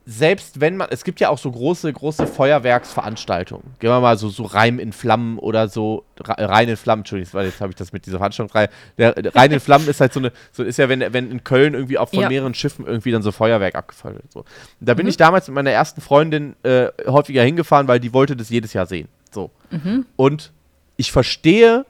Selbst 0.05 0.59
wenn 0.59 0.77
man, 0.77 0.87
es 0.89 1.03
gibt 1.03 1.19
ja 1.19 1.29
auch 1.29 1.37
so 1.37 1.51
große, 1.51 1.93
große 1.93 2.25
Feuerwerksveranstaltungen. 2.25 3.63
Gehen 3.79 3.89
wir 3.91 3.99
mal 3.99 4.17
so, 4.17 4.29
so 4.29 4.43
Reim 4.43 4.79
in 4.79 4.93
Flammen 4.93 5.37
oder 5.37 5.67
so, 5.67 6.05
Rein 6.19 6.69
in 6.69 6.75
Flammen, 6.77 7.01
Entschuldigung, 7.01 7.33
weil 7.33 7.45
jetzt 7.45 7.61
habe 7.61 7.69
ich 7.71 7.75
das 7.75 7.93
mit 7.93 8.05
dieser 8.07 8.17
Veranstaltung 8.17 8.51
frei. 8.51 8.69
Der, 8.97 9.13
Rein 9.35 9.51
in 9.51 9.59
Flammen 9.59 9.87
ist 9.87 10.01
halt 10.01 10.11
so 10.11 10.19
eine, 10.19 10.31
so 10.51 10.63
ist 10.63 10.77
ja, 10.77 10.89
wenn, 10.89 11.13
wenn 11.13 11.29
in 11.29 11.43
Köln 11.43 11.75
irgendwie 11.75 11.97
auch 11.99 12.09
von 12.09 12.19
Ja. 12.21 12.29
mehreren 12.29 12.53
Schiffen 12.55 12.85
irgendwie 12.87 13.11
dann 13.11 13.21
so 13.21 13.31
Feuerwerk 13.31 13.75
abgefallen 13.75 14.15
wird. 14.15 14.31
So. 14.31 14.43
Da 14.79 14.93
Mhm. 14.93 14.97
bin 14.97 15.07
ich 15.07 15.17
damals 15.17 15.47
mit 15.47 15.55
meiner 15.55 15.71
ersten 15.71 16.01
Freundin 16.01 16.55
äh, 16.63 16.87
häufiger 17.05 17.43
hingefahren, 17.43 17.87
weil 17.87 17.99
die 17.99 18.11
wollte 18.11 18.35
das 18.35 18.49
jedes 18.49 18.73
Jahr 18.73 18.87
sehen. 18.87 19.07
So. 19.31 19.51
Mhm. 19.69 20.07
Und 20.15 20.51
ich 20.97 21.11
verstehe, 21.11 21.85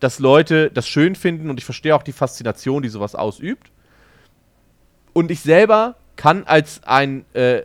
dass 0.00 0.18
Leute 0.18 0.70
das 0.72 0.88
schön 0.88 1.14
finden 1.14 1.50
und 1.50 1.58
ich 1.58 1.64
verstehe 1.64 1.94
auch 1.94 2.02
die 2.02 2.12
Faszination, 2.12 2.82
die 2.82 2.88
sowas 2.88 3.14
ausübt. 3.14 3.70
Und 5.12 5.30
ich 5.30 5.40
selber 5.40 5.94
kann 6.16 6.44
als 6.44 6.80
ein, 6.84 7.24
äh, 7.34 7.62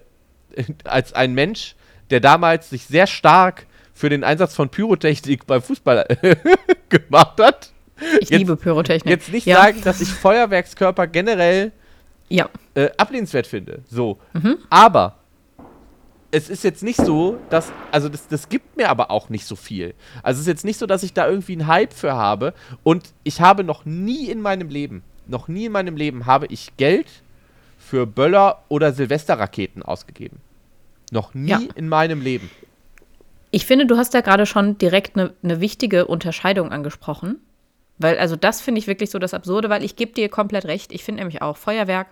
als 0.83 1.13
ein 1.13 1.33
Mensch, 1.33 1.75
der 2.09 2.19
damals 2.19 2.69
sich 2.69 2.85
sehr 2.85 3.07
stark 3.07 3.65
für 3.93 4.09
den 4.09 4.23
Einsatz 4.23 4.55
von 4.55 4.69
Pyrotechnik 4.69 5.45
beim 5.45 5.61
Fußball 5.61 6.05
gemacht 6.89 7.39
hat, 7.39 7.71
Ich 8.21 8.29
Jetzt- 8.29 8.31
liebe 8.31 8.55
Pyrotechnik. 8.55 9.09
jetzt 9.11 9.31
nicht 9.31 9.45
ja. 9.45 9.57
sagen, 9.61 9.81
dass 9.83 9.99
ich 10.01 10.07
Feuerwerkskörper 10.09 11.05
generell 11.07 11.71
Ja. 12.29 12.49
äh, 12.75 12.89
ablehnenswert 12.97 13.45
finde. 13.45 13.81
So. 13.89 14.19
Mhm. 14.33 14.57
Aber 14.69 15.15
es 16.31 16.49
ist 16.49 16.63
jetzt 16.63 16.83
nicht 16.83 17.03
so, 17.03 17.39
dass, 17.49 17.71
also 17.91 18.07
das, 18.07 18.27
das 18.27 18.47
gibt 18.49 18.77
mir 18.77 18.89
aber 18.89 19.09
auch 19.11 19.29
nicht 19.29 19.45
so 19.45 19.55
viel. 19.55 19.95
Also 20.23 20.37
es 20.37 20.41
ist 20.41 20.47
jetzt 20.47 20.65
nicht 20.65 20.77
so, 20.77 20.85
dass 20.85 21.01
ich 21.03 21.13
da 21.13 21.27
irgendwie 21.27 21.53
einen 21.53 21.67
Hype 21.67 21.91
für 21.93 22.13
habe. 22.13 22.53
Und 22.83 23.13
ich 23.23 23.41
habe 23.41 23.63
noch 23.63 23.83
nie 23.85 24.29
in 24.29 24.39
meinem 24.41 24.69
Leben, 24.69 25.03
noch 25.27 25.47
nie 25.47 25.65
in 25.65 25.71
meinem 25.71 25.97
Leben 25.97 26.25
habe 26.25 26.45
ich 26.47 26.71
Geld 26.77 27.07
für 27.89 28.05
Böller 28.05 28.63
oder 28.69 28.93
Silvesterraketen 28.93 29.81
ausgegeben. 29.81 30.37
Noch 31.11 31.33
nie 31.33 31.49
Ja. 31.49 31.59
in 31.75 31.89
meinem 31.89 32.21
Leben. 32.21 32.49
Ich 33.51 33.65
finde, 33.65 33.87
du 33.87 33.97
hast 33.97 34.13
da 34.13 34.21
gerade 34.21 34.45
schon 34.45 34.77
direkt 34.77 35.17
eine 35.17 35.33
ne 35.41 35.59
wichtige 35.59 36.05
Unterscheidung 36.05 36.71
angesprochen. 36.71 37.39
Weil, 37.97 38.17
also 38.19 38.35
das 38.35 38.61
finde 38.61 38.79
ich 38.79 38.87
wirklich 38.87 39.09
so 39.09 39.17
das 39.19 39.33
Absurde, 39.33 39.69
weil 39.69 39.83
ich 39.83 39.95
gebe 39.95 40.13
dir 40.13 40.29
komplett 40.29 40.65
recht. 40.65 40.91
Ich 40.93 41.03
finde 41.03 41.21
nämlich 41.21 41.41
auch, 41.41 41.57
Feuerwerk, 41.57 42.07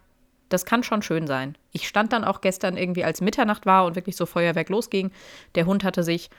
das 0.50 0.66
kann 0.66 0.82
schon 0.84 1.02
schön 1.02 1.28
sein. 1.28 1.56
Ich 1.72 1.88
stand 1.88 2.12
dann 2.12 2.24
auch 2.24 2.42
gestern 2.42 2.76
irgendwie, 2.76 3.04
als 3.04 3.22
Mitternacht 3.22 3.66
war 3.66 3.86
und 3.86 3.96
wirklich 3.96 4.16
so 4.18 4.26
Feuerwerk 4.26 4.70
losging. 4.70 5.12
Der 5.56 5.66
Hund 5.66 5.84
hatte 5.84 6.04
sich 6.04 6.30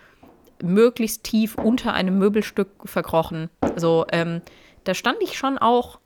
möglichst 0.62 1.22
tief 1.24 1.54
unter 1.54 1.94
einem 1.94 2.18
Möbelstück 2.18 2.68
verkrochen. 2.84 3.48
So, 3.76 4.04
ähm, 4.10 4.42
da 4.84 4.94
stand 4.94 5.18
ich 5.22 5.38
schon 5.38 5.56
auch 5.58 6.00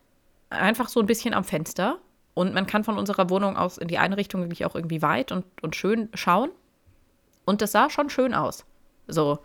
einfach 0.50 0.88
so 0.88 1.00
ein 1.00 1.06
bisschen 1.06 1.32
am 1.34 1.44
Fenster. 1.44 1.98
Und 2.34 2.54
man 2.54 2.66
kann 2.66 2.84
von 2.84 2.98
unserer 2.98 3.28
Wohnung 3.30 3.56
aus 3.56 3.78
in 3.78 3.88
die 3.88 3.98
eine 3.98 4.16
Richtung 4.16 4.42
wirklich 4.42 4.64
auch 4.64 4.74
irgendwie 4.74 5.02
weit 5.02 5.32
und, 5.32 5.44
und 5.62 5.76
schön 5.76 6.08
schauen. 6.14 6.50
Und 7.44 7.60
das 7.60 7.72
sah 7.72 7.90
schon 7.90 8.08
schön 8.08 8.34
aus. 8.34 8.64
So, 9.06 9.38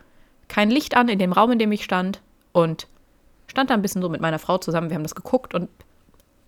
kein 0.47 0.69
Licht 0.69 0.95
an 0.95 1.09
in 1.09 1.19
dem 1.19 1.33
Raum, 1.33 1.51
in 1.51 1.59
dem 1.59 1.71
ich 1.71 1.83
stand. 1.83 2.21
Und 2.53 2.87
stand 3.47 3.69
da 3.69 3.73
ein 3.73 3.81
bisschen 3.81 4.01
so 4.01 4.09
mit 4.09 4.21
meiner 4.21 4.39
Frau 4.39 4.57
zusammen. 4.57 4.89
Wir 4.89 4.95
haben 4.95 5.03
das 5.03 5.15
geguckt 5.15 5.53
und 5.53 5.69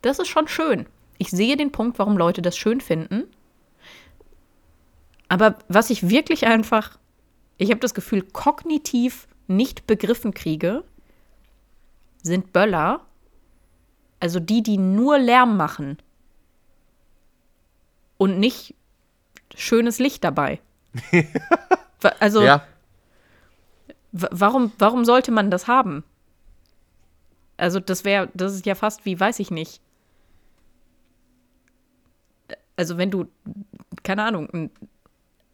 das 0.02 0.20
ist 0.20 0.28
schon 0.28 0.48
schön. 0.48 0.86
ich 1.18 1.32
sehe 1.32 1.58
den 1.58 1.74
Punkt, 1.74 2.00
warum 2.00 2.18
Leute 2.18 2.42
das 2.42 2.58
schön 2.58 2.80
finden. 2.80 3.26
Aber 5.28 5.58
was 5.68 5.90
ich 5.90 6.10
wirklich 6.10 6.48
einfach, 6.48 6.98
ich 7.58 7.70
habe 7.70 7.82
das 7.82 7.94
Gefühl, 7.94 8.24
kognitiv 8.24 9.28
nicht 9.48 9.86
begriffen 9.86 10.34
kriege, 10.34 10.84
sind 12.24 12.54
Böller. 12.54 13.02
Also 14.20 14.40
die, 14.40 14.64
die 14.64 14.78
nur 14.78 15.18
Lärm 15.20 15.58
machen. 15.58 15.98
Und 18.20 18.38
nicht 18.38 18.76
schönes 19.56 19.98
Licht 19.98 20.26
dabei. 20.26 20.60
also, 22.20 22.42
ja. 22.42 22.64
warum, 24.12 24.74
warum 24.78 25.06
sollte 25.06 25.32
man 25.32 25.50
das 25.50 25.68
haben? 25.68 26.04
Also, 27.56 27.80
das 27.80 28.04
wäre, 28.04 28.30
das 28.34 28.54
ist 28.54 28.66
ja 28.66 28.76
fast 28.76 29.06
wie, 29.06 29.18
weiß 29.18 29.40
ich 29.40 29.52
nicht. 29.52 29.82
Also, 32.76 32.98
wenn 32.98 33.10
du, 33.10 33.28
keine 34.04 34.24
Ahnung, 34.24 34.50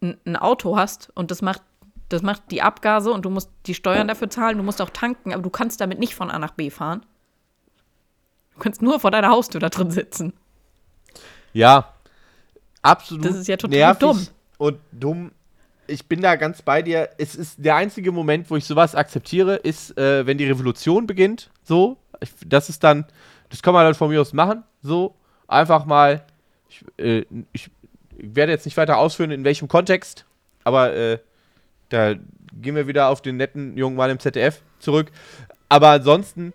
ein, 0.01 0.17
ein 0.25 0.35
Auto 0.35 0.75
hast 0.75 1.11
und 1.13 1.29
das 1.29 1.43
macht, 1.43 1.61
das 2.09 2.23
macht 2.23 2.49
die 2.49 2.63
Abgase 2.63 3.11
und 3.11 3.25
du 3.25 3.29
musst 3.29 3.51
die 3.67 3.75
Steuern 3.75 4.07
dafür 4.07 4.31
zahlen, 4.31 4.57
du 4.57 4.63
musst 4.63 4.81
auch 4.81 4.89
tanken, 4.89 5.33
aber 5.33 5.43
du 5.43 5.51
kannst 5.51 5.81
damit 5.81 5.99
nicht 5.99 6.15
von 6.15 6.31
A 6.31 6.39
nach 6.39 6.51
B 6.51 6.71
fahren. 6.71 7.05
Du 8.55 8.59
kannst 8.59 8.81
nur 8.81 8.99
vor 8.99 9.11
deiner 9.11 9.29
Haustür 9.29 9.61
da 9.61 9.69
drin 9.69 9.91
sitzen. 9.91 10.33
Ja, 11.53 11.94
absolut. 12.85 13.25
Das 13.25 13.35
ist 13.35 13.47
ja 13.47 13.57
total 13.57 13.95
dumm. 13.95 14.27
Und 14.57 14.79
dumm. 14.91 15.31
Ich 15.87 16.05
bin 16.07 16.21
da 16.21 16.35
ganz 16.35 16.61
bei 16.61 16.81
dir. 16.81 17.09
Es 17.17 17.35
ist 17.35 17.63
der 17.63 17.75
einzige 17.75 18.11
Moment, 18.11 18.49
wo 18.49 18.55
ich 18.55 18.65
sowas 18.65 18.95
akzeptiere, 18.95 19.55
ist, 19.57 19.97
äh, 19.97 20.25
wenn 20.25 20.37
die 20.37 20.45
Revolution 20.45 21.05
beginnt. 21.05 21.51
So, 21.63 21.97
ich, 22.21 22.31
das 22.45 22.69
ist 22.69 22.83
dann, 22.83 23.05
das 23.49 23.61
kann 23.61 23.73
man 23.73 23.85
dann 23.85 23.93
von 23.93 24.09
mir 24.09 24.21
aus 24.21 24.33
machen. 24.33 24.63
So, 24.81 25.15
einfach 25.47 25.85
mal. 25.85 26.25
Ich, 26.69 26.83
äh, 26.97 27.25
ich 27.51 27.69
werde 28.17 28.51
jetzt 28.51 28.65
nicht 28.65 28.77
weiter 28.77 28.97
ausführen, 28.97 29.31
in 29.31 29.43
welchem 29.43 29.67
Kontext, 29.67 30.25
aber 30.63 30.93
äh, 30.93 31.19
da 31.89 32.13
gehen 32.13 32.75
wir 32.75 32.87
wieder 32.87 33.09
auf 33.09 33.21
den 33.21 33.37
netten 33.37 33.77
jungen 33.77 33.95
Mann 33.95 34.09
im 34.09 34.19
ZDF 34.19 34.61
zurück. 34.79 35.11
Aber 35.69 35.89
ansonsten 35.89 36.53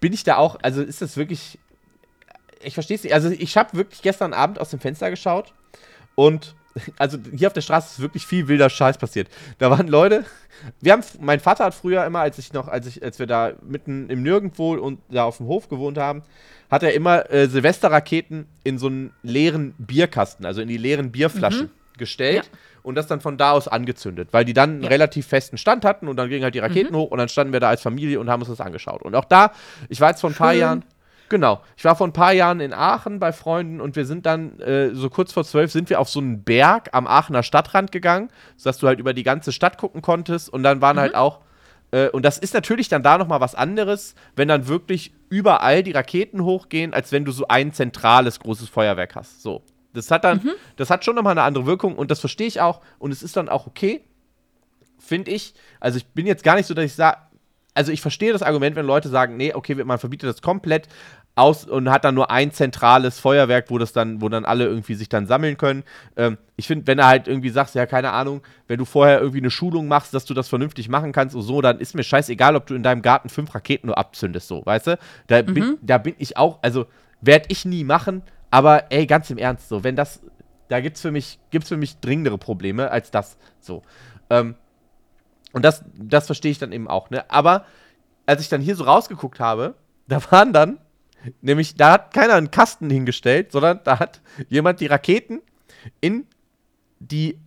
bin 0.00 0.12
ich 0.12 0.24
da 0.24 0.36
auch, 0.36 0.58
also 0.62 0.82
ist 0.82 1.02
das 1.02 1.16
wirklich, 1.16 1.58
ich 2.62 2.74
verstehe 2.74 2.96
es 2.96 3.04
nicht. 3.04 3.14
Also 3.14 3.30
ich 3.30 3.56
habe 3.56 3.76
wirklich 3.76 4.02
gestern 4.02 4.32
Abend 4.32 4.60
aus 4.60 4.70
dem 4.70 4.80
Fenster 4.80 5.10
geschaut 5.10 5.52
und 6.14 6.54
also 6.98 7.18
hier 7.34 7.48
auf 7.48 7.52
der 7.52 7.60
Straße 7.60 7.88
ist 7.94 8.00
wirklich 8.00 8.26
viel 8.26 8.48
wilder 8.48 8.70
Scheiß 8.70 8.98
passiert. 8.98 9.28
Da 9.58 9.70
waren 9.70 9.88
Leute, 9.88 10.24
wir 10.80 10.92
haben, 10.92 11.02
mein 11.20 11.40
Vater 11.40 11.64
hat 11.64 11.74
früher 11.74 12.04
immer, 12.04 12.20
als 12.20 12.38
ich 12.38 12.52
noch, 12.52 12.68
als 12.68 12.86
ich, 12.86 13.02
als 13.02 13.18
wir 13.18 13.26
da 13.26 13.52
mitten 13.62 14.08
im 14.10 14.22
Nirgendwo 14.22 14.74
und 14.74 15.00
da 15.08 15.24
auf 15.24 15.38
dem 15.38 15.46
Hof 15.46 15.68
gewohnt 15.68 15.98
haben, 15.98 16.22
hat 16.70 16.82
er 16.82 16.94
immer 16.94 17.30
äh, 17.30 17.48
Silvesterraketen 17.48 18.46
in 18.64 18.78
so 18.78 18.88
einen 18.88 19.12
leeren 19.22 19.74
Bierkasten, 19.78 20.46
also 20.46 20.60
in 20.60 20.68
die 20.68 20.78
leeren 20.78 21.12
Bierflaschen 21.12 21.66
mhm. 21.66 21.98
gestellt. 21.98 22.50
Ja. 22.52 22.58
Und 22.82 22.94
das 22.94 23.08
dann 23.08 23.20
von 23.20 23.36
da 23.36 23.50
aus 23.50 23.66
angezündet, 23.66 24.28
weil 24.30 24.44
die 24.44 24.52
dann 24.52 24.74
einen 24.74 24.84
relativ 24.84 25.26
festen 25.26 25.58
Stand 25.58 25.84
hatten 25.84 26.06
und 26.06 26.16
dann 26.16 26.28
gingen 26.28 26.44
halt 26.44 26.54
die 26.54 26.60
Raketen 26.60 26.92
mhm. 26.92 26.98
hoch 26.98 27.10
und 27.10 27.18
dann 27.18 27.28
standen 27.28 27.52
wir 27.52 27.58
da 27.58 27.68
als 27.68 27.82
Familie 27.82 28.20
und 28.20 28.30
haben 28.30 28.42
uns 28.42 28.48
das 28.48 28.60
angeschaut. 28.60 29.02
Und 29.02 29.16
auch 29.16 29.24
da, 29.24 29.50
ich 29.88 30.00
war 30.00 30.10
jetzt 30.10 30.20
vor 30.20 30.30
ein 30.30 30.36
paar 30.36 30.52
Jahren, 30.52 30.84
Genau. 31.28 31.62
Ich 31.76 31.84
war 31.84 31.96
vor 31.96 32.06
ein 32.06 32.12
paar 32.12 32.32
Jahren 32.32 32.60
in 32.60 32.72
Aachen 32.72 33.18
bei 33.18 33.32
Freunden 33.32 33.80
und 33.80 33.96
wir 33.96 34.06
sind 34.06 34.26
dann 34.26 34.60
äh, 34.60 34.94
so 34.94 35.10
kurz 35.10 35.32
vor 35.32 35.44
zwölf 35.44 35.72
sind 35.72 35.90
wir 35.90 36.00
auf 36.00 36.08
so 36.08 36.20
einen 36.20 36.44
Berg 36.44 36.90
am 36.92 37.06
Aachener 37.06 37.42
Stadtrand 37.42 37.90
gegangen, 37.90 38.30
sodass 38.56 38.78
du 38.78 38.86
halt 38.86 39.00
über 39.00 39.12
die 39.12 39.24
ganze 39.24 39.52
Stadt 39.52 39.78
gucken 39.78 40.02
konntest 40.02 40.48
und 40.48 40.62
dann 40.62 40.80
waren 40.80 40.96
mhm. 40.96 41.00
halt 41.00 41.14
auch 41.14 41.40
äh, 41.90 42.08
und 42.08 42.24
das 42.24 42.38
ist 42.38 42.54
natürlich 42.54 42.88
dann 42.88 43.02
da 43.02 43.18
nochmal 43.18 43.40
was 43.40 43.54
anderes, 43.54 44.14
wenn 44.34 44.48
dann 44.48 44.68
wirklich 44.68 45.12
überall 45.28 45.82
die 45.82 45.92
Raketen 45.92 46.44
hochgehen, 46.44 46.94
als 46.94 47.12
wenn 47.12 47.24
du 47.24 47.32
so 47.32 47.48
ein 47.48 47.72
zentrales 47.72 48.40
großes 48.40 48.68
Feuerwerk 48.68 49.14
hast. 49.16 49.42
So. 49.42 49.62
Das 49.92 50.10
hat 50.10 50.24
dann, 50.24 50.38
mhm. 50.38 50.52
das 50.76 50.90
hat 50.90 51.04
schon 51.04 51.14
nochmal 51.14 51.32
eine 51.32 51.42
andere 51.42 51.66
Wirkung 51.66 51.96
und 51.96 52.10
das 52.10 52.20
verstehe 52.20 52.46
ich 52.46 52.60
auch 52.60 52.82
und 52.98 53.12
es 53.12 53.22
ist 53.22 53.36
dann 53.36 53.48
auch 53.48 53.66
okay, 53.66 54.04
finde 54.98 55.30
ich. 55.30 55.54
Also 55.80 55.96
ich 55.96 56.06
bin 56.06 56.26
jetzt 56.26 56.44
gar 56.44 56.56
nicht 56.56 56.66
so, 56.66 56.74
dass 56.74 56.84
ich 56.84 56.94
sage, 56.94 57.18
also 57.76 57.92
ich 57.92 58.00
verstehe 58.00 58.32
das 58.32 58.42
Argument, 58.42 58.74
wenn 58.74 58.86
Leute 58.86 59.08
sagen, 59.08 59.36
nee, 59.36 59.52
okay, 59.52 59.74
man 59.84 59.98
verbietet 59.98 60.30
das 60.30 60.40
komplett 60.40 60.88
aus 61.34 61.66
und 61.66 61.90
hat 61.90 62.04
dann 62.04 62.14
nur 62.14 62.30
ein 62.30 62.50
zentrales 62.50 63.20
Feuerwerk, 63.20 63.66
wo 63.68 63.76
das 63.76 63.92
dann, 63.92 64.22
wo 64.22 64.30
dann 64.30 64.46
alle 64.46 64.64
irgendwie 64.64 64.94
sich 64.94 65.10
dann 65.10 65.26
sammeln 65.26 65.58
können. 65.58 65.84
Ähm, 66.16 66.38
ich 66.56 66.66
finde, 66.66 66.86
wenn 66.86 66.98
er 66.98 67.06
halt 67.06 67.28
irgendwie 67.28 67.50
sagst, 67.50 67.74
ja, 67.74 67.84
keine 67.84 68.12
Ahnung, 68.12 68.40
wenn 68.66 68.78
du 68.78 68.86
vorher 68.86 69.20
irgendwie 69.20 69.40
eine 69.40 69.50
Schulung 69.50 69.88
machst, 69.88 70.14
dass 70.14 70.24
du 70.24 70.32
das 70.32 70.48
vernünftig 70.48 70.88
machen 70.88 71.12
kannst 71.12 71.36
und 71.36 71.42
so, 71.42 71.60
dann 71.60 71.78
ist 71.78 71.94
mir 71.94 72.02
scheißegal, 72.02 72.56
ob 72.56 72.66
du 72.66 72.74
in 72.74 72.82
deinem 72.82 73.02
Garten 73.02 73.28
fünf 73.28 73.54
Raketen 73.54 73.88
nur 73.88 73.98
abzündest, 73.98 74.48
so, 74.48 74.64
weißt 74.64 74.86
du? 74.86 74.98
Da, 75.26 75.42
mhm. 75.42 75.54
bin, 75.54 75.78
da 75.82 75.98
bin 75.98 76.14
ich 76.16 76.38
auch, 76.38 76.58
also 76.62 76.86
werde 77.20 77.44
ich 77.48 77.66
nie 77.66 77.84
machen, 77.84 78.22
aber 78.50 78.90
ey, 78.90 79.06
ganz 79.06 79.28
im 79.28 79.36
Ernst, 79.36 79.68
so, 79.68 79.84
wenn 79.84 79.96
das, 79.96 80.22
da 80.68 80.80
gibt's 80.80 81.02
für 81.02 81.10
mich, 81.10 81.38
gibt's 81.50 81.68
für 81.68 81.76
mich 81.76 82.00
dringendere 82.00 82.38
Probleme 82.38 82.90
als 82.90 83.10
das, 83.10 83.36
so. 83.60 83.82
Ähm, 84.30 84.54
und 85.52 85.64
das, 85.64 85.84
das 85.94 86.26
verstehe 86.26 86.50
ich 86.50 86.58
dann 86.58 86.72
eben 86.72 86.88
auch, 86.88 87.10
ne? 87.10 87.30
Aber 87.30 87.66
als 88.26 88.40
ich 88.40 88.48
dann 88.48 88.60
hier 88.60 88.76
so 88.76 88.84
rausgeguckt 88.84 89.40
habe, 89.40 89.74
da 90.08 90.20
waren 90.30 90.52
dann, 90.52 90.78
nämlich, 91.40 91.76
da 91.76 91.92
hat 91.92 92.14
keiner 92.14 92.34
einen 92.34 92.50
Kasten 92.50 92.90
hingestellt, 92.90 93.52
sondern 93.52 93.80
da 93.84 93.98
hat 93.98 94.20
jemand 94.48 94.80
die 94.80 94.86
Raketen 94.86 95.40
in 96.00 96.26
die 96.98 97.38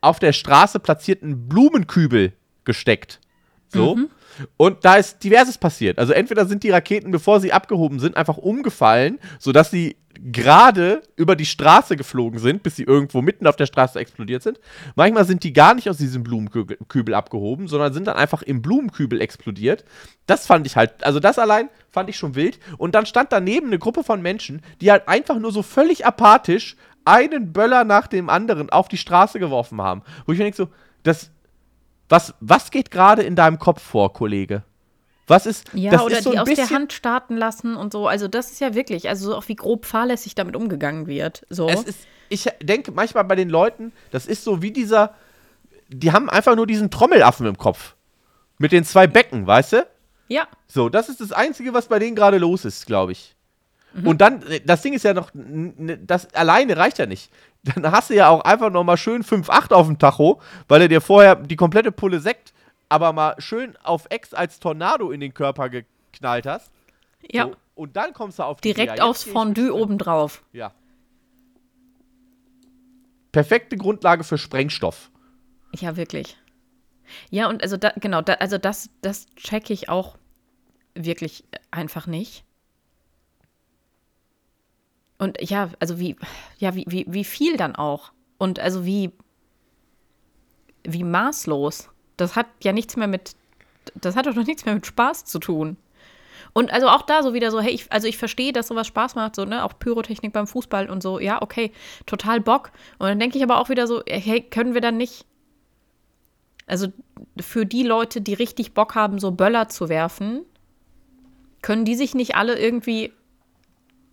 auf 0.00 0.18
der 0.18 0.32
Straße 0.32 0.78
platzierten 0.78 1.48
Blumenkübel 1.48 2.32
gesteckt. 2.64 3.20
So. 3.68 3.96
Mhm. 3.96 4.10
Und 4.56 4.84
da 4.84 4.96
ist 4.96 5.22
diverses 5.24 5.58
passiert. 5.58 5.98
Also 5.98 6.12
entweder 6.12 6.46
sind 6.46 6.62
die 6.62 6.70
Raketen, 6.70 7.10
bevor 7.10 7.40
sie 7.40 7.52
abgehoben 7.52 7.98
sind, 7.98 8.16
einfach 8.16 8.36
umgefallen, 8.36 9.18
sodass 9.38 9.70
sie 9.70 9.96
gerade 10.20 11.02
über 11.16 11.36
die 11.36 11.46
Straße 11.46 11.96
geflogen 11.96 12.38
sind, 12.38 12.62
bis 12.62 12.76
sie 12.76 12.82
irgendwo 12.82 13.22
mitten 13.22 13.46
auf 13.46 13.56
der 13.56 13.66
Straße 13.66 13.98
explodiert 13.98 14.42
sind. 14.42 14.60
Manchmal 14.96 15.24
sind 15.24 15.44
die 15.44 15.52
gar 15.52 15.74
nicht 15.74 15.88
aus 15.88 15.98
diesem 15.98 16.22
Blumenkübel 16.22 17.14
abgehoben, 17.14 17.68
sondern 17.68 17.92
sind 17.92 18.06
dann 18.06 18.16
einfach 18.16 18.42
im 18.42 18.62
Blumenkübel 18.62 19.20
explodiert. 19.20 19.84
Das 20.26 20.46
fand 20.46 20.66
ich 20.66 20.76
halt, 20.76 21.04
also 21.04 21.20
das 21.20 21.38
allein 21.38 21.68
fand 21.90 22.10
ich 22.10 22.16
schon 22.16 22.34
wild. 22.34 22.58
Und 22.76 22.94
dann 22.94 23.06
stand 23.06 23.32
daneben 23.32 23.68
eine 23.68 23.78
Gruppe 23.78 24.04
von 24.04 24.22
Menschen, 24.22 24.62
die 24.80 24.90
halt 24.90 25.08
einfach 25.08 25.38
nur 25.38 25.52
so 25.52 25.62
völlig 25.62 26.06
apathisch 26.06 26.76
einen 27.04 27.52
Böller 27.52 27.84
nach 27.84 28.06
dem 28.06 28.28
anderen 28.28 28.70
auf 28.70 28.88
die 28.88 28.98
Straße 28.98 29.38
geworfen 29.38 29.80
haben. 29.80 30.02
Wo 30.26 30.32
ich 30.32 30.38
mir 30.38 30.44
denke 30.44 30.56
so, 30.56 30.68
das, 31.02 31.30
was, 32.08 32.34
was 32.40 32.70
geht 32.70 32.90
gerade 32.90 33.22
in 33.22 33.36
deinem 33.36 33.58
Kopf 33.58 33.82
vor, 33.82 34.12
Kollege? 34.12 34.62
Was 35.28 35.46
ist 35.46 35.70
Ja, 35.74 35.92
das 35.92 36.02
oder 36.02 36.18
ist 36.18 36.24
so 36.24 36.32
die 36.32 36.38
aus 36.38 36.48
der 36.48 36.70
Hand 36.70 36.92
starten 36.92 37.36
lassen 37.36 37.76
und 37.76 37.92
so. 37.92 38.08
Also, 38.08 38.28
das 38.28 38.50
ist 38.50 38.60
ja 38.60 38.74
wirklich, 38.74 39.08
also 39.08 39.36
auch 39.36 39.46
wie 39.48 39.56
grob 39.56 39.86
fahrlässig 39.86 40.34
damit 40.34 40.56
umgegangen 40.56 41.06
wird. 41.06 41.46
So. 41.50 41.68
Es 41.68 41.82
ist, 41.82 42.00
ich 42.28 42.48
denke 42.62 42.92
manchmal 42.92 43.24
bei 43.24 43.36
den 43.36 43.48
Leuten, 43.48 43.92
das 44.10 44.26
ist 44.26 44.44
so 44.44 44.62
wie 44.62 44.72
dieser, 44.72 45.14
die 45.88 46.12
haben 46.12 46.28
einfach 46.28 46.56
nur 46.56 46.66
diesen 46.66 46.90
Trommelaffen 46.90 47.46
im 47.46 47.58
Kopf. 47.58 47.94
Mit 48.58 48.72
den 48.72 48.84
zwei 48.84 49.06
Becken, 49.06 49.46
weißt 49.46 49.74
du? 49.74 49.86
Ja. 50.28 50.48
So, 50.66 50.88
das 50.88 51.08
ist 51.08 51.20
das 51.20 51.32
Einzige, 51.32 51.72
was 51.74 51.86
bei 51.86 51.98
denen 51.98 52.16
gerade 52.16 52.38
los 52.38 52.64
ist, 52.64 52.86
glaube 52.86 53.12
ich. 53.12 53.36
Mhm. 53.94 54.06
Und 54.06 54.20
dann, 54.20 54.44
das 54.64 54.82
Ding 54.82 54.92
ist 54.92 55.04
ja 55.04 55.14
noch, 55.14 55.30
das 55.34 56.32
alleine 56.34 56.76
reicht 56.76 56.98
ja 56.98 57.06
nicht. 57.06 57.30
Dann 57.62 57.90
hast 57.90 58.10
du 58.10 58.14
ja 58.14 58.28
auch 58.28 58.42
einfach 58.42 58.70
noch 58.70 58.84
mal 58.84 58.96
schön 58.96 59.22
5-8 59.22 59.72
auf 59.72 59.86
dem 59.86 59.98
Tacho, 59.98 60.40
weil 60.68 60.80
du 60.80 60.88
dir 60.88 61.00
vorher 61.00 61.34
die 61.36 61.56
komplette 61.56 61.92
Pulle 61.92 62.20
Sekt 62.20 62.52
aber 62.88 63.12
mal 63.12 63.34
schön 63.38 63.76
auf 63.78 64.06
Ex 64.10 64.34
als 64.34 64.60
Tornado 64.60 65.10
in 65.10 65.20
den 65.20 65.34
Körper 65.34 65.68
geknallt 65.68 66.46
hast. 66.46 66.72
Ja. 67.30 67.44
So, 67.44 67.56
und 67.74 67.96
dann 67.96 68.12
kommst 68.12 68.38
du 68.38 68.42
auf 68.44 68.60
die 68.60 68.72
Direkt 68.72 68.94
Idee, 68.94 69.02
aufs 69.02 69.24
Fondue 69.24 69.72
obendrauf. 69.72 70.42
Ja. 70.52 70.72
Perfekte 73.32 73.76
Grundlage 73.76 74.24
für 74.24 74.38
Sprengstoff. 74.38 75.10
Ja, 75.76 75.96
wirklich. 75.96 76.36
Ja, 77.30 77.48
und 77.48 77.62
also 77.62 77.76
da, 77.76 77.92
genau, 77.96 78.22
da, 78.22 78.34
also 78.34 78.58
das, 78.58 78.90
das 79.02 79.26
checke 79.36 79.72
ich 79.72 79.88
auch 79.88 80.16
wirklich 80.94 81.44
einfach 81.70 82.06
nicht. 82.06 82.44
Und 85.18 85.38
ja, 85.40 85.70
also 85.80 85.98
wie, 85.98 86.16
ja, 86.58 86.74
wie, 86.74 86.84
wie, 86.88 87.06
wie 87.08 87.24
viel 87.24 87.56
dann 87.56 87.76
auch? 87.76 88.12
Und 88.38 88.60
also 88.60 88.84
wie, 88.84 89.12
wie 90.84 91.04
maßlos. 91.04 91.90
Das 92.18 92.36
hat 92.36 92.46
ja 92.62 92.72
nichts 92.72 92.96
mehr 92.96 93.08
mit, 93.08 93.34
das 93.94 94.14
hat 94.14 94.26
doch 94.26 94.34
noch 94.34 94.46
nichts 94.46 94.66
mehr 94.66 94.74
mit 94.74 94.84
Spaß 94.84 95.24
zu 95.24 95.38
tun. 95.38 95.78
Und 96.52 96.72
also 96.72 96.88
auch 96.88 97.02
da 97.02 97.22
so 97.22 97.34
wieder 97.34 97.50
so, 97.50 97.60
hey, 97.60 97.72
ich, 97.72 97.90
also 97.92 98.06
ich 98.08 98.18
verstehe, 98.18 98.52
dass 98.52 98.68
sowas 98.68 98.86
Spaß 98.86 99.14
macht, 99.14 99.36
so, 99.36 99.44
ne, 99.44 99.64
auch 99.64 99.78
Pyrotechnik 99.78 100.32
beim 100.32 100.46
Fußball 100.46 100.90
und 100.90 101.02
so, 101.02 101.18
ja, 101.20 101.40
okay, 101.42 101.72
total 102.06 102.40
Bock. 102.40 102.72
Und 102.98 103.08
dann 103.08 103.18
denke 103.18 103.38
ich 103.38 103.44
aber 103.44 103.58
auch 103.58 103.68
wieder 103.68 103.86
so, 103.86 104.02
hey, 104.06 104.40
können 104.42 104.74
wir 104.74 104.80
dann 104.80 104.96
nicht, 104.96 105.24
also 106.66 106.88
für 107.40 107.64
die 107.64 107.82
Leute, 107.82 108.20
die 108.20 108.34
richtig 108.34 108.74
Bock 108.74 108.94
haben, 108.94 109.18
so 109.18 109.30
Böller 109.30 109.68
zu 109.68 109.88
werfen, 109.88 110.44
können 111.62 111.84
die 111.84 111.94
sich 111.94 112.14
nicht 112.14 112.34
alle 112.36 112.58
irgendwie 112.58 113.12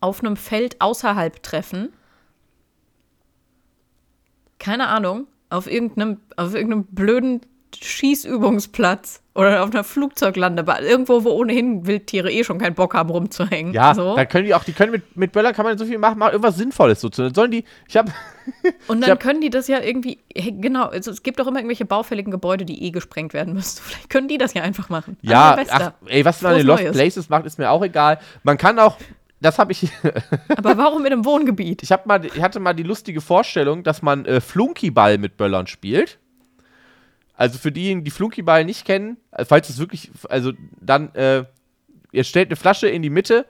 auf 0.02 0.20
einem 0.20 0.36
Feld 0.36 0.82
außerhalb 0.82 1.42
treffen? 1.42 1.94
Keine 4.60 4.88
Ahnung, 4.88 5.28
auf 5.50 5.68
irgendeinem, 5.68 6.20
auf 6.38 6.54
irgendeinem 6.54 6.86
blöden 6.86 7.42
Schießübungsplatz 7.74 9.22
oder 9.34 9.64
auf 9.64 9.72
einer 9.72 9.84
Flugzeuglandebahn, 9.84 10.84
irgendwo, 10.84 11.24
wo 11.26 11.32
ohnehin 11.32 11.86
Wildtiere 11.86 12.32
eh 12.32 12.44
schon 12.44 12.58
keinen 12.58 12.74
Bock 12.76 12.94
haben 12.94 13.10
rumzuhängen. 13.10 13.74
Ja, 13.74 13.94
so. 13.94 14.16
da 14.16 14.26
können 14.26 14.46
die 14.46 14.54
auch, 14.54 14.64
die 14.64 14.72
können 14.72 14.92
mit, 14.92 15.18
mit 15.18 15.32
Böller 15.34 15.52
kann 15.52 15.66
man 15.66 15.78
so 15.78 15.86
viel 15.86 15.98
machen, 15.98 16.20
mal 16.20 16.32
irgendwas 16.32 16.56
Sinnvolles 16.56 17.02
so 17.02 17.10
zu. 17.10 17.24
Dann 17.24 17.34
sollen 17.34 17.52
die, 17.52 17.66
ich 17.88 17.98
habe 17.98 18.12
Und 18.88 19.02
dann 19.02 19.12
hab- 19.12 19.20
können 19.20 19.42
die 19.42 19.50
das 19.50 19.68
ja 19.68 19.82
irgendwie, 19.82 20.20
genau, 20.34 20.86
also 20.86 21.12
es 21.12 21.22
gibt 21.24 21.40
doch 21.40 21.48
immer 21.48 21.58
irgendwelche 21.58 21.86
baufälligen 21.86 22.32
Gebäude, 22.32 22.64
die 22.66 22.84
eh 22.84 22.92
gesprengt 22.92 23.34
werden 23.34 23.54
müssen. 23.54 23.82
Vielleicht 23.84 24.10
können 24.10 24.28
die 24.28 24.38
das 24.38 24.54
ja 24.54 24.62
einfach 24.64 24.90
machen. 24.90 25.18
Ja, 25.22 25.58
ach, 25.70 25.92
ey, 26.06 26.24
was 26.24 26.42
man 26.42 26.58
in 26.60 26.66
Lost 26.68 26.84
Neues. 26.84 26.96
Places 26.96 27.30
macht, 27.30 27.46
ist 27.46 27.60
mir 27.60 27.70
auch 27.72 27.84
egal. 27.84 28.20
Man 28.44 28.58
kann 28.58 28.80
auch, 28.80 28.98
das 29.42 29.60
habe 29.60 29.74
ich, 29.74 29.90
Aber 30.56 30.78
warum 30.78 31.06
in 31.06 31.12
einem 31.12 31.26
Wohngebiet? 31.26 31.84
ich 31.84 31.92
habe 31.92 32.08
mal, 32.08 32.24
ich 32.26 32.42
hatte 32.42 32.60
mal 32.62 32.74
die 32.74 32.84
lustige 32.84 33.20
Vorstellung, 33.20 33.84
dass 33.84 34.02
man 34.02 34.26
äh, 34.26 34.40
Flunkyball 34.40 35.18
mit 35.18 35.36
Böllern 35.36 35.68
spielt. 35.68 36.20
Also 37.36 37.58
für 37.58 37.72
diejenigen, 37.72 38.04
die 38.04 38.12
Flunkyball 38.12 38.66
nicht 38.66 38.86
kennen, 38.86 39.18
äh, 39.32 39.46
falls 39.46 39.70
es 39.70 39.78
wirklich, 39.78 40.12
also 40.30 40.54
dann, 40.80 41.14
äh, 41.16 41.46
ihr 42.12 42.24
stellt 42.24 42.50
eine 42.50 42.56
Flasche 42.56 42.88
in 42.88 43.02
die 43.02 43.10
Mitte, 43.10 43.46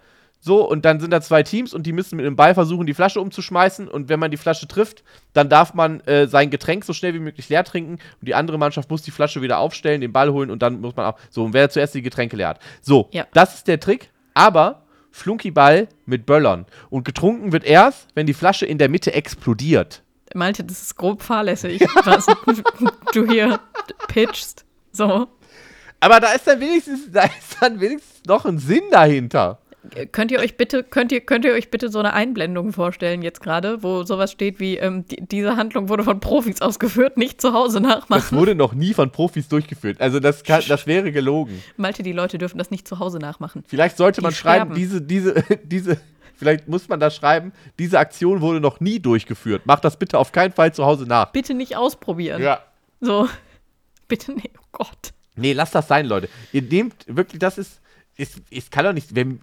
so, 0.45 0.69
und 0.69 0.85
dann 0.85 0.99
sind 0.99 1.09
da 1.09 1.21
zwei 1.21 1.41
Teams 1.41 1.73
und 1.73 1.87
die 1.87 1.91
müssen 1.91 2.17
mit 2.17 2.25
einem 2.25 2.35
Ball 2.35 2.53
versuchen, 2.53 2.85
die 2.85 2.93
Flasche 2.93 3.19
umzuschmeißen. 3.19 3.87
Und 3.87 4.09
wenn 4.09 4.19
man 4.19 4.29
die 4.29 4.37
Flasche 4.37 4.67
trifft, 4.67 5.03
dann 5.33 5.49
darf 5.49 5.73
man 5.73 6.01
äh, 6.01 6.27
sein 6.27 6.51
Getränk 6.51 6.85
so 6.85 6.93
schnell 6.93 7.15
wie 7.15 7.19
möglich 7.19 7.49
leer 7.49 7.63
trinken. 7.63 7.93
Und 7.93 8.27
die 8.27 8.35
andere 8.35 8.59
Mannschaft 8.59 8.91
muss 8.91 9.01
die 9.01 9.09
Flasche 9.09 9.41
wieder 9.41 9.57
aufstellen, 9.57 10.01
den 10.01 10.13
Ball 10.13 10.31
holen 10.31 10.51
und 10.51 10.61
dann 10.61 10.81
muss 10.81 10.95
man 10.95 11.07
auch. 11.07 11.17
So, 11.31 11.45
und 11.45 11.53
wer 11.53 11.71
zuerst 11.71 11.95
die 11.95 12.03
Getränke 12.03 12.35
leer 12.35 12.49
hat. 12.49 12.59
So, 12.83 13.09
Ja. 13.11 13.25
das 13.33 13.55
ist 13.55 13.67
der 13.67 13.79
Trick. 13.79 14.11
Aber 14.35 14.83
Flunkyball 15.09 15.87
mit 16.05 16.27
Böllern. 16.27 16.67
Und 16.91 17.05
getrunken 17.05 17.51
wird 17.51 17.63
erst, 17.63 18.09
wenn 18.13 18.27
die 18.27 18.33
Flasche 18.35 18.67
in 18.67 18.77
der 18.77 18.89
Mitte 18.89 19.13
explodiert. 19.13 20.03
Malte, 20.33 20.63
das 20.63 20.81
ist 20.81 20.95
grob 20.95 21.21
fahrlässig, 21.21 21.81
was 22.03 22.25
du 23.13 23.27
hier 23.29 23.59
pitchst. 24.07 24.65
So. 24.91 25.27
Aber 25.99 26.19
da 26.19 26.31
ist 26.33 26.47
dann 26.47 26.59
wenigstens, 26.59 27.11
da 27.11 27.23
ist 27.23 27.57
dann 27.61 27.79
wenigstens 27.79 28.25
noch 28.27 28.45
ein 28.45 28.57
Sinn 28.57 28.83
dahinter. 28.91 29.59
Könnt 30.11 30.31
ihr 30.31 30.39
euch 30.39 30.57
bitte, 30.57 30.83
könnt 30.83 31.11
ihr, 31.11 31.21
könnt 31.21 31.45
ihr 31.45 31.53
euch 31.53 31.69
bitte 31.69 31.89
so 31.89 31.99
eine 31.99 32.13
Einblendung 32.13 32.73
vorstellen 32.73 33.21
jetzt 33.21 33.39
gerade, 33.39 33.83
wo 33.83 34.01
sowas 34.01 34.31
steht 34.31 34.59
wie, 34.59 34.77
ähm, 34.77 35.05
die, 35.07 35.17
diese 35.27 35.57
Handlung 35.57 35.89
wurde 35.89 36.03
von 36.03 36.19
Profis 36.19 36.59
ausgeführt, 36.59 37.17
nicht 37.17 37.39
zu 37.39 37.53
Hause 37.53 37.81
Das 37.81 37.89
nachmachen. 37.91 38.35
wurde 38.35 38.55
noch 38.55 38.73
nie 38.73 38.95
von 38.95 39.11
Profis 39.11 39.47
durchgeführt. 39.47 40.01
Also 40.01 40.19
das, 40.19 40.43
kann, 40.43 40.63
das 40.67 40.87
wäre 40.87 41.11
gelogen. 41.11 41.61
Malte, 41.77 42.01
die 42.01 42.13
Leute 42.13 42.39
dürfen 42.39 42.57
das 42.57 42.71
nicht 42.71 42.87
zu 42.87 42.97
Hause 42.97 43.19
nachmachen. 43.19 43.63
Vielleicht 43.67 43.97
sollte 43.97 44.21
man 44.23 44.31
Die 44.31 44.37
schreiben, 44.37 44.73
sterben. 44.75 44.75
diese, 44.75 45.01
diese, 45.01 45.43
diese, 45.63 45.97
vielleicht 46.37 46.67
muss 46.67 46.87
man 46.87 46.99
da 46.99 47.09
schreiben, 47.09 47.51
diese 47.79 47.99
Aktion 47.99 48.41
wurde 48.41 48.59
noch 48.59 48.79
nie 48.79 48.99
durchgeführt. 48.99 49.65
Macht 49.65 49.83
das 49.85 49.97
bitte 49.97 50.17
auf 50.17 50.31
keinen 50.31 50.51
Fall 50.51 50.73
zu 50.73 50.85
Hause 50.85 51.05
nach. 51.05 51.31
Bitte 51.31 51.53
nicht 51.53 51.75
ausprobieren. 51.75 52.41
Ja. 52.41 52.59
So. 53.01 53.29
Bitte 54.07 54.33
nicht. 54.33 54.51
Oh 54.57 54.67
Gott. 54.71 55.13
Nee, 55.35 55.53
lasst 55.53 55.75
das 55.75 55.87
sein, 55.87 56.05
Leute. 56.05 56.29
Ihr 56.51 56.61
nehmt 56.61 57.05
wirklich, 57.07 57.39
das 57.39 57.57
ist. 57.57 57.81
Es, 58.17 58.41
es 58.49 58.69
kann 58.69 58.85
doch 58.85 58.93
nicht, 58.93 59.13
wenn, 59.13 59.41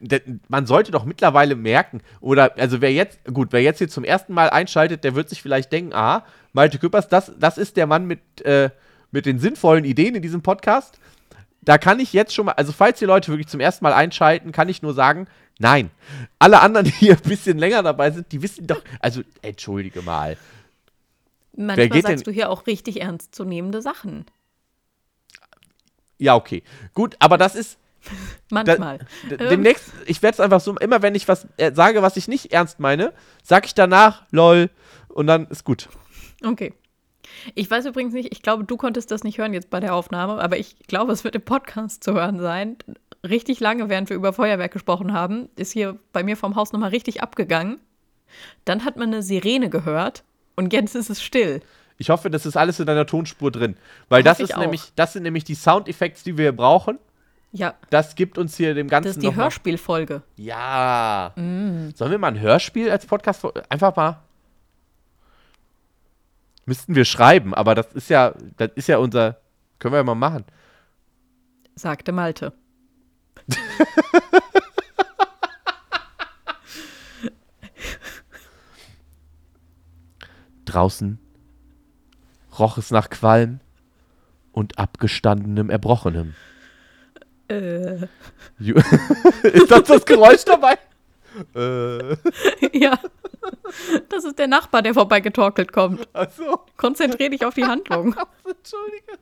man 0.48 0.64
sollte 0.64 0.92
doch 0.92 1.04
mittlerweile 1.04 1.56
merken, 1.56 2.00
oder, 2.22 2.56
also 2.56 2.80
wer 2.80 2.90
jetzt, 2.90 3.22
gut, 3.26 3.48
wer 3.50 3.60
jetzt 3.60 3.76
hier 3.76 3.88
zum 3.90 4.02
ersten 4.02 4.32
Mal 4.32 4.48
einschaltet, 4.48 5.04
der 5.04 5.14
wird 5.14 5.28
sich 5.28 5.42
vielleicht 5.42 5.70
denken, 5.72 5.92
ah, 5.92 6.24
Malte 6.54 6.78
Küppers, 6.78 7.06
das, 7.06 7.32
das 7.38 7.58
ist 7.58 7.76
der 7.76 7.86
Mann 7.86 8.06
mit, 8.06 8.40
äh, 8.46 8.70
mit 9.10 9.26
den 9.26 9.38
sinnvollen 9.38 9.84
Ideen 9.84 10.14
in 10.14 10.22
diesem 10.22 10.40
Podcast. 10.40 10.98
Da 11.60 11.76
kann 11.76 12.00
ich 12.00 12.14
jetzt 12.14 12.34
schon 12.34 12.46
mal, 12.46 12.52
also 12.52 12.72
falls 12.72 12.98
die 12.98 13.04
Leute 13.04 13.30
wirklich 13.30 13.48
zum 13.48 13.60
ersten 13.60 13.84
Mal 13.84 13.92
einschalten, 13.92 14.52
kann 14.52 14.70
ich 14.70 14.80
nur 14.80 14.94
sagen, 14.94 15.28
nein. 15.62 15.90
Alle 16.38 16.60
anderen, 16.60 16.84
die 16.88 16.90
hier 16.92 17.14
ein 17.16 17.22
bisschen 17.28 17.56
länger 17.58 17.82
dabei 17.82 18.10
sind, 18.10 18.30
die 18.32 18.42
wissen 18.42 18.66
doch, 18.66 18.82
also, 19.00 19.22
entschuldige 19.40 20.02
mal. 20.02 20.36
Manchmal 21.56 22.02
sagst 22.02 22.08
denn- 22.08 22.20
du 22.24 22.30
hier 22.32 22.50
auch 22.50 22.66
richtig 22.66 23.00
ernstzunehmende 23.00 23.80
Sachen. 23.80 24.26
Ja, 26.18 26.34
okay. 26.36 26.62
Gut, 26.94 27.16
aber 27.18 27.38
das 27.38 27.54
ist, 27.54 27.78
Manchmal. 28.50 28.98
D- 29.30 29.36
Ähm. 29.36 29.48
Demnächst, 29.48 29.92
ich 30.06 30.22
werde 30.22 30.34
es 30.34 30.40
einfach 30.40 30.60
so, 30.60 30.76
immer 30.76 31.02
wenn 31.02 31.14
ich 31.14 31.28
was 31.28 31.46
äh, 31.56 31.72
sage, 31.72 32.02
was 32.02 32.16
ich 32.16 32.26
nicht 32.28 32.52
ernst 32.52 32.80
meine, 32.80 33.12
sag 33.44 33.64
ich 33.66 33.74
danach, 33.74 34.24
lol, 34.30 34.70
und 35.08 35.26
dann 35.28 35.46
ist 35.48 35.64
gut. 35.64 35.88
Okay. 36.44 36.74
Ich 37.54 37.70
weiß 37.70 37.86
übrigens 37.86 38.12
nicht, 38.12 38.32
ich 38.32 38.42
glaube, 38.42 38.64
du 38.64 38.76
konntest 38.76 39.10
das 39.10 39.22
nicht 39.24 39.38
hören 39.38 39.54
jetzt 39.54 39.70
bei 39.70 39.78
der 39.80 39.94
Aufnahme, 39.94 40.40
aber 40.42 40.58
ich 40.58 40.76
glaube, 40.88 41.12
es 41.12 41.22
wird 41.24 41.34
im 41.36 41.42
Podcast 41.42 42.02
zu 42.02 42.14
hören 42.14 42.40
sein. 42.40 42.76
Richtig 43.28 43.60
lange, 43.60 43.88
während 43.88 44.08
wir 44.08 44.16
über 44.16 44.32
Feuerwerk 44.32 44.72
gesprochen 44.72 45.12
haben, 45.12 45.48
ist 45.56 45.72
hier 45.72 45.98
bei 46.12 46.22
mir 46.22 46.36
vom 46.36 46.56
Haus 46.56 46.72
nochmal 46.72 46.90
richtig 46.90 47.22
abgegangen. 47.22 47.78
Dann 48.64 48.84
hat 48.84 48.96
man 48.96 49.08
eine 49.12 49.22
Sirene 49.22 49.70
gehört 49.70 50.24
und 50.56 50.72
jetzt 50.72 50.94
ist 50.94 51.10
es 51.10 51.22
still. 51.22 51.60
Ich 51.98 52.10
hoffe, 52.10 52.30
das 52.30 52.46
ist 52.46 52.56
alles 52.56 52.80
in 52.80 52.86
deiner 52.86 53.06
Tonspur 53.06 53.50
drin. 53.50 53.76
Weil 54.08 54.22
das 54.22 54.40
ist 54.40 54.54
auch. 54.54 54.60
nämlich, 54.60 54.92
das 54.96 55.12
sind 55.12 55.22
nämlich 55.22 55.44
die 55.44 55.54
Soundeffekte, 55.54 56.24
die 56.24 56.36
wir 56.36 56.52
brauchen. 56.52 56.98
Ja, 57.54 57.74
Das 57.90 58.14
gibt 58.14 58.38
uns 58.38 58.56
hier 58.56 58.74
dem 58.74 58.88
Ganzen 58.88 59.08
das 59.08 59.16
ist 59.18 59.22
die 59.22 59.36
Hörspielfolge. 59.36 60.22
Ja. 60.36 61.32
Sollen 61.36 62.10
wir 62.10 62.18
mal 62.18 62.28
ein 62.28 62.40
Hörspiel 62.40 62.90
als 62.90 63.04
Podcast 63.04 63.46
einfach 63.68 63.94
mal 63.94 64.22
müssten 66.66 66.94
wir 66.94 67.04
schreiben, 67.04 67.54
aber 67.54 67.74
das 67.74 67.92
ist 67.92 68.10
ja 68.10 68.34
das 68.56 68.70
ist 68.74 68.88
ja 68.88 68.98
unser 68.98 69.38
können 69.78 69.94
wir 69.94 69.98
ja 69.98 70.04
mal 70.04 70.14
machen. 70.14 70.44
sagte 71.74 72.12
Malte. 72.12 72.52
Draußen 80.64 81.18
roch 82.58 82.78
es 82.78 82.90
nach 82.90 83.10
Qualm 83.10 83.60
und 84.52 84.78
abgestandenem 84.78 85.70
Erbrochenem. 85.70 86.34
Äh, 87.48 88.06
ist 88.58 89.70
das 89.70 89.84
das 89.84 90.04
Geräusch 90.04 90.44
dabei? 90.44 90.78
äh, 91.54 92.16
ja, 92.78 92.98
das 94.08 94.24
ist 94.24 94.38
der 94.38 94.48
Nachbar, 94.48 94.82
der 94.82 94.94
vorbeigetorkelt 94.94 95.72
kommt. 95.72 96.08
achso. 96.14 96.60
Konzentrier 96.76 97.30
dich 97.30 97.44
auf 97.44 97.54
die 97.54 97.64
Handlung. 97.64 98.14
Entschuldige. 98.44 99.18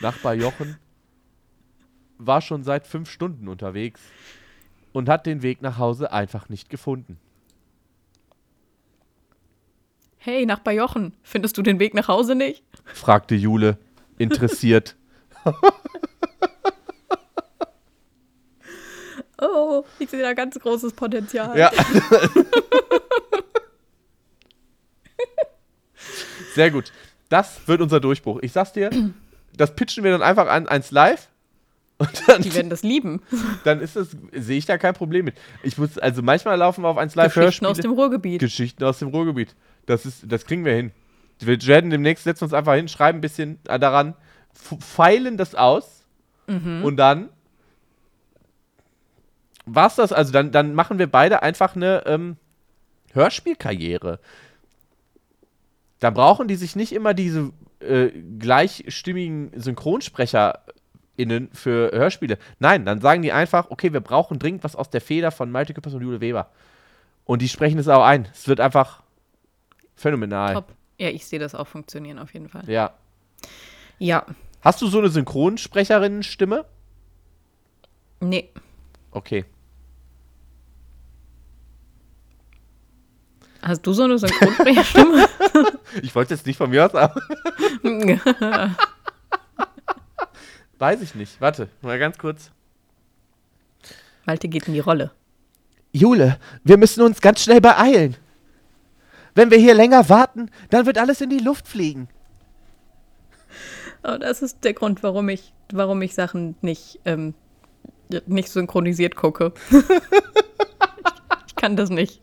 Nachbar 0.00 0.34
Jochen 0.34 0.78
war 2.26 2.40
schon 2.40 2.64
seit 2.64 2.86
fünf 2.86 3.10
Stunden 3.10 3.48
unterwegs 3.48 4.00
und 4.92 5.08
hat 5.08 5.26
den 5.26 5.42
Weg 5.42 5.62
nach 5.62 5.78
Hause 5.78 6.12
einfach 6.12 6.48
nicht 6.48 6.68
gefunden. 6.70 7.18
Hey, 10.18 10.46
Nachbar 10.46 10.74
Jochen, 10.74 11.14
findest 11.22 11.58
du 11.58 11.62
den 11.62 11.78
Weg 11.80 11.94
nach 11.94 12.08
Hause 12.08 12.34
nicht? 12.34 12.62
fragte 12.84 13.34
Jule, 13.34 13.78
interessiert. 14.18 14.96
Oh, 19.44 19.84
ich 19.98 20.08
sehe 20.08 20.22
da 20.22 20.34
ganz 20.34 20.56
großes 20.56 20.92
Potenzial. 20.92 21.58
Ja. 21.58 21.72
Sehr 26.54 26.70
gut. 26.70 26.92
Das 27.28 27.66
wird 27.66 27.80
unser 27.80 27.98
Durchbruch. 27.98 28.38
Ich 28.42 28.52
sag's 28.52 28.72
dir, 28.72 28.90
das 29.56 29.74
pitchen 29.74 30.04
wir 30.04 30.12
dann 30.12 30.22
einfach 30.22 30.46
an, 30.46 30.68
ans 30.68 30.92
Live. 30.92 31.28
Und 32.02 32.28
dann, 32.28 32.42
Die 32.42 32.54
werden 32.54 32.70
das 32.70 32.82
lieben. 32.82 33.22
dann 33.64 33.80
ist 33.80 33.96
das, 33.96 34.16
sehe 34.32 34.58
ich 34.58 34.66
da 34.66 34.78
kein 34.78 34.94
Problem 34.94 35.24
mit. 35.24 35.34
Ich 35.62 35.78
muss, 35.78 35.98
also 35.98 36.22
manchmal 36.22 36.56
laufen 36.58 36.82
wir 36.82 36.88
auf 36.88 36.98
eins 36.98 37.14
Live 37.14 37.34
Geschichten 37.34 37.66
aus 37.66 37.78
dem 37.78 37.92
Ruhrgebiet. 37.92 38.40
Geschichten 38.40 38.82
aus 38.84 38.98
dem 38.98 39.08
Ruhrgebiet. 39.08 39.54
Das 39.86 40.06
ist, 40.06 40.24
das 40.26 40.44
kriegen 40.44 40.64
wir 40.64 40.74
hin. 40.74 40.92
Wir 41.38 41.60
werden 41.66 41.90
demnächst 41.90 42.24
setzen 42.24 42.44
uns 42.44 42.52
einfach 42.52 42.74
hin, 42.74 42.88
schreiben 42.88 43.18
ein 43.18 43.22
bisschen 43.22 43.58
daran, 43.64 44.14
feilen 44.52 45.36
das 45.36 45.54
aus 45.54 46.00
Mhm. 46.48 46.84
und 46.84 46.96
dann 46.96 47.28
war's 49.64 49.94
das. 49.96 50.12
Also 50.12 50.32
dann, 50.32 50.50
dann 50.50 50.74
machen 50.74 50.98
wir 50.98 51.06
beide 51.06 51.42
einfach 51.42 51.76
eine 51.76 52.04
ähm, 52.06 52.36
Hörspielkarriere. 53.12 54.18
Da 56.00 56.10
brauchen 56.10 56.48
die 56.48 56.56
sich 56.56 56.74
nicht 56.74 56.92
immer 56.92 57.14
diese 57.14 57.52
äh, 57.80 58.08
gleichstimmigen 58.38 59.52
SynchronsprecherInnen 61.16 61.50
für 61.52 61.90
Hörspiele. 61.92 62.38
Nein, 62.58 62.84
dann 62.84 63.00
sagen 63.00 63.22
die 63.22 63.32
einfach, 63.32 63.70
okay, 63.70 63.92
wir 63.92 64.00
brauchen 64.00 64.38
dringend 64.38 64.64
was 64.64 64.76
aus 64.76 64.90
der 64.90 65.00
Feder 65.00 65.30
von 65.30 65.50
Malte 65.50 65.74
Küppers 65.74 65.94
und 65.94 66.02
Jule 66.02 66.20
Weber. 66.20 66.50
Und 67.24 67.42
die 67.42 67.48
sprechen 67.48 67.78
es 67.78 67.88
auch 67.88 68.04
ein. 68.04 68.28
Es 68.32 68.48
wird 68.48 68.60
einfach 68.60 69.02
phänomenal. 69.94 70.54
Top. 70.54 70.72
Ja, 70.98 71.08
ich 71.08 71.26
sehe 71.26 71.38
das 71.38 71.54
auch 71.54 71.66
funktionieren 71.66 72.18
auf 72.18 72.32
jeden 72.34 72.48
Fall. 72.48 72.68
Ja. 72.68 72.92
Ja, 73.98 74.26
Hast 74.60 74.80
du 74.80 74.86
so 74.86 74.98
eine 74.98 75.08
Synchronsprecherinnen-Stimme? 75.08 76.64
nee. 78.20 78.48
Okay. 79.10 79.44
Hast 83.60 83.86
du 83.86 83.92
so 83.92 84.04
eine 84.04 84.18
Synchronsprecherstimme? 84.18 85.28
Ich 86.02 86.14
wollte 86.14 86.32
jetzt 86.32 86.46
nicht 86.46 86.56
von 86.56 86.70
mir 86.70 86.86
aus, 86.86 86.94
aber 86.94 87.20
weiß 90.82 91.00
ich 91.00 91.14
nicht. 91.14 91.40
Warte, 91.40 91.68
mal 91.80 91.96
ganz 92.00 92.18
kurz. 92.18 92.50
Malte 94.26 94.48
geht 94.48 94.66
in 94.66 94.74
die 94.74 94.80
Rolle. 94.80 95.12
Jule, 95.92 96.38
wir 96.64 96.76
müssen 96.76 97.02
uns 97.02 97.20
ganz 97.20 97.40
schnell 97.42 97.60
beeilen. 97.60 98.16
Wenn 99.36 99.52
wir 99.52 99.58
hier 99.58 99.74
länger 99.74 100.08
warten, 100.08 100.50
dann 100.70 100.84
wird 100.84 100.98
alles 100.98 101.20
in 101.20 101.30
die 101.30 101.38
Luft 101.38 101.68
fliegen. 101.68 102.08
Oh, 104.02 104.16
das 104.18 104.42
ist 104.42 104.64
der 104.64 104.72
Grund, 104.74 105.04
warum 105.04 105.28
ich, 105.28 105.52
warum 105.72 106.02
ich 106.02 106.14
Sachen 106.14 106.56
nicht, 106.62 106.98
ähm, 107.04 107.34
nicht 108.26 108.48
synchronisiert 108.48 109.14
gucke. 109.14 109.52
ich, 111.46 111.54
kann 111.54 111.76
das 111.76 111.90
nicht. 111.90 112.20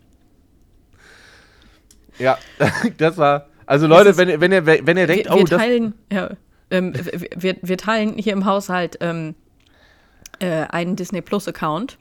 Ja, 2.17 2.37
das 2.97 3.15
war. 3.17 3.47
Also 3.65 3.87
Leute, 3.87 4.17
wenn, 4.17 4.27
ihr- 4.27 4.41
wenn 4.41 4.51
ihr, 4.51 4.65
wenn 4.65 4.97
ihr 4.97 5.07
denkt, 5.07 5.27
wir, 5.29 5.35
wir 5.35 5.41
oh, 5.41 5.45
das. 5.45 5.59
teilen, 5.61 5.93
ja, 6.11 6.31
ähm, 6.71 6.93
wir, 7.35 7.57
wir 7.61 7.77
teilen 7.77 8.17
hier 8.17 8.33
im 8.33 8.45
Haushalt 8.45 8.97
ähm, 9.01 9.35
äh, 10.39 10.65
einen 10.69 10.95
Disney 10.95 11.21
Plus 11.21 11.47
Account, 11.47 11.97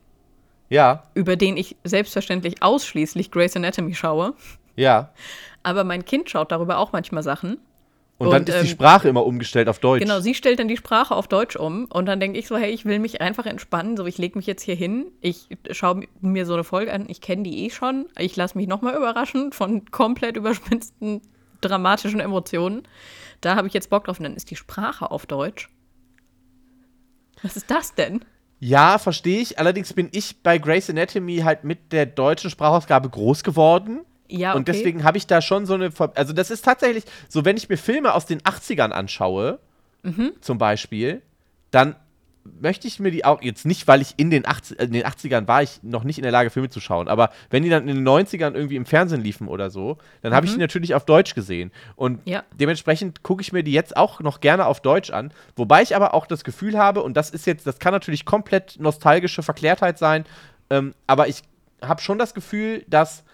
Ja, 0.69 1.05
über 1.15 1.37
den 1.37 1.57
ich 1.57 1.77
selbstverständlich 1.85 2.63
ausschließlich 2.63 3.31
Grey's 3.31 3.57
Anatomy 3.57 3.95
schaue. 3.95 4.35
ja. 4.77 5.11
Aber 5.65 5.85
mein 5.85 6.05
Kind 6.05 6.31
schaut 6.31 6.53
darüber 6.53 6.79
auch 6.79 6.93
manchmal 6.93 7.23
Sachen. 7.23 7.59
Und, 8.17 8.31
dann 8.31 8.43
Und, 8.43 8.49
ist 8.49 8.55
die 8.63 8.67
ähm, 8.67 8.73
Sprache 8.73 9.09
immer 9.09 9.25
umgestellt 9.27 9.69
auf 9.69 9.79
Deutsch. 9.81 10.03
Genau, 10.03 10.21
sie 10.21 10.35
stellt 10.35 10.59
dann 10.59 10.67
die 10.69 10.77
Sprache 10.77 11.15
auf 11.15 11.29
Deutsch 11.29 11.57
um 11.57 11.85
und 11.87 12.07
dann 12.07 12.19
denke 12.21 12.39
ich 12.39 12.49
so, 12.49 12.57
hey, 12.57 12.71
ich 12.71 12.85
will 12.85 12.99
mich 12.99 13.21
einfach 13.21 13.47
entspannen, 13.47 13.97
so 13.97 14.07
ich 14.07 14.19
lege 14.19 14.39
mich 14.39 14.47
jetzt 14.47 14.63
hier 14.63 14.75
hin, 14.75 15.07
ich 15.21 15.49
schaue 15.71 16.03
mir 16.21 16.47
so 16.47 16.55
eine 16.55 16.65
Folge 16.65 16.93
an, 16.93 17.07
ich 17.09 17.21
kenne 17.21 17.45
die 17.45 17.65
eh 17.65 17.71
schon, 17.71 18.07
ich 18.19 18.35
lasse 18.35 18.59
mich 18.59 18.67
nochmal 18.67 18.97
überraschen 18.97 19.53
von 19.53 19.85
komplett 19.91 20.37
überspitzten 20.37 21.23
dramatischen 21.61 22.21
Emotionen. 22.21 22.83
Da 23.41 23.57
habe 23.57 23.69
ich 23.69 23.75
jetzt 23.75 23.91
Bock 23.91 24.05
drauf 24.05 24.19
und 24.19 24.25
dann 24.25 24.35
ist 24.35 24.51
die 24.51 24.57
Sprache 24.57 25.11
auf 25.11 25.27
Deutsch. 25.27 25.69
Was 27.43 27.57
ist 27.57 27.71
das 27.71 27.95
denn? 27.95 28.25
Ja, 28.61 28.99
verstehe 28.99 29.41
ich. 29.41 29.59
Allerdings 29.59 29.93
bin 29.93 30.09
ich 30.13 30.43
bei 30.43 30.59
Grey's 30.59 30.91
Anatomy 30.91 31.39
halt 31.39 31.63
mit 31.65 31.93
der 31.93 32.07
deutschen 32.07 32.51
Sprachausgabe 32.51 33.09
groß 33.09 33.45
geworden. 33.45 34.01
Ja, 34.29 34.51
okay. 34.51 34.59
Und 34.59 34.69
deswegen 34.69 35.05
habe 35.05 35.17
ich 35.19 35.27
da 35.27 35.41
schon 35.41 35.65
so 35.65 35.75
eine. 35.75 35.91
Ver 35.93 36.13
also, 36.17 36.33
das 36.33 36.51
ist 36.51 36.65
tatsächlich 36.65 37.05
so, 37.29 37.45
wenn 37.45 37.57
ich 37.57 37.69
mir 37.69 37.77
Filme 37.79 38.13
aus 38.15 38.27
den 38.27 38.41
80ern 38.41 38.91
anschaue, 38.91 39.61
Mhm. 40.03 40.33
zum 40.41 40.59
Beispiel, 40.59 41.23
dann 41.71 41.97
möchte 42.45 42.89
ich 42.89 42.99
mir 42.99 43.11
die 43.11 43.25
auch 43.25 43.43
jetzt 43.43 43.67
nicht, 43.67 43.87
weil 43.89 44.01
ich 44.01 44.15
in 44.17 44.31
den, 44.31 44.47
80, 44.47 44.79
äh, 44.81 44.85
in 44.85 44.93
den 44.93 45.05
80ern 45.05 45.47
war 45.47 45.63
ich 45.63 45.83
noch 45.83 46.03
nicht 46.05 46.19
in 46.19 46.23
der 46.23 46.33
Lage, 46.33 46.51
Filme 46.51 46.69
zu 46.71 46.81
schauen, 46.81 47.09
aber 47.09 47.31
wenn 47.51 47.63
die 47.63 47.69
dann 47.69 47.87
in 47.89 47.97
den 47.97 48.09
90ern 48.09 48.55
irgendwie 48.55 48.77
im 48.77 48.87
Fernsehen 48.87 49.21
liefen 49.21 49.49
oder 49.49 49.71
so, 49.71 49.99
dann 50.23 50.35
habe 50.35 50.47
ich 50.47 50.53
die 50.53 50.59
natürlich 50.59 50.95
auf 50.95 51.05
Deutsch 51.05 51.35
gesehen. 51.35 51.71
Und 51.97 52.25
Mhm. 52.27 52.33
Ja. 52.33 52.45
dementsprechend 52.59 53.23
gucke 53.23 53.43
ich 53.43 53.53
mir 53.53 53.63
die 53.63 53.73
jetzt 53.73 53.97
auch 53.97 54.21
noch 54.21 54.41
gerne 54.41 54.67
auf 54.67 54.81
Deutsch 54.81 55.11
an. 55.11 55.33
Wobei 55.57 55.83
ich 55.83 55.95
aber 55.95 56.15
auch 56.15 56.27
das 56.27 56.43
Gefühl 56.45 56.79
habe, 56.79 57.03
und 57.03 57.17
das 57.17 57.31
ist 57.31 57.47
jetzt, 57.47 57.67
das 57.67 57.79
kann 57.79 57.93
natürlich 57.93 58.25
komplett 58.25 58.77
nostalgische 58.81 59.43
Verklärtheit 59.43 59.99
sein, 59.99 60.25
ähm, 60.71 60.95
aber 61.07 61.29
ich 61.29 61.43
habe 61.83 62.01
schon 62.01 62.19
das 62.19 62.35
Gefühl, 62.35 62.85
dass 62.89 63.25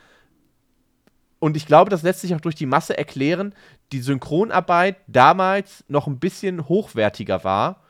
und 1.38 1.56
ich 1.58 1.66
glaube, 1.66 1.90
das 1.90 2.02
lässt 2.02 2.20
sich 2.22 2.34
auch 2.34 2.40
durch 2.40 2.54
die 2.54 2.64
Masse 2.64 2.96
erklären, 2.96 3.54
die 3.92 4.00
Synchronarbeit 4.00 4.96
damals 5.06 5.84
noch 5.88 6.06
ein 6.06 6.18
bisschen 6.18 6.68
hochwertiger 6.68 7.44
war. 7.44 7.82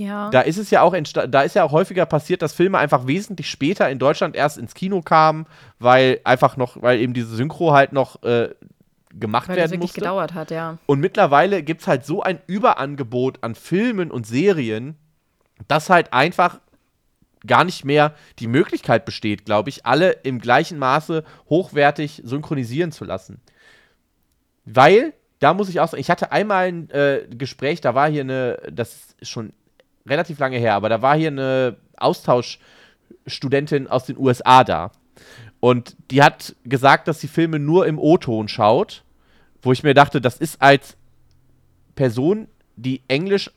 Ja. 0.00 0.30
Da 0.30 0.40
ist 0.40 0.56
es 0.58 0.70
ja 0.70 0.82
auch 0.82 0.94
da 1.28 1.42
ist 1.42 1.54
ja 1.54 1.64
auch 1.64 1.72
häufiger 1.72 2.06
passiert, 2.06 2.42
dass 2.42 2.52
Filme 2.52 2.78
einfach 2.78 3.06
wesentlich 3.06 3.50
später 3.50 3.88
in 3.90 3.98
Deutschland 3.98 4.36
erst 4.36 4.58
ins 4.58 4.74
Kino 4.74 5.02
kamen, 5.02 5.46
weil 5.78 6.20
einfach 6.24 6.56
noch, 6.56 6.80
weil 6.82 7.00
eben 7.00 7.14
diese 7.14 7.34
Synchro 7.34 7.72
halt 7.72 7.92
noch 7.92 8.22
äh, 8.22 8.50
gemacht 9.12 9.48
weil 9.48 9.56
werden 9.56 9.70
wirklich 9.72 9.90
musste. 9.90 10.00
gedauert 10.00 10.34
hat, 10.34 10.50
ja. 10.50 10.78
Und 10.86 11.00
mittlerweile 11.00 11.62
gibt 11.62 11.82
es 11.82 11.86
halt 11.86 12.04
so 12.04 12.22
ein 12.22 12.40
Überangebot 12.46 13.42
an 13.42 13.54
Filmen 13.54 14.10
und 14.10 14.26
Serien, 14.26 14.96
dass 15.66 15.90
halt 15.90 16.12
einfach 16.12 16.60
gar 17.46 17.64
nicht 17.64 17.84
mehr 17.84 18.14
die 18.38 18.46
Möglichkeit 18.46 19.04
besteht, 19.04 19.44
glaube 19.44 19.70
ich, 19.70 19.86
alle 19.86 20.10
im 20.10 20.40
gleichen 20.40 20.78
Maße 20.78 21.24
hochwertig 21.48 22.22
synchronisieren 22.24 22.92
zu 22.92 23.04
lassen. 23.04 23.40
Weil, 24.64 25.14
da 25.38 25.54
muss 25.54 25.68
ich 25.68 25.80
auch 25.80 25.88
sagen, 25.88 26.00
ich 26.00 26.10
hatte 26.10 26.32
einmal 26.32 26.66
ein 26.66 26.90
äh, 26.90 27.26
Gespräch, 27.30 27.80
da 27.80 27.94
war 27.94 28.10
hier 28.10 28.22
eine, 28.22 28.58
das 28.70 29.14
ist 29.20 29.30
schon 29.30 29.52
relativ 30.06 30.38
lange 30.38 30.58
her, 30.58 30.74
aber 30.74 30.88
da 30.88 31.02
war 31.02 31.16
hier 31.16 31.28
eine 31.28 31.76
Austauschstudentin 31.96 33.86
aus 33.88 34.06
den 34.06 34.18
USA 34.18 34.64
da. 34.64 34.92
Und 35.60 35.96
die 36.10 36.22
hat 36.22 36.54
gesagt, 36.64 37.08
dass 37.08 37.20
sie 37.20 37.28
Filme 37.28 37.58
nur 37.58 37.86
im 37.86 37.98
O-Ton 37.98 38.48
schaut, 38.48 39.02
wo 39.62 39.72
ich 39.72 39.82
mir 39.82 39.94
dachte, 39.94 40.20
das 40.20 40.36
ist 40.36 40.62
als 40.62 40.96
Person, 41.96 42.46
die 42.76 43.02
Englisch 43.08 43.50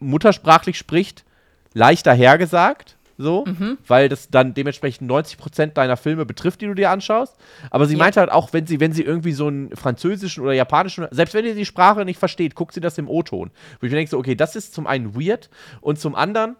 muttersprachlich 0.00 0.76
spricht, 0.76 1.24
leichter 1.72 2.12
hergesagt, 2.12 2.96
so, 3.20 3.44
weil 3.86 4.08
das 4.08 4.30
dann 4.30 4.54
dementsprechend 4.54 5.10
90% 5.10 5.68
deiner 5.74 5.96
Filme 5.96 6.24
betrifft, 6.26 6.60
die 6.60 6.66
du 6.66 6.74
dir 6.74 6.90
anschaust. 6.90 7.36
Aber 7.70 7.86
sie 7.86 7.94
Ja. 7.94 7.98
meinte 7.98 8.20
halt 8.20 8.30
auch, 8.32 8.52
wenn 8.52 8.66
sie, 8.66 8.80
wenn 8.80 8.92
sie 8.92 9.02
irgendwie 9.02 9.32
so 9.32 9.46
einen 9.48 9.74
französischen 9.76 10.42
oder 10.42 10.52
japanischen, 10.52 11.06
selbst 11.10 11.34
wenn 11.34 11.44
ihr 11.44 11.54
die 11.54 11.66
Sprache 11.66 12.04
nicht 12.04 12.18
versteht, 12.18 12.54
guckt 12.54 12.74
sie 12.74 12.80
das 12.80 12.98
im 12.98 13.08
O-Ton. 13.08 13.50
Wo 13.80 13.86
ich 13.86 13.90
mir 13.92 13.96
denke, 13.98 14.10
so, 14.10 14.18
okay, 14.18 14.34
das 14.34 14.56
ist 14.56 14.74
zum 14.74 14.86
einen 14.86 15.14
weird 15.14 15.50
und 15.80 15.98
zum 16.00 16.14
anderen, 16.14 16.56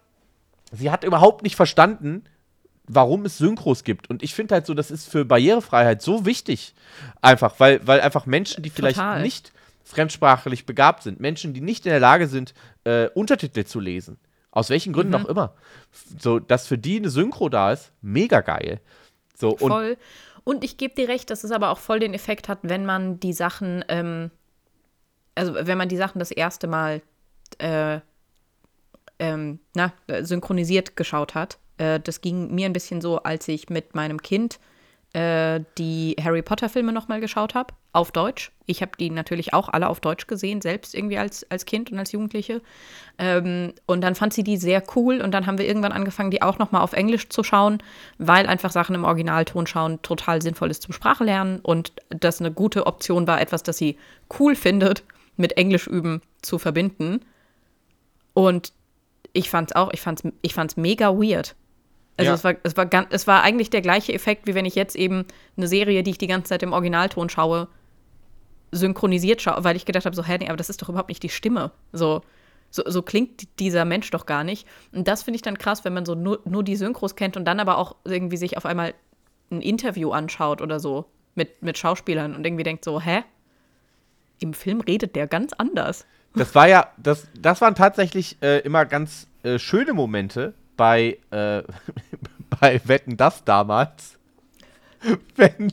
sie 0.71 0.91
hat 0.91 1.03
überhaupt 1.03 1.43
nicht 1.43 1.55
verstanden, 1.55 2.23
warum 2.87 3.25
es 3.25 3.37
Synchros 3.37 3.83
gibt. 3.83 4.09
Und 4.09 4.21
ich 4.23 4.33
finde 4.33 4.55
halt 4.55 4.65
so, 4.65 4.73
das 4.73 4.91
ist 4.91 5.09
für 5.09 5.23
Barrierefreiheit 5.25 6.01
so 6.01 6.25
wichtig. 6.25 6.73
Einfach, 7.21 7.55
weil, 7.59 7.79
weil 7.87 8.01
einfach 8.01 8.25
Menschen, 8.25 8.63
die 8.63 8.69
vielleicht 8.69 8.97
Total. 8.97 9.21
nicht 9.21 9.51
fremdsprachlich 9.83 10.65
begabt 10.65 11.03
sind, 11.03 11.19
Menschen, 11.19 11.53
die 11.53 11.61
nicht 11.61 11.85
in 11.85 11.91
der 11.91 11.99
Lage 11.99 12.27
sind, 12.27 12.53
äh, 12.83 13.07
Untertitel 13.09 13.63
zu 13.65 13.79
lesen, 13.79 14.17
aus 14.51 14.69
welchen 14.69 14.93
Gründen 14.93 15.13
Mhm. 15.13 15.25
auch 15.25 15.29
immer, 15.29 15.55
so, 16.19 16.39
dass 16.39 16.67
für 16.67 16.77
die 16.77 16.97
eine 16.97 17.09
Synchro 17.09 17.49
da 17.49 17.71
ist, 17.71 17.91
mega 18.01 18.41
geil. 18.41 18.81
So, 19.35 19.51
und 19.51 19.71
Voll. 19.71 19.97
Und 20.43 20.63
ich 20.63 20.77
gebe 20.77 20.95
dir 20.95 21.07
recht, 21.07 21.29
dass 21.29 21.43
es 21.43 21.51
aber 21.51 21.69
auch 21.69 21.77
voll 21.77 21.99
den 21.99 22.13
Effekt 22.13 22.49
hat, 22.49 22.59
wenn 22.63 22.85
man 22.85 23.19
die 23.19 23.33
Sachen, 23.33 23.85
ähm, 23.87 24.31
also 25.35 25.53
wenn 25.55 25.77
man 25.77 25.89
die 25.89 25.97
Sachen 25.97 26.19
das 26.19 26.31
erste 26.31 26.67
Mal 26.67 27.01
äh, 27.59 27.99
ähm, 29.19 29.59
na, 29.75 29.93
synchronisiert 30.21 30.95
geschaut 30.95 31.35
hat. 31.35 31.59
Äh, 31.77 31.99
das 31.99 32.21
ging 32.21 32.53
mir 32.53 32.65
ein 32.65 32.73
bisschen 32.73 33.01
so, 33.01 33.21
als 33.21 33.47
ich 33.47 33.69
mit 33.69 33.93
meinem 33.93 34.21
Kind 34.21 34.59
äh, 35.13 35.61
die 35.77 36.15
Harry 36.21 36.41
Potter-Filme 36.41 36.93
nochmal 36.93 37.19
geschaut 37.19 37.53
habe, 37.53 37.73
auf 37.93 38.11
Deutsch. 38.11 38.51
Ich 38.65 38.81
habe 38.81 38.91
die 38.97 39.09
natürlich 39.09 39.53
auch 39.53 39.67
alle 39.67 39.89
auf 39.89 39.99
Deutsch 39.99 40.27
gesehen, 40.27 40.61
selbst 40.61 40.95
irgendwie 40.95 41.17
als, 41.17 41.49
als 41.51 41.65
Kind 41.65 41.91
und 41.91 41.99
als 41.99 42.13
Jugendliche. 42.13 42.61
Ähm, 43.17 43.73
und 43.85 44.01
dann 44.01 44.15
fand 44.15 44.33
sie 44.33 44.43
die 44.43 44.55
sehr 44.55 44.81
cool 44.95 45.19
und 45.19 45.31
dann 45.31 45.45
haben 45.45 45.57
wir 45.57 45.67
irgendwann 45.67 45.91
angefangen, 45.91 46.31
die 46.31 46.41
auch 46.41 46.59
nochmal 46.59 46.81
auf 46.81 46.93
Englisch 46.93 47.27
zu 47.27 47.43
schauen, 47.43 47.79
weil 48.17 48.47
einfach 48.47 48.71
Sachen 48.71 48.95
im 48.95 49.03
Originalton 49.03 49.67
schauen 49.67 50.01
total 50.01 50.41
sinnvoll 50.41 50.71
ist 50.71 50.83
zum 50.83 50.93
Sprachlernen 50.93 51.59
und 51.59 51.91
das 52.09 52.39
eine 52.39 52.51
gute 52.51 52.87
Option 52.87 53.27
war, 53.27 53.41
etwas, 53.41 53.63
das 53.63 53.77
sie 53.77 53.97
cool 54.39 54.55
findet, 54.55 55.03
mit 55.35 55.57
Englisch 55.57 55.87
üben 55.87 56.21
zu 56.41 56.57
verbinden. 56.57 57.19
Und 58.33 58.71
ich 59.33 59.49
fand's 59.49 59.73
auch, 59.73 59.91
ich 59.91 59.99
fand's, 59.99 60.23
ich 60.41 60.53
fand's 60.53 60.77
mega 60.77 61.09
weird. 61.13 61.55
Also 62.17 62.29
Ja. 62.29 62.35
es, 62.35 62.43
war, 62.43 62.55
es, 62.63 62.77
war 62.77 62.85
ganz, 62.85 63.07
es 63.11 63.27
war 63.27 63.43
eigentlich 63.43 63.69
der 63.69 63.81
gleiche 63.81 64.13
Effekt, 64.13 64.47
wie 64.47 64.55
wenn 64.55 64.65
ich 64.65 64.75
jetzt 64.75 64.95
eben 64.95 65.25
eine 65.57 65.67
Serie, 65.67 66.03
die 66.03 66.11
ich 66.11 66.17
die 66.17 66.27
ganze 66.27 66.49
Zeit 66.49 66.63
im 66.63 66.73
Originalton 66.73 67.29
schaue, 67.29 67.67
synchronisiert 68.71 69.41
schaue, 69.41 69.63
weil 69.63 69.75
ich 69.75 69.85
gedacht 69.85 70.05
habe, 70.05 70.15
so, 70.15 70.23
hä, 70.23 70.37
nee, 70.39 70.47
aber 70.47 70.57
das 70.57 70.69
ist 70.69 70.81
doch 70.81 70.89
überhaupt 70.89 71.09
nicht 71.09 71.23
die 71.23 71.29
Stimme. 71.29 71.71
So, 71.91 72.21
so, 72.69 72.83
so 72.85 73.01
klingt 73.01 73.59
dieser 73.59 73.85
Mensch 73.85 74.09
doch 74.11 74.25
gar 74.25 74.43
nicht. 74.43 74.67
Und 74.93 75.07
das 75.07 75.23
finde 75.23 75.35
ich 75.35 75.41
dann 75.41 75.57
krass, 75.57 75.83
wenn 75.83 75.93
man 75.93 76.05
so 76.05 76.15
nur, 76.15 76.39
nur 76.45 76.63
die 76.63 76.75
Synchros 76.77 77.15
kennt 77.15 77.35
und 77.37 77.45
dann 77.45 77.59
aber 77.59 77.77
auch 77.77 77.95
irgendwie 78.05 78.37
sich 78.37 78.55
auf 78.57 78.65
einmal 78.65 78.93
ein 79.51 79.61
Interview 79.61 80.11
anschaut 80.11 80.61
oder 80.61 80.79
so 80.79 81.05
mit, 81.35 81.61
mit 81.61 81.77
Schauspielern 81.77 82.35
und 82.35 82.45
irgendwie 82.45 82.63
denkt 82.63 82.85
so, 82.85 83.01
hä? 83.01 83.23
Im 84.39 84.53
Film 84.53 84.81
redet 84.81 85.15
der 85.15 85.27
ganz 85.27 85.53
anders. 85.53 86.05
das 86.33 86.55
war 86.55 86.67
ja, 86.67 86.87
das, 86.97 87.27
das 87.37 87.61
waren 87.61 87.75
tatsächlich 87.75 88.37
äh, 88.41 88.59
immer 88.59 88.85
ganz 88.85 89.27
äh, 89.43 89.59
schöne 89.59 89.93
Momente 89.93 90.53
bei, 90.81 91.19
äh, 91.29 91.61
bei 92.59 92.81
Wetten 92.85 93.15
das 93.15 93.43
damals. 93.43 94.17
wenn, 95.35 95.71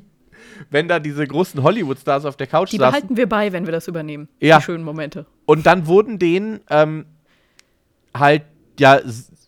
wenn 0.68 0.86
da 0.86 0.98
diese 0.98 1.26
großen 1.26 1.62
Hollywood-Stars 1.62 2.26
auf 2.26 2.36
der 2.36 2.46
Couch 2.46 2.72
Die 2.72 2.76
saßen. 2.76 2.90
behalten 2.92 3.16
wir 3.16 3.26
bei, 3.26 3.50
wenn 3.52 3.64
wir 3.64 3.72
das 3.72 3.88
übernehmen. 3.88 4.28
Ja. 4.38 4.58
Die 4.58 4.64
schönen 4.64 4.84
Momente. 4.84 5.24
Und 5.46 5.64
dann 5.64 5.86
wurden 5.86 6.18
denen 6.18 6.60
ähm, 6.68 7.06
halt 8.12 8.42
ja 8.78 9.00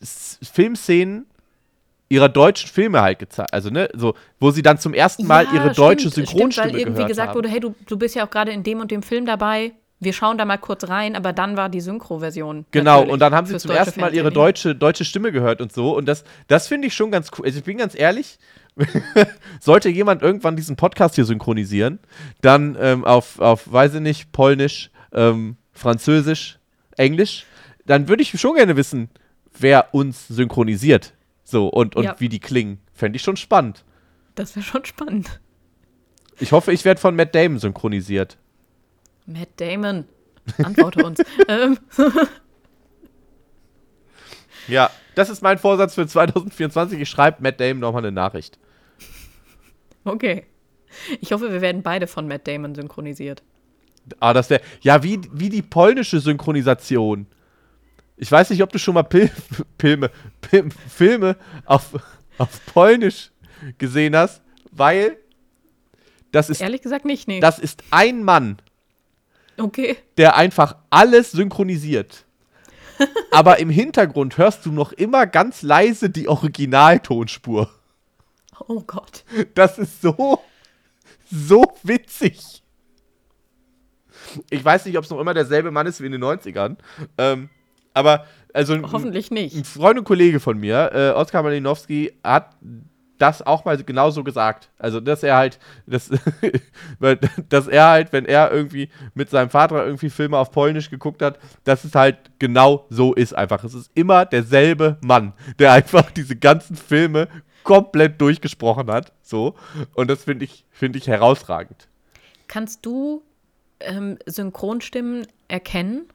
Filmszenen 0.03 1.27
ihrer 2.09 2.31
deutschen 2.31 2.71
Filme 2.71 3.03
halt 3.03 3.19
gezeigt. 3.19 3.53
Also, 3.53 3.69
ne, 3.69 3.91
so, 3.93 4.15
wo 4.39 4.51
sie 4.53 4.63
dann 4.63 4.79
zum 4.79 4.95
ersten 4.95 5.27
Mal 5.27 5.45
Ja, 5.45 5.57
ihre 5.57 5.73
deutsche 5.75 6.11
stimmt, 6.11 6.29
Synchronstimme 6.29 6.69
stimmt, 6.69 6.73
weil 6.73 6.81
irgendwie 6.81 6.93
gehört 6.95 7.09
gesagt 7.09 7.29
haben. 7.29 7.37
wurde, 7.37 7.49
hey, 7.51 7.61
du, 7.61 7.75
du 7.87 7.99
bist 7.99 8.15
ja 8.15 8.25
auch 8.25 8.31
gerade 8.31 8.51
in 8.51 8.63
dem 8.63 8.81
und 8.81 8.91
dem 8.91 9.03
Film 9.03 9.27
dabei. 9.27 9.73
Wir 10.03 10.15
schauen 10.15 10.39
da 10.39 10.47
mal 10.47 10.57
kurz 10.57 10.89
rein, 10.89 11.15
aber 11.15 11.35
dann 11.35 11.59
war 11.59 11.69
die 11.69 11.83
Synchro-Version. 11.83 12.65
Genau, 12.71 13.03
und 13.03 13.19
dann 13.21 13.35
haben 13.35 13.47
sie 13.47 13.59
zum 13.59 13.71
ersten 13.71 14.01
Mal 14.01 14.15
ihre 14.15 14.33
deutsche, 14.33 14.75
deutsche 14.75 15.05
Stimme 15.05 15.31
gehört 15.31 15.61
und 15.61 15.73
so. 15.73 15.95
Und 15.95 16.07
das, 16.07 16.25
das 16.49 16.69
finde 16.69 16.89
ich 16.89 16.95
schon 16.95 17.11
ganz 17.11 17.31
cool. 17.37 17.45
Also 17.45 17.59
ich 17.59 17.65
bin 17.65 17.77
ganz 17.77 17.95
ehrlich, 17.95 18.39
sollte 19.61 19.91
jemand 19.91 20.23
irgendwann 20.23 20.57
diesen 20.57 20.77
Podcast 20.77 21.17
hier 21.17 21.27
synchronisieren, 21.27 21.99
dann 22.41 22.79
ähm, 22.81 23.05
auf, 23.05 23.39
auf, 23.41 23.71
weiß 23.71 23.95
ich 23.95 24.01
nicht, 24.01 24.33
Polnisch, 24.33 24.91
ähm, 25.13 25.57
Französisch, 25.73 26.59
Englisch, 26.97 27.45
dann 27.85 28.09
würde 28.09 28.23
ich 28.23 28.39
schon 28.41 28.57
gerne 28.57 28.77
wissen, 28.77 29.11
wer 29.59 29.93
uns 29.95 30.29
synchronisiert. 30.29 31.13
So, 31.45 31.69
und, 31.69 31.97
und 31.97 32.05
Ja. 32.05 32.15
wie 32.19 32.29
die 32.29 32.39
klingen. 32.41 32.79
Fände 32.95 33.17
ich 33.17 33.23
schon 33.23 33.37
spannend. 33.37 33.85
Das 34.35 34.57
wäre 34.57 34.65
schon 34.65 34.85
spannend. 34.85 35.41
Ich 36.39 36.53
hoffe, 36.53 36.73
ich 36.73 36.85
werde 36.85 37.01
von 37.01 37.17
Matt 37.17 37.35
Damon 37.35 37.59
synchronisiert. 37.59 38.39
Matt 39.33 39.49
Damon. 39.57 40.05
Antworte 40.63 41.05
uns. 41.05 41.21
ähm. 41.49 41.79
Ja, 44.69 44.91
das 45.15 45.31
ist 45.31 45.43
mein 45.43 45.59
Vorsatz 45.59 45.95
für 45.95 46.07
2024. 46.07 47.01
Ich 47.01 47.09
schreibe 47.09 47.43
Matt 47.43 47.61
Damon 47.61 47.81
nochmal 47.81 48.03
eine 48.03 48.13
Nachricht. 48.13 48.59
Okay. 50.05 50.47
Ich 51.21 51.33
hoffe, 51.33 51.53
wir 51.53 51.61
werden 51.61 51.83
beide 51.83 52.07
von 52.07 52.27
Matt 52.27 52.49
Damon 52.49 52.75
synchronisiert. 52.75 53.43
Ah, 54.19 54.33
das 54.33 54.51
wäre. 54.51 54.63
Ja, 54.81 55.03
wie, 55.03 55.21
wie 55.33 55.49
die 55.49 55.63
polnische 55.63 56.21
Synchronisation. 56.21 57.27
Ich 58.17 58.31
weiß 58.31 58.51
nicht, 58.51 58.63
ob 58.63 58.73
du 58.73 58.79
schon 58.79 58.95
mal 58.95 59.03
Pil 59.05 59.31
Pilme, 59.79 60.11
Pil 60.41 60.69
Filme 60.89 61.37
auf, 61.65 61.93
auf 62.39 62.67
Polnisch 62.67 63.31
gesehen 63.79 64.17
hast, 64.17 64.43
weil 64.73 65.17
das 66.33 66.51
ist. 66.51 66.61
Ehrlich 66.61 66.83
gesagt 66.83 67.05
nicht, 67.05 67.29
nee. 67.29 67.41
Das 67.41 67.59
ist 67.59 67.83
ein 67.91 68.25
Mann, 68.25 68.59
okay. 69.61 69.97
der 70.17 70.37
einfach 70.37 70.77
alles 70.91 71.33
synchronisiert. 71.33 72.25
Aber 73.31 73.59
im 73.59 73.71
Hintergrund 73.71 74.37
hörst 74.39 74.67
du 74.67 74.73
noch 74.73 74.93
immer 74.93 75.27
ganz 75.27 75.63
leise 75.63 76.11
die 76.11 76.29
Originaltonspur. 76.29 77.71
Oh 78.69 78.83
Gott. 78.87 79.25
Das 79.55 79.79
ist 79.79 80.03
so, 80.03 80.41
so 81.31 81.65
witzig. 81.83 82.63
Ich 84.51 84.65
weiß 84.65 84.85
nicht, 84.85 84.99
ob 84.99 85.05
es 85.05 85.11
noch 85.11 85.19
immer 85.19 85.33
derselbe 85.35 85.71
Mann 85.71 85.87
ist 85.87 86.01
wie 86.01 86.07
in 86.07 86.13
den 86.13 86.23
90ern. 86.23 86.77
Ähm, 87.17 87.49
aber, 87.95 88.27
also. 88.53 88.75
ein- 88.75 88.93
Hoffentlich 88.93 89.31
nicht. 89.31 89.57
Ein 89.57 89.65
Freund 89.65 89.99
und 89.99 90.05
Kollege 90.05 90.41
von 90.41 90.59
mir, 90.59 90.91
äh, 90.93 91.11
Oskar 91.11 91.43
Malinowski, 91.43 92.13
hat 92.23 92.55
das 93.21 93.43
auch 93.43 93.65
mal 93.65 93.77
genauso 93.83 94.25
gesagt. 94.25 94.71
Also, 94.79 95.01
dass 95.01 95.23
er 95.23 95.37
halt, 95.37 95.59
dass, 95.87 96.11
dass 97.49 97.69
er 97.69 97.89
halt, 97.89 98.13
wenn 98.13 98.25
er 98.25 98.51
irgendwie 98.51 98.91
mit 99.15 99.31
seinem 99.31 99.51
Vater 99.51 99.85
irgendwie 99.85 100.11
Filme 100.11 100.39
auf 100.39 100.51
Polnisch 100.51 100.91
geguckt 100.91 101.23
hat, 101.23 101.39
dass 101.65 101.85
es 101.85 101.95
halt 101.95 102.19
genau 102.39 102.87
so 102.89 103.15
ist 103.15 103.35
einfach. 103.35 103.63
Es 103.65 103.75
ist 103.75 103.91
immer 103.95 104.25
derselbe 104.25 104.99
Mann, 105.03 105.35
der 105.59 105.73
einfach 105.75 106.11
diese 106.11 106.37
ganzen 106.37 106.77
Filme 106.77 107.29
komplett 107.63 108.21
durchgesprochen 108.21 108.91
hat. 108.91 109.13
So. 109.23 109.55
Und 109.95 110.09
das 110.11 110.25
finde 110.25 110.45
ich, 110.45 110.65
finde 110.71 110.99
ich 110.99 111.07
herausragend. 111.07 111.89
Kannst 112.49 112.85
du 112.87 113.23
ähm, 113.81 114.19
Synchronstimmen 114.27 115.27
erkennen? 115.49 116.09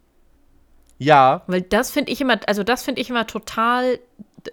Ja, 0.98 1.44
Weil 1.48 1.62
das 1.62 1.92
finde 1.92 2.12
ich 2.12 2.22
immer, 2.22 2.40
also 2.48 2.64
das 2.64 2.84
finde 2.84 3.02
ich 3.02 3.10
immer 3.10 3.28
total 3.28 4.00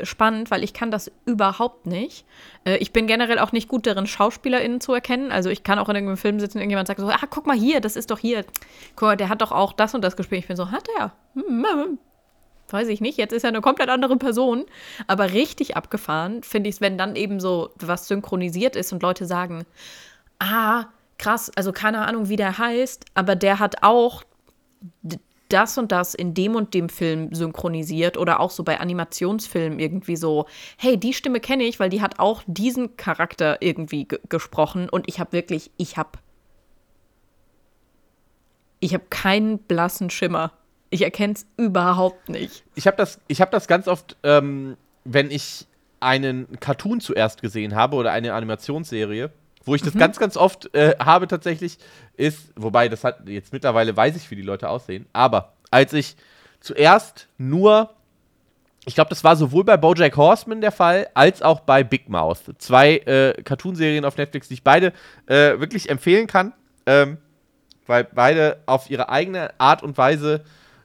spannend, 0.03 0.51
weil 0.51 0.63
ich 0.65 0.75
kann 0.75 0.91
das 0.91 1.11
überhaupt 1.27 1.87
nicht. 1.87 2.25
Äh, 2.65 2.77
ich 2.77 2.93
bin 2.93 3.07
generell 3.07 3.39
auch 3.39 3.53
nicht 3.53 3.69
gut 3.69 3.87
darin, 3.87 4.07
SchauspielerInnen 4.07 4.81
zu 4.81 4.93
erkennen. 4.93 5.33
Also 5.33 5.51
ich 5.51 5.63
kann 5.63 5.79
auch 5.79 5.89
in 5.89 5.97
irgendeinem 5.97 6.17
Film 6.17 6.41
sitzen 6.41 6.59
und 6.59 6.63
irgendjemand 6.63 6.89
sagt 6.89 7.01
so, 7.01 7.09
ah, 7.09 7.27
guck 7.29 7.47
mal 7.47 7.57
hier, 7.57 7.81
das 7.81 7.97
ist 7.97 8.11
doch 8.11 8.19
hier. 8.19 8.45
Guck 8.97 9.09
mal, 9.09 9.17
der 9.17 9.29
hat 9.29 9.43
doch 9.43 9.53
auch 9.53 9.73
das 9.73 9.95
und 9.95 10.03
das 10.03 10.17
gespielt. 10.17 10.43
Ich 10.43 10.49
bin 10.49 10.57
so, 10.57 10.71
hat 10.71 10.89
er? 10.99 11.13
Hm, 11.35 11.45
hm, 11.47 11.65
hm. 11.65 11.99
Weiß 12.71 12.89
ich 12.89 13.01
nicht. 13.01 13.19
Jetzt 13.19 13.33
ist 13.33 13.45
er 13.45 13.49
eine 13.49 13.61
komplett 13.61 13.91
andere 13.91 14.17
Person. 14.17 14.65
Aber 15.07 15.33
richtig 15.33 15.77
abgefahren 15.77 16.43
finde 16.43 16.71
ich 16.71 16.77
es, 16.77 16.81
wenn 16.81 16.97
dann 16.97 17.17
eben 17.17 17.41
so 17.41 17.71
was 17.77 18.09
synchronisiert 18.09 18.77
ist 18.77 18.93
und 18.93 19.03
Leute 19.03 19.27
sagen, 19.27 19.65
ah, 20.39 20.87
krass, 21.19 21.51
also 21.55 21.73
keine 21.73 22.07
Ahnung, 22.07 22.29
wie 22.29 22.37
der 22.37 22.59
heißt, 22.59 23.05
aber 23.15 23.37
der 23.37 23.59
hat 23.59 23.83
auch 23.83 24.25
das 25.53 25.79
und 25.79 25.93
das 25.93 26.15
in 26.15 26.35
dem 26.35 26.55
und 26.55 26.75
dem 26.75 26.89
Film 26.89 27.35
synchronisiert 27.35 28.17
oder 28.17 28.41
auch 28.41 28.51
so 28.51 28.65
bei 28.65 28.81
Animationsfilmen 28.81 29.79
irgendwie 29.79 30.17
so, 30.17 30.47
hey, 30.79 30.99
die 30.99 31.13
Stimme 31.13 31.41
kenne 31.41 31.65
ich, 31.65 31.81
weil 31.81 31.91
die 31.91 32.03
hat 32.03 32.19
auch 32.19 32.43
diesen 32.47 32.97
Charakter 32.97 33.59
irgendwie 33.61 34.07
ge 34.07 34.21
gesprochen 34.29 34.89
und 34.89 35.09
ich 35.09 35.21
habe 35.21 35.33
wirklich, 35.33 35.71
ich 35.77 35.97
habe 35.97 36.19
ich 38.81 38.95
habe 38.95 39.05
keinen 39.11 39.59
blassen 39.59 40.11
Schimmer. 40.11 40.53
Ich 40.91 41.03
erkenne 41.03 41.35
es 41.35 41.47
überhaupt 41.57 42.29
nicht. 42.29 42.65
ich 42.75 42.87
habe 42.87 42.97
das, 42.97 43.21
ich 43.29 43.41
hab 43.41 43.51
das 43.51 43.69
ganz 43.69 43.87
oft, 43.87 44.17
ähm, 44.25 44.77
wenn 45.05 45.31
ich 45.31 45.67
einen 46.01 46.59
Cartoon 46.59 47.01
zuerst 47.01 47.41
gesehen 47.41 47.77
habe 47.77 47.97
oder 47.97 48.11
eine 48.11 48.35
Animationsserie, 48.35 49.31
wo 49.65 49.75
ich 49.75 49.83
das 49.83 49.95
ganz, 49.95 50.19
ganz 50.19 50.37
oft 50.37 50.75
äh, 50.75 50.97
habe 50.99 51.29
tatsächlich, 51.29 51.79
ist, 52.17 52.53
wobei 52.57 52.89
das 52.89 53.05
hat 53.05 53.29
jetzt 53.29 53.53
mittlerweile 53.53 53.97
weiß 53.97 54.17
ich, 54.17 54.31
wie 54.31 54.37
die 54.37 54.43
Leute 54.43 54.69
aussehen, 54.69 55.07
aber 55.13 55.53
als 55.71 55.93
ich 55.93 56.17
zuerst 56.61 57.29
nur, 57.39 57.91
ich 58.85 58.95
glaube, 58.95 59.11
das 59.11 59.25
war 59.25 59.37
sowohl 59.37 59.65
bei 59.65 59.77
BoJack 59.77 60.17
Horseman 60.17 60.61
der 60.61 60.73
Fall, 60.73 61.09
als 61.15 61.43
auch 61.43 61.61
bei 61.61 61.85
Big 61.85 62.09
Mouth. 62.09 62.41
Zwei 62.59 62.97
äh, 62.99 63.41
Cartoonserien 63.43 64.05
auf 64.05 64.17
Netflix, 64.17 64.49
die 64.49 64.55
ich 64.55 64.63
beide 64.63 64.93
äh, 65.27 65.59
wirklich 65.59 65.91
empfehlen 65.91 66.27
kann, 66.27 66.53
ähm, 66.87 67.19
weil 67.87 68.05
beide 68.05 68.61
auf 68.67 68.91
ihre 68.91 69.09
eigene 69.09 69.51
Art 69.59 69.83
und 69.83 69.99
Weise 69.99 70.45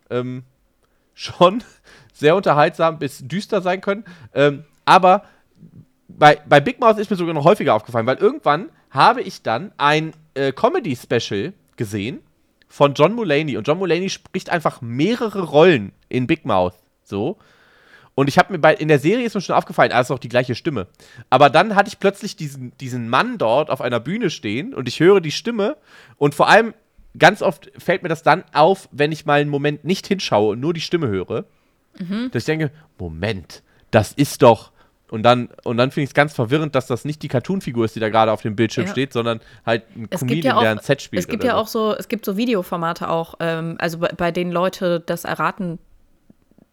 ähm, 0.09 0.43
schon 1.13 1.63
sehr 2.13 2.35
unterhaltsam 2.35 2.99
bis 2.99 3.27
düster 3.27 3.61
sein 3.61 3.81
können. 3.81 4.05
Ähm, 4.33 4.65
aber 4.85 5.23
bei, 6.17 6.39
bei 6.47 6.59
Big 6.59 6.79
Mouth 6.79 6.97
ist 6.97 7.09
mir 7.09 7.15
sogar 7.15 7.33
noch 7.33 7.45
häufiger 7.45 7.75
aufgefallen, 7.75 8.07
weil 8.07 8.17
irgendwann 8.17 8.69
habe 8.89 9.21
ich 9.21 9.41
dann 9.41 9.71
ein 9.77 10.13
äh, 10.33 10.51
Comedy-Special 10.51 11.53
gesehen 11.75 12.19
von 12.67 12.93
John 12.93 13.13
Mulaney. 13.13 13.57
Und 13.57 13.67
John 13.67 13.77
Mulaney 13.77 14.09
spricht 14.09 14.49
einfach 14.49 14.81
mehrere 14.81 15.43
Rollen 15.43 15.91
in 16.09 16.27
Big 16.27 16.45
Mouth. 16.45 16.73
So. 17.03 17.37
Und 18.15 18.29
ich 18.29 18.39
habe 18.39 18.53
mir 18.53 18.59
bei, 18.59 18.73
in 18.73 18.87
der 18.87 18.99
Serie 18.99 19.25
ist 19.25 19.35
mir 19.35 19.41
schon 19.41 19.55
aufgefallen, 19.55 19.91
ah, 19.91 19.99
ist 19.99 20.09
auch 20.09 20.19
die 20.19 20.29
gleiche 20.29 20.55
Stimme. 20.55 20.87
Aber 21.29 21.51
dann 21.51 21.75
hatte 21.75 21.89
ich 21.89 21.99
plötzlich 21.99 22.35
diesen, 22.35 22.75
diesen 22.79 23.09
Mann 23.09 23.37
dort 23.37 23.69
auf 23.69 23.79
einer 23.79 23.99
Bühne 23.99 24.31
stehen 24.31 24.73
und 24.73 24.87
ich 24.87 24.99
höre 24.99 25.21
die 25.21 25.31
Stimme 25.31 25.77
und 26.17 26.33
vor 26.33 26.49
allem 26.49 26.73
ganz 27.19 27.43
oft 27.43 27.71
fällt 27.77 28.01
mir 28.03 28.09
das 28.09 28.23
dann 28.23 28.43
auf, 28.53 28.89
wenn 28.91 29.11
ich 29.11 29.25
mal 29.27 29.39
einen 29.39 29.51
Moment 29.51 29.85
nicht 29.85 30.07
hinschaue 30.07 30.53
und 30.53 30.59
nur 30.59 30.73
die 30.73 30.81
Stimme 30.81 31.07
höre, 31.07 31.45
dass 32.31 32.41
ich 32.41 32.45
denke, 32.45 32.71
Moment, 32.97 33.61
das 33.91 34.13
ist 34.13 34.41
doch. 34.41 34.71
Und 35.09 35.23
dann, 35.23 35.49
und 35.63 35.77
dann 35.77 35.91
finde 35.91 36.03
ich 36.03 36.09
es 36.09 36.13
ganz 36.13 36.33
verwirrend, 36.33 36.75
dass 36.75 36.87
das 36.87 37.05
nicht 37.05 37.21
die 37.23 37.29
Cartoon-Figur 37.29 37.85
ist, 37.85 37.95
die 37.95 38.01
da 38.01 38.09
gerade 38.09 38.31
auf 38.31 38.41
dem 38.41 38.55
Bildschirm 38.57 38.87
Ja. 38.87 38.91
steht, 38.91 39.13
sondern 39.13 39.39
halt 39.65 39.83
ein 39.95 40.07
Es 40.09 40.19
Comedian, 40.19 40.43
ja 40.43 40.57
auch, 40.57 40.61
der 40.61 40.71
ein 40.71 40.79
Set 40.79 41.01
spielt. 41.01 41.21
es 41.21 41.27
gibt 41.29 41.43
ja 41.45 41.51
so. 41.51 41.57
auch 41.57 41.67
so, 41.67 41.95
es 41.95 42.09
gibt 42.09 42.25
so 42.25 42.35
Videoformate 42.35 43.07
auch, 43.09 43.35
ähm, 43.39 43.75
also 43.79 43.99
bei, 43.99 44.09
bei 44.09 44.31
denen 44.31 44.51
Leute 44.51 44.99
das 44.99 45.23
erraten, 45.23 45.79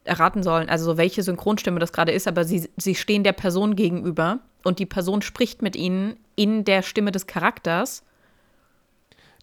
erraten 0.03 0.43
sollen, 0.43 0.68
also 0.68 0.85
so 0.85 0.97
welche 0.97 1.22
Synchronstimme 1.22 1.78
das 1.78 1.93
gerade 1.93 2.11
ist, 2.11 2.26
aber 2.26 2.45
sie, 2.45 2.68
sie 2.76 2.97
stehen 2.97 3.22
der 3.22 3.32
Person 3.35 3.76
gegenüber 3.76 4.41
und 4.64 4.80
die 4.80 4.87
Person 4.87 5.22
spricht 5.22 5.62
mit 5.62 5.76
ihnen 5.76 6.16
in 6.35 6.64
der 6.64 6.82
Stimme 6.82 7.12
des 7.12 7.26
Charakters, 7.28 8.03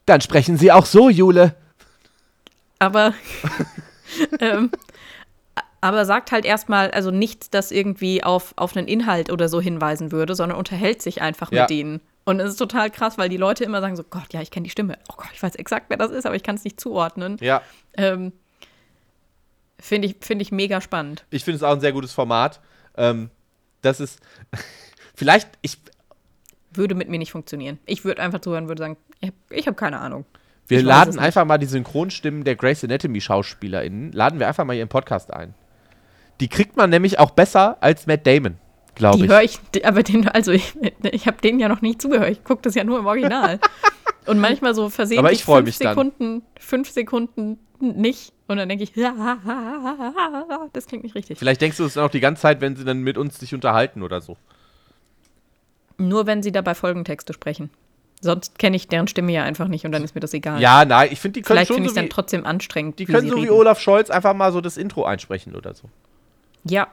Dann 0.05 0.19
sprechen 0.19 0.57
sie 0.57 0.71
auch 0.71 0.85
so, 0.85 1.09
Jule. 1.09 1.55
aber 2.79 3.13
ähm, 4.41 4.69
aber 5.81 6.05
sagt 6.05 6.31
halt 6.31 6.45
erstmal, 6.45 6.91
also 6.91 7.11
nichts, 7.11 7.49
das 7.49 7.71
irgendwie 7.71 8.23
auf, 8.23 8.53
auf 8.55 8.77
einen 8.77 8.87
Inhalt 8.87 9.31
oder 9.31 9.49
so 9.49 9.59
hinweisen 9.59 10.11
würde, 10.11 10.35
sondern 10.35 10.57
unterhält 10.57 11.01
sich 11.01 11.21
einfach 11.21 11.51
Ja. 11.51 11.61
mit 11.63 11.69
denen. 11.71 12.01
Und 12.23 12.39
es 12.39 12.51
ist 12.51 12.57
total 12.57 12.91
krass, 12.91 13.17
weil 13.17 13.29
die 13.29 13.37
Leute 13.37 13.63
immer 13.63 13.81
sagen 13.81 13.95
so, 13.95 14.03
Gott, 14.03 14.31
ja, 14.31 14.41
ich 14.41 14.51
kenne 14.51 14.65
die 14.65 14.69
Stimme. 14.69 14.97
Oh 15.11 15.15
Gott, 15.17 15.29
ich 15.33 15.41
weiß 15.41 15.55
exakt, 15.55 15.87
wer 15.89 15.97
das 15.97 16.11
ist, 16.11 16.25
aber 16.27 16.35
ich 16.35 16.43
kann 16.43 16.55
es 16.55 16.63
nicht 16.63 16.79
zuordnen. 16.79 17.37
Ja, 17.41 17.61
Ähm, 17.97 18.31
Finde 19.79 20.07
ich, 20.07 20.17
find 20.21 20.39
ich 20.43 20.51
mega 20.51 20.79
spannend. 20.79 21.25
ich 21.31 21.43
finde 21.43 21.55
es 21.57 21.63
auch 21.63 21.71
ein 21.73 21.79
sehr 21.81 21.91
gutes 21.91 22.13
Format. 22.13 22.59
Ähm, 22.95 23.31
das 23.81 23.99
ist 23.99 24.19
vielleicht, 25.15 25.49
ich, 25.63 25.79
Würde 26.71 26.93
mit 26.93 27.09
mir 27.09 27.17
nicht 27.17 27.31
funktionieren. 27.31 27.79
Ich 27.87 28.05
würde 28.05 28.21
einfach 28.21 28.41
zuhören, 28.41 28.67
würde 28.67 28.83
sagen, 28.83 28.97
ich 29.49 29.65
habe 29.65 29.75
keine 29.75 29.99
Ahnung. 29.99 30.25
wir 30.67 30.77
Ich 30.79 30.83
laden 30.85 31.17
einfach 31.17 31.45
mal 31.45 31.57
die 31.57 31.65
Synchronstimmen 31.65 32.43
der 32.43 32.55
Grey's 32.55 32.83
Anatomy 32.83 33.21
SchauspielerInnen, 33.21 34.11
laden 34.11 34.39
wir 34.39 34.47
einfach 34.47 34.65
mal 34.65 34.77
im 34.77 34.87
Podcast 34.87 35.33
ein. 35.33 35.55
Die 36.39 36.47
kriegt 36.47 36.77
man 36.77 36.89
nämlich 36.89 37.19
auch 37.19 37.31
besser 37.31 37.77
als 37.81 38.07
Matt 38.07 38.25
Damon, 38.25 38.57
glaube 38.95 39.17
Die 39.19 39.25
ich. 39.25 39.29
höre 39.29 39.41
ich, 39.43 39.59
die- 39.75 39.85
aber 39.85 40.01
den, 40.03 40.27
also 40.27 40.51
ich, 40.51 40.73
ich 41.03 41.27
habe 41.27 41.37
denen 41.41 41.59
ja 41.59 41.67
noch 41.67 41.81
nicht 41.81 42.01
zugehört. 42.01 42.31
Ich 42.31 42.43
gucke 42.43 42.61
das 42.63 42.73
ja 42.75 42.83
nur 42.83 42.99
im 42.99 43.05
Original. 43.05 43.59
Und 44.27 44.39
manchmal 44.39 44.75
so 44.75 44.89
versehentlich 44.89 45.19
Aber 45.19 45.31
ich 45.31 45.43
freu 45.43 45.55
fünf 45.57 45.65
mich 45.67 45.77
dann. 45.79 45.89
Sekunden, 45.95 46.41
fünf 46.59 46.89
Sekunden 46.91 47.57
nicht. 47.79 48.33
Und 48.47 48.57
dann 48.57 48.69
denke 48.69 48.83
ich, 48.83 48.93
das 50.73 50.85
klingt 50.85 51.03
nicht 51.03 51.15
richtig. 51.15 51.39
Vielleicht 51.39 51.61
denkst 51.61 51.77
du 51.77 51.85
es 51.85 51.95
dann 51.95 52.05
auch 52.05 52.11
die 52.11 52.19
ganze 52.19 52.43
Zeit, 52.43 52.61
wenn 52.61 52.75
sie 52.75 52.83
dann 52.85 52.99
mit 53.01 53.17
uns 53.17 53.39
sich 53.39 53.53
unterhalten 53.55 54.03
oder 54.03 54.21
so. 54.21 54.37
Nur 55.97 56.27
wenn 56.27 56.43
sie 56.43 56.51
dabei 56.51 56.75
Folgentexte 56.75 57.33
sprechen. 57.33 57.69
Sonst 58.21 58.59
kenne 58.59 58.75
ich 58.75 58.87
deren 58.87 59.07
Stimme 59.07 59.31
ja 59.31 59.43
einfach 59.43 59.67
nicht 59.67 59.85
und 59.85 59.91
dann 59.91 60.03
ist 60.03 60.13
mir 60.13 60.21
das 60.21 60.33
egal. 60.35 60.61
Ja, 60.61 60.85
nein, 60.85 61.09
ich 61.11 61.19
finde, 61.19 61.39
die 61.39 61.41
können 61.41 61.57
Vielleicht 61.57 61.69
finde 61.73 61.83
ich 61.85 61.89
es 61.89 61.95
dann 61.95 62.05
wie, 62.05 62.09
trotzdem 62.09 62.45
anstrengend. 62.45 62.99
die 62.99 63.07
wie 63.07 63.11
können 63.13 63.23
sie 63.25 63.29
so 63.31 63.37
wie 63.37 63.41
reden. 63.41 63.53
Olaf 63.53 63.79
Scholz 63.79 64.11
einfach 64.11 64.35
mal 64.35 64.51
so 64.51 64.61
das 64.61 64.77
Intro 64.77 65.05
einsprechen 65.05 65.55
oder 65.55 65.73
so. 65.73 65.89
Ja. 66.63 66.87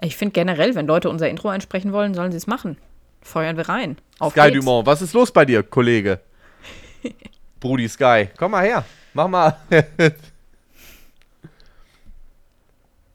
Ich 0.00 0.16
finde 0.16 0.32
generell, 0.32 0.74
wenn 0.74 0.86
Leute 0.86 1.10
unser 1.10 1.28
Intro 1.28 1.48
einsprechen 1.48 1.92
wollen, 1.92 2.14
sollen 2.14 2.30
sie 2.32 2.38
es 2.38 2.46
machen. 2.46 2.78
Feuern 3.22 3.56
wir 3.58 3.68
rein. 3.68 3.98
Auf 4.18 4.32
Sky 4.32 4.50
geht's. 4.50 4.56
Dumont, 4.64 4.86
was 4.86 5.02
ist 5.02 5.12
los 5.12 5.30
bei 5.30 5.44
dir, 5.44 5.62
Kollege? 5.62 6.20
Brudi 7.60 7.88
Sky, 7.88 8.28
komm 8.38 8.52
mal 8.52 8.64
her. 8.64 8.84
Mach 9.12 9.28
mal. 9.28 9.56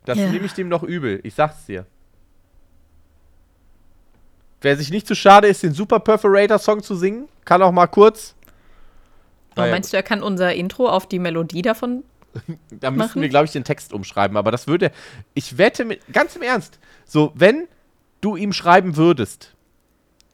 das 0.05 0.17
Ja. 0.17 0.29
nehme 0.29 0.45
ich 0.45 0.53
dem 0.53 0.69
noch 0.69 0.83
übel, 0.83 1.19
ich 1.23 1.33
sag's 1.33 1.65
dir. 1.65 1.85
Wer 4.61 4.77
sich 4.77 4.89
nicht 4.91 5.07
zu 5.07 5.15
schade 5.15 5.47
ist, 5.47 5.63
den 5.63 5.73
Super 5.73 5.99
Perforator 5.99 6.59
Song 6.59 6.81
zu 6.83 6.95
singen, 6.95 7.27
kann 7.45 7.61
auch 7.61 7.71
mal 7.71 7.87
kurz 7.87 8.35
Oh, 9.57 9.61
meinst 9.61 9.93
du, 9.93 9.97
er 9.97 10.03
kann 10.03 10.21
unser 10.21 10.53
Intro 10.53 10.89
auf 10.89 11.07
die 11.07 11.17
Melodie 11.17 11.61
davon? 11.61 12.03
Da 12.71 12.91
müssten 12.91 12.97
machen? 12.97 13.21
wir, 13.21 13.29
glaube 13.29 13.45
ich, 13.45 13.51
den 13.51 13.63
Text 13.63 13.93
umschreiben. 13.93 14.37
Aber 14.37 14.51
das 14.51 14.67
würde. 14.67 14.91
Ich 15.33 15.57
wette 15.57 15.85
mit. 15.85 16.01
Ganz 16.11 16.35
im 16.35 16.41
Ernst. 16.41 16.79
So, 17.05 17.31
wenn 17.35 17.67
du 18.21 18.35
ihm 18.35 18.53
schreiben 18.53 18.97
würdest. 18.97 19.53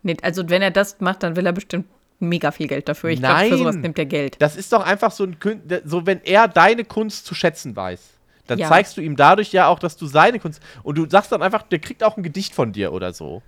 Nee, 0.03 0.17
also 0.21 0.49
wenn 0.49 0.61
er 0.61 0.71
das 0.71 0.99
macht, 0.99 1.23
dann 1.23 1.35
will 1.35 1.45
er 1.45 1.51
bestimmt 1.53 1.85
mega 2.19 2.51
viel 2.51 2.67
Geld 2.67 2.87
dafür. 2.89 3.09
Ich 3.11 3.19
glaube, 3.19 3.35
Nein. 3.35 3.49
für 3.49 3.57
sowas 3.57 3.75
nimmt 3.75 3.97
er 3.99 4.05
Geld. 4.05 4.37
Das 4.39 4.55
ist 4.55 4.71
doch 4.73 4.85
einfach 4.85 5.11
so 5.11 5.23
ein 5.23 5.39
Kün 5.39 5.61
so 5.85 6.05
wenn 6.05 6.21
er 6.23 6.47
deine 6.47 6.85
Kunst 6.85 7.25
zu 7.25 7.35
schätzen 7.35 7.75
weiß, 7.75 8.01
dann 8.47 8.59
Ja. 8.59 8.67
zeigst 8.69 8.95
du 8.97 9.01
ihm 9.01 9.15
dadurch 9.15 9.51
ja 9.51 9.67
auch, 9.67 9.79
dass 9.79 9.97
du 9.97 10.05
seine 10.07 10.39
Kunst 10.39 10.61
und 10.83 10.97
du 10.97 11.09
sagst 11.09 11.31
dann 11.31 11.41
einfach, 11.41 11.63
der 11.63 11.79
kriegt 11.79 12.03
auch 12.03 12.17
ein 12.17 12.23
Gedicht 12.23 12.53
von 12.53 12.71
dir 12.73 12.93
oder 12.93 13.13
so. 13.13 13.41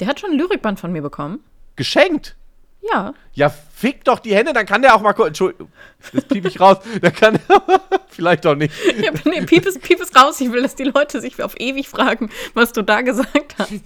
Der 0.00 0.08
hat 0.08 0.18
schon 0.20 0.30
ein 0.30 0.38
Lyrikband 0.38 0.80
von 0.80 0.92
mir 0.92 1.02
bekommen. 1.02 1.40
Geschenkt. 1.76 2.36
Ja. 2.82 3.14
Ja, 3.34 3.50
fick 3.50 4.04
doch 4.04 4.18
die 4.18 4.34
Hände, 4.34 4.52
dann 4.52 4.66
kann 4.66 4.82
der 4.82 4.94
auch 4.94 5.00
mal 5.00 5.12
kurz. 5.12 5.28
Entschuldigung, 5.28 5.70
das 6.12 6.24
piep 6.24 6.46
ich 6.46 6.60
raus. 6.60 6.78
Dann 7.02 7.12
kann 7.12 7.38
er. 7.48 7.80
vielleicht 8.08 8.44
doch 8.44 8.54
nicht. 8.54 8.74
ja 9.00 9.12
nee, 9.24 9.42
piep 9.42 9.66
es, 9.66 9.78
piep 9.78 10.00
es 10.00 10.14
raus. 10.16 10.40
Ich 10.40 10.50
will, 10.50 10.62
dass 10.62 10.74
die 10.74 10.84
Leute 10.84 11.20
sich 11.20 11.42
auf 11.42 11.54
ewig 11.58 11.88
fragen, 11.88 12.30
was 12.54 12.72
du 12.72 12.82
da 12.82 13.02
gesagt 13.02 13.56
hast. 13.58 13.82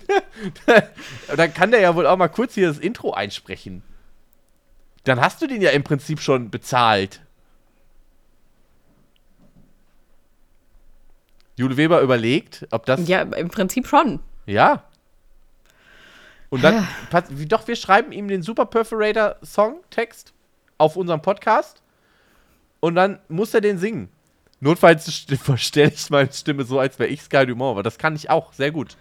dann 1.36 1.54
kann 1.54 1.70
der 1.70 1.80
ja 1.80 1.94
wohl 1.94 2.06
auch 2.06 2.16
mal 2.16 2.28
kurz 2.28 2.54
hier 2.54 2.68
das 2.68 2.78
Intro 2.78 3.12
einsprechen. 3.12 3.82
Dann 5.04 5.20
hast 5.20 5.42
du 5.42 5.46
den 5.46 5.60
ja 5.60 5.70
im 5.70 5.82
Prinzip 5.82 6.20
schon 6.20 6.50
bezahlt. 6.50 7.20
Jule 11.56 11.76
Weber 11.76 12.00
überlegt, 12.00 12.66
ob 12.70 12.86
das. 12.86 13.06
Ja, 13.08 13.22
im 13.22 13.48
Prinzip 13.48 13.86
schon. 13.86 14.20
Ja. 14.46 14.84
Und 16.54 16.62
dann, 16.62 16.86
doch, 17.48 17.66
wir 17.66 17.74
schreiben 17.74 18.12
ihm 18.12 18.28
den 18.28 18.40
Super 18.40 18.66
Perforator 18.66 19.34
Songtext 19.44 20.32
auf 20.78 20.94
unserem 20.94 21.20
Podcast 21.20 21.82
und 22.78 22.94
dann 22.94 23.18
muss 23.26 23.52
er 23.54 23.60
den 23.60 23.76
singen. 23.76 24.08
Notfalls 24.60 25.08
st- 25.08 25.36
verstelle 25.36 25.90
ich 25.92 26.08
meine 26.10 26.32
Stimme 26.32 26.62
so, 26.62 26.78
als 26.78 27.00
wäre 27.00 27.08
ich 27.08 27.22
Sky 27.22 27.44
Dumont, 27.44 27.72
aber 27.72 27.82
das 27.82 27.98
kann 27.98 28.14
ich 28.14 28.30
auch 28.30 28.52
sehr 28.52 28.70
gut. 28.70 28.96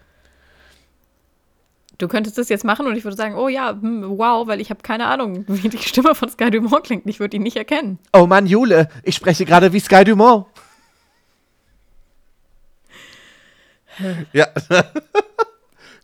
Du 1.99 2.07
könntest 2.07 2.39
das 2.39 2.49
jetzt 2.49 2.65
machen 2.65 2.87
und 2.87 2.95
ich 2.97 3.03
würde 3.03 3.15
sagen, 3.15 3.35
oh 3.35 3.47
ja, 3.49 3.69
hm, 3.69 4.17
wow, 4.17 4.47
weil 4.47 4.59
ich 4.59 4.71
habe 4.71 4.81
keine 4.81 5.05
Ahnung, 5.05 5.45
wie 5.47 5.69
die 5.69 5.77
Stimme 5.77 6.15
von 6.15 6.29
Sky 6.29 6.49
Dumont 6.49 6.83
klingt. 6.85 7.05
Ich 7.05 7.19
würde 7.19 7.37
ihn 7.37 7.43
nicht 7.43 7.57
erkennen. 7.57 7.99
Oh 8.13 8.25
Mann, 8.25 8.47
Jule, 8.47 8.89
ich 9.03 9.13
spreche 9.13 9.45
gerade 9.45 9.73
wie 9.73 9.79
Sky 9.79 10.03
Dumont. 10.03 10.47
ja. 14.33 14.47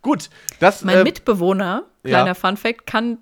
Gut, 0.01 0.29
das. 0.59 0.83
Mein 0.83 0.99
ähm, 0.99 1.03
Mitbewohner, 1.03 1.83
ja. 2.03 2.09
kleiner 2.09 2.35
Funfact, 2.35 2.85
kann 2.85 3.17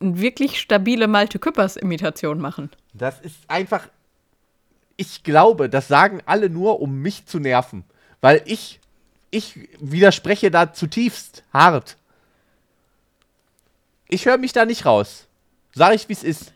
eine 0.00 0.20
wirklich 0.20 0.60
stabile 0.60 1.06
Malte 1.08 1.38
Küppers-Imitation 1.38 2.38
machen. 2.38 2.70
Das 2.92 3.20
ist 3.20 3.36
einfach. 3.48 3.88
Ich 4.96 5.22
glaube, 5.22 5.68
das 5.68 5.88
sagen 5.88 6.20
alle 6.26 6.50
nur, 6.50 6.80
um 6.80 7.00
mich 7.00 7.26
zu 7.26 7.38
nerven. 7.38 7.84
Weil 8.20 8.42
ich. 8.44 8.78
Ich 9.34 9.66
widerspreche 9.80 10.50
da 10.50 10.74
zutiefst 10.74 11.42
hart. 11.54 11.96
Ich 14.08 14.26
höre 14.26 14.36
mich 14.36 14.52
da 14.52 14.66
nicht 14.66 14.84
raus. 14.84 15.26
Sag 15.74 15.94
ich, 15.94 16.06
wie 16.10 16.12
es 16.12 16.22
ist. 16.22 16.52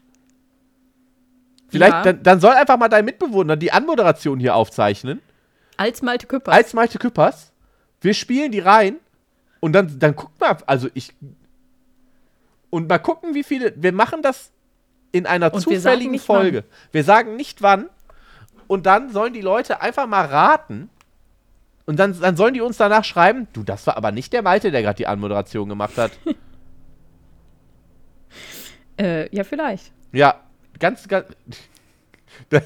Vielleicht, 1.71 1.93
Ja. 1.93 2.03
dann, 2.03 2.23
dann 2.23 2.41
soll 2.41 2.53
einfach 2.53 2.77
mal 2.77 2.89
dein 2.89 3.07
Mitbewohner 3.07 3.57
die 3.57 3.73
Anmoderation 3.73 4.39
hier 4.39 4.55
aufzeichnen. 4.55 5.23
Als 5.79 6.03
Malte 6.03 6.27
Küppers. 6.27 6.55
Als 6.55 6.75
Malte 6.75 6.99
Küppers. 6.99 7.51
Wir 8.03 8.13
spielen 8.13 8.53
die 8.53 8.61
rein. 8.61 8.97
Und 9.61 9.73
dann, 9.73 9.99
dann 9.99 10.15
guckt 10.15 10.41
mal, 10.41 10.57
also 10.67 10.89
ich. 10.95 11.15
Und 12.71 12.89
mal 12.89 12.99
gucken, 12.99 13.35
wie 13.35 13.43
viele. 13.43 13.73
Wir 13.77 13.93
machen 13.93 14.23
das 14.23 14.53
in 15.13 15.27
einer 15.27 15.53
Und 15.53 15.67
wir 15.67 15.77
zufälligen 15.77 16.13
nicht 16.13 16.25
Folge. 16.25 16.65
Wir 16.93 17.05
sagen 17.05 17.37
nicht 17.37 17.63
wann. 17.63 17.89
Und 18.67 18.87
dann 18.87 19.11
sollen 19.11 19.33
die 19.33 19.41
Leute 19.41 19.81
einfach 19.81 20.07
mal 20.07 20.27
raten. 20.27 20.91
Und 21.87 21.99
dann, 21.99 22.19
dann 22.21 22.37
sollen 22.37 22.55
die 22.55 22.61
uns 22.61 22.77
danach 22.77 23.05
schreiben, 23.05 23.47
du, 23.53 23.63
das 23.63 23.87
war 23.87 23.97
aber 23.97 24.11
nicht 24.11 24.33
der 24.33 24.43
Malte, 24.43 24.73
der 24.73 24.83
gerade 24.83 24.97
die 24.97 25.07
Anmoderation 25.07 25.69
gemacht 25.69 25.97
hat. 25.97 26.11
äh, 29.01 29.35
ja, 29.35 29.45
vielleicht. 29.45 29.93
ja, 30.13 30.41
ganz, 30.81 31.07
ganz. 31.07 31.29
Das, 32.51 32.65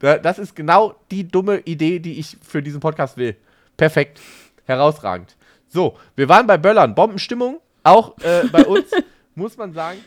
das 0.00 0.38
ist 0.38 0.56
genau 0.56 0.94
die 1.10 1.26
dumme 1.26 1.58
Idee, 1.58 1.98
die 1.98 2.18
ich 2.18 2.36
für 2.40 2.62
diesen 2.62 2.80
Podcast 2.80 3.16
will. 3.16 3.36
Perfekt. 3.76 4.20
Herausragend. 4.64 5.36
So, 5.72 5.96
wir 6.16 6.28
waren 6.28 6.46
bei 6.46 6.58
Böllern. 6.58 6.94
Bombenstimmung, 6.94 7.58
auch 7.82 8.18
äh, 8.18 8.46
bei 8.52 8.62
uns, 8.66 8.90
muss 9.34 9.56
man 9.56 9.72
sagen. 9.72 9.98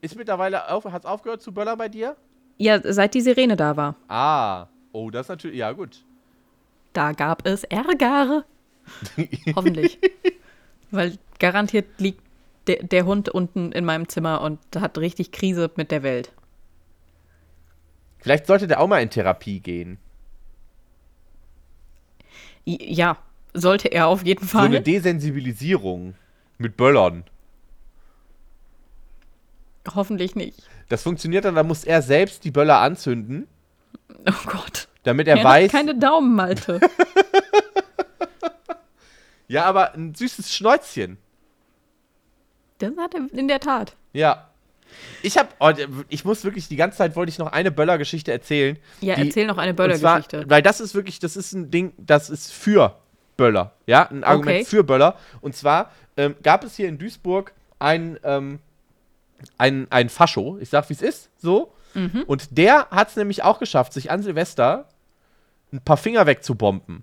Ist 0.00 0.14
mittlerweile 0.14 0.70
auf, 0.70 0.84
hat 0.84 1.02
es 1.02 1.06
aufgehört 1.10 1.42
zu 1.42 1.52
Böllern 1.52 1.76
bei 1.76 1.88
dir? 1.88 2.16
Ja, 2.56 2.80
seit 2.84 3.14
die 3.14 3.20
Sirene 3.20 3.56
da 3.56 3.76
war. 3.76 3.96
Ah, 4.06 4.68
oh, 4.92 5.10
das 5.10 5.22
ist 5.22 5.30
natürlich, 5.30 5.56
ja 5.56 5.72
gut. 5.72 6.04
Da 6.92 7.10
gab 7.12 7.44
es 7.44 7.64
Ärger. 7.64 8.44
Hoffentlich. 9.56 9.98
Weil 10.92 11.18
garantiert 11.40 11.86
liegt 11.98 12.22
der, 12.68 12.84
der 12.84 13.04
Hund 13.06 13.28
unten 13.28 13.72
in 13.72 13.84
meinem 13.84 14.08
Zimmer 14.08 14.40
und 14.42 14.60
hat 14.78 14.98
richtig 14.98 15.32
Krise 15.32 15.68
mit 15.74 15.90
der 15.90 16.04
Welt. 16.04 16.30
Vielleicht 18.18 18.46
sollte 18.46 18.68
der 18.68 18.80
auch 18.80 18.86
mal 18.86 19.02
in 19.02 19.10
Therapie 19.10 19.58
gehen. 19.58 19.98
Ja, 22.64 23.16
sollte 23.54 23.88
er 23.88 24.08
auf 24.08 24.24
jeden 24.24 24.46
So 24.46 24.58
eine 24.58 24.76
Fall. 24.76 24.82
Desensibilisierung 24.82 26.14
mit 26.58 26.76
Böllern. 26.76 27.24
Hoffentlich 29.94 30.36
nicht. 30.36 30.62
Das 30.88 31.02
funktioniert 31.02 31.44
dann, 31.44 31.54
da 31.56 31.62
muss 31.62 31.84
er 31.84 32.02
selbst 32.02 32.44
die 32.44 32.50
Böller 32.50 32.78
anzünden, 32.78 33.48
Oh 34.28 34.32
Gott. 34.46 34.88
damit 35.02 35.26
er 35.26 35.38
Er 35.38 35.44
weiß. 35.44 35.64
hat 35.64 35.72
keine 35.72 35.96
Daumen, 35.98 36.36
Malte. 36.36 36.78
ja, 39.48 39.64
aber 39.64 39.94
ein 39.94 40.14
süßes 40.14 40.54
Schnäuzchen. 40.54 41.18
das 42.78 42.92
hat 42.96 43.14
er 43.14 43.26
in 43.36 43.48
der 43.48 43.60
Tat. 43.60 43.96
Ja. 44.12 44.48
Ich 45.22 45.38
hab, 45.38 45.56
oh, 45.58 45.72
ich 46.10 46.24
muss 46.24 46.44
wirklich, 46.44 46.68
die 46.68 46.76
ganze 46.76 46.98
Zeit 46.98 47.16
wollte 47.16 47.30
ich 47.30 47.38
noch 47.38 47.50
eine 47.50 47.70
Böller-Geschichte 47.70 48.30
erzählen. 48.30 48.78
Ja, 49.00 49.14
die- 49.16 49.26
erzähl 49.28 49.46
noch 49.46 49.56
eine 49.58 49.72
Böller-Geschichte. 49.74 50.44
Weil 50.48 50.62
das 50.62 50.80
ist 50.80 50.94
wirklich, 50.94 51.18
das 51.18 51.36
ist 51.36 51.52
ein 51.54 51.70
Ding, 51.70 51.92
das 51.96 52.28
ist 52.30 52.52
für 52.52 53.00
Böller. 53.42 53.72
Ja, 53.86 54.08
ein 54.08 54.22
Argument 54.22 54.60
Okay. 54.60 54.64
für 54.64 54.84
Böller. 54.84 55.16
Und 55.40 55.56
zwar 55.56 55.90
ähm, 56.16 56.36
gab 56.42 56.62
es 56.64 56.76
hier 56.76 56.88
in 56.88 56.98
Duisburg 56.98 57.52
ein, 57.80 58.18
ähm, 58.22 58.60
ein, 59.58 59.88
ein 59.90 60.08
Fascho, 60.08 60.58
ich 60.60 60.68
sag 60.68 60.88
wie 60.88 60.94
es 60.94 61.02
ist, 61.02 61.30
so. 61.38 61.72
Mhm. 61.94 62.22
Und 62.26 62.56
der 62.56 62.88
hat 62.90 63.08
es 63.08 63.16
nämlich 63.16 63.42
auch 63.42 63.58
geschafft, 63.58 63.92
sich 63.92 64.10
an 64.10 64.22
Silvester 64.22 64.86
ein 65.72 65.80
paar 65.80 65.96
Finger 65.96 66.26
wegzubomben. 66.26 67.02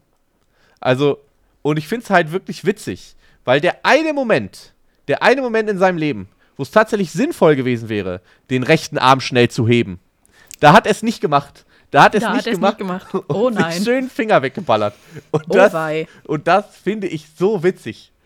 Also, 0.79 1.19
und 1.61 1.77
ich 1.77 1.87
finde 1.87 2.03
es 2.05 2.09
halt 2.09 2.31
wirklich 2.31 2.65
witzig, 2.65 3.15
weil 3.43 3.59
der 3.59 3.85
eine 3.85 4.13
Moment, 4.13 4.73
der 5.09 5.21
eine 5.23 5.41
Moment 5.41 5.69
in 5.69 5.77
seinem 5.77 5.97
Leben, 5.97 6.29
wo 6.55 6.63
es 6.63 6.71
tatsächlich 6.71 7.11
sinnvoll 7.11 7.55
gewesen 7.55 7.89
wäre, 7.89 8.21
den 8.49 8.63
rechten 8.63 8.97
Arm 8.97 9.19
schnell 9.19 9.49
zu 9.49 9.67
heben, 9.67 9.99
da 10.59 10.71
hat 10.73 10.85
er 10.85 10.91
es 10.91 11.03
nicht 11.03 11.19
gemacht. 11.21 11.65
Da 11.91 12.03
hat 12.03 12.15
er 12.15 12.21
es 12.35 12.45
nicht, 12.45 12.61
nicht 12.61 12.77
gemacht. 12.77 13.07
Oh 13.29 13.49
nein. 13.49 13.81
schön 13.83 14.09
Finger 14.09 14.41
weggeballert. 14.41 14.93
Und 15.31 15.43
Oh 15.49 15.53
das, 15.53 15.73
wei. 15.73 16.07
und 16.25 16.47
das 16.47 16.77
finde 16.77 17.07
ich 17.07 17.27
so 17.37 17.63
witzig. 17.63 18.11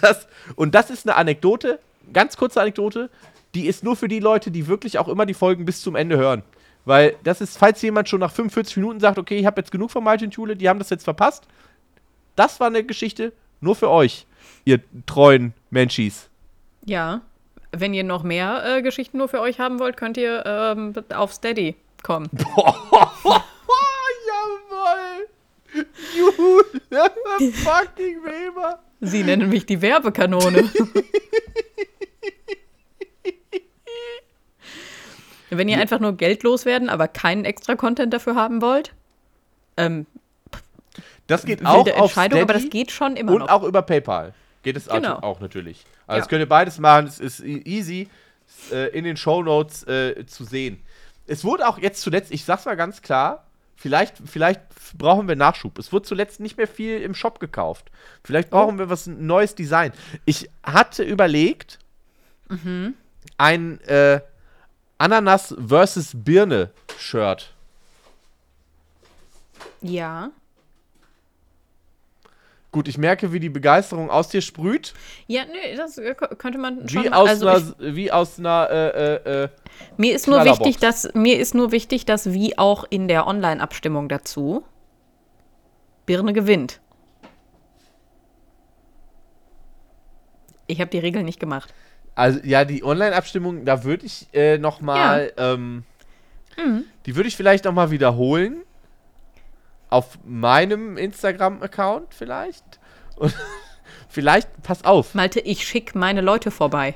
Das, 0.00 0.26
und 0.56 0.74
das 0.74 0.90
ist 0.90 1.06
eine 1.08 1.14
Anekdote, 1.16 1.78
ganz 2.12 2.36
kurze 2.36 2.60
Anekdote, 2.60 3.08
die 3.54 3.66
ist 3.66 3.84
nur 3.84 3.94
für 3.94 4.08
die 4.08 4.18
Leute, 4.18 4.50
die 4.50 4.66
wirklich 4.66 4.98
auch 4.98 5.06
immer 5.06 5.26
die 5.26 5.32
Folgen 5.34 5.64
bis 5.64 5.80
zum 5.80 5.94
Ende 5.94 6.16
hören. 6.16 6.42
Weil 6.84 7.14
das 7.22 7.40
ist, 7.40 7.56
falls 7.56 7.80
jemand 7.82 8.08
schon 8.08 8.18
nach 8.18 8.32
45 8.32 8.78
Minuten 8.78 8.98
sagt, 8.98 9.16
okay, 9.16 9.38
ich 9.38 9.46
habe 9.46 9.60
jetzt 9.60 9.70
genug 9.70 9.92
von 9.92 10.02
Martin 10.02 10.32
Schule, 10.32 10.56
die 10.56 10.68
haben 10.68 10.80
das 10.80 10.90
jetzt 10.90 11.04
verpasst. 11.04 11.46
Das 12.34 12.58
war 12.58 12.66
eine 12.66 12.82
Geschichte 12.82 13.32
nur 13.60 13.76
für 13.76 13.88
euch, 13.88 14.26
ihr 14.64 14.80
treuen 15.06 15.54
Menschis. 15.70 16.28
Ja. 16.84 17.20
Wenn 17.70 17.94
ihr 17.94 18.04
noch 18.04 18.22
mehr 18.24 18.62
äh, 18.78 18.82
Geschichten 18.82 19.18
nur 19.18 19.28
für 19.28 19.40
euch 19.40 19.60
haben 19.60 19.78
wollt, 19.78 19.96
könnt 19.96 20.16
ihr 20.16 20.44
ähm, 20.46 20.94
auf 21.14 21.32
Steady 21.32 21.76
kommen. 22.06 22.30
Jawoll! 24.28 25.28
Jule 26.16 26.64
fucking 27.52 28.22
Weber! 28.24 28.78
Sie 29.00 29.22
nennen 29.24 29.48
mich 29.50 29.66
die 29.66 29.82
Werbekanone. 29.82 30.70
Wenn 35.50 35.68
ihr 35.68 35.78
einfach 35.78 36.00
nur 36.00 36.16
Geld 36.16 36.42
loswerden, 36.42 36.88
aber 36.88 37.06
keinen 37.08 37.44
extra 37.44 37.76
Content 37.76 38.12
dafür 38.12 38.34
haben 38.34 38.60
wollt, 38.62 38.92
ähm, 39.76 40.06
Das 41.28 41.44
geht 41.44 41.64
auch 41.64 41.86
auf 41.86 41.88
Entscheidung, 41.88 42.40
aber 42.40 42.52
das 42.54 42.62
Steady 42.62 42.78
geht 42.78 42.90
schon 42.90 43.16
immer 43.16 43.32
und 43.32 43.38
noch. 43.40 43.48
auch 43.48 43.62
über 43.62 43.82
PayPal. 43.82 44.32
Geht 44.62 44.76
es 44.76 44.88
Genau. 44.88 45.18
auch, 45.20 45.38
natürlich. 45.40 45.84
Also 46.06 46.16
Ja. 46.16 46.20
das 46.20 46.28
könnt 46.28 46.40
ihr 46.40 46.48
beides 46.48 46.78
machen, 46.78 47.06
es 47.06 47.20
ist 47.20 47.40
e- 47.40 47.62
easy 47.64 48.08
äh, 48.72 48.88
in 48.96 49.04
den 49.04 49.16
Shownotes 49.16 49.84
äh, 49.86 50.26
zu 50.26 50.44
sehen. 50.44 50.82
Es 51.26 51.44
wurde 51.44 51.66
auch 51.68 51.78
jetzt 51.78 52.00
zuletzt, 52.02 52.30
ich 52.32 52.44
sag's 52.44 52.64
mal 52.64 52.76
ganz 52.76 53.02
klar, 53.02 53.44
vielleicht, 53.74 54.16
vielleicht 54.24 54.60
brauchen 54.96 55.28
wir 55.28 55.36
Nachschub. 55.36 55.78
Es 55.78 55.92
wurde 55.92 56.06
zuletzt 56.06 56.40
nicht 56.40 56.56
mehr 56.56 56.68
viel 56.68 57.00
im 57.00 57.14
Shop 57.14 57.40
gekauft. 57.40 57.90
Vielleicht 58.24 58.48
Oh. 58.48 58.56
brauchen 58.58 58.78
wir 58.78 58.88
was 58.90 59.06
ein 59.06 59.26
neues 59.26 59.54
Design. 59.54 59.92
Ich 60.24 60.48
hatte 60.62 61.02
überlegt, 61.02 61.78
Mhm. 62.48 62.94
ein, 63.38 63.80
äh, 63.82 64.20
Ananas 64.98 65.54
versus 65.66 66.12
Birne 66.14 66.70
Shirt. 66.98 67.52
Ja. 69.82 70.30
Gut, 72.76 72.88
ich 72.88 72.98
merke, 72.98 73.32
wie 73.32 73.40
die 73.40 73.48
Begeisterung 73.48 74.10
aus 74.10 74.28
dir 74.28 74.42
sprüht. 74.42 74.92
Ja, 75.28 75.44
nö, 75.46 75.76
das 75.78 75.96
äh, 75.96 76.14
könnte 76.14 76.58
man 76.58 76.86
schon 76.86 77.04
Wie 77.04 77.10
aus 77.10 77.26
also 77.30 77.46
einer, 77.48 77.74
ich, 77.78 77.94
wie 77.96 78.12
aus 78.12 78.38
einer, 78.38 78.68
äh, 78.70 79.14
äh, 79.14 79.44
äh, 79.44 79.48
mir 79.96 80.14
ist 80.14 80.26
nur 80.28 80.44
wichtig, 80.44 80.76
dass 80.76 81.08
mir 81.14 81.38
ist 81.38 81.54
nur 81.54 81.72
wichtig, 81.72 82.04
dass 82.04 82.34
wie 82.34 82.58
auch 82.58 82.84
in 82.90 83.08
der 83.08 83.26
Online-Abstimmung 83.26 84.10
dazu 84.10 84.62
Birne 86.04 86.34
gewinnt. 86.34 86.80
Ich 90.66 90.78
habe 90.82 90.90
die 90.90 90.98
Regeln 90.98 91.24
nicht 91.24 91.40
gemacht. 91.40 91.72
also 92.14 92.40
ja, 92.44 92.66
die 92.66 92.84
Online-Abstimmung, 92.84 93.64
da 93.64 93.84
würde 93.84 94.04
ich 94.04 94.26
äh, 94.34 94.58
noch 94.58 94.82
mal, 94.82 95.32
ähm, 95.38 95.84
Mhm. 96.58 96.84
die 97.06 97.16
würde 97.16 97.28
ich 97.30 97.36
vielleicht 97.38 97.64
noch 97.64 97.72
mal 97.72 97.90
wiederholen. 97.90 98.64
Auf 99.90 100.18
meinem 100.24 100.96
Instagram-Account 100.96 102.12
vielleicht. 102.14 102.64
Und 103.16 103.34
vielleicht, 104.08 104.62
pass 104.62 104.84
auf, 104.84 105.14
Malte, 105.14 105.40
ich 105.40 105.66
schicke 105.66 105.96
meine 105.98 106.20
Leute 106.20 106.50
vorbei. 106.50 106.94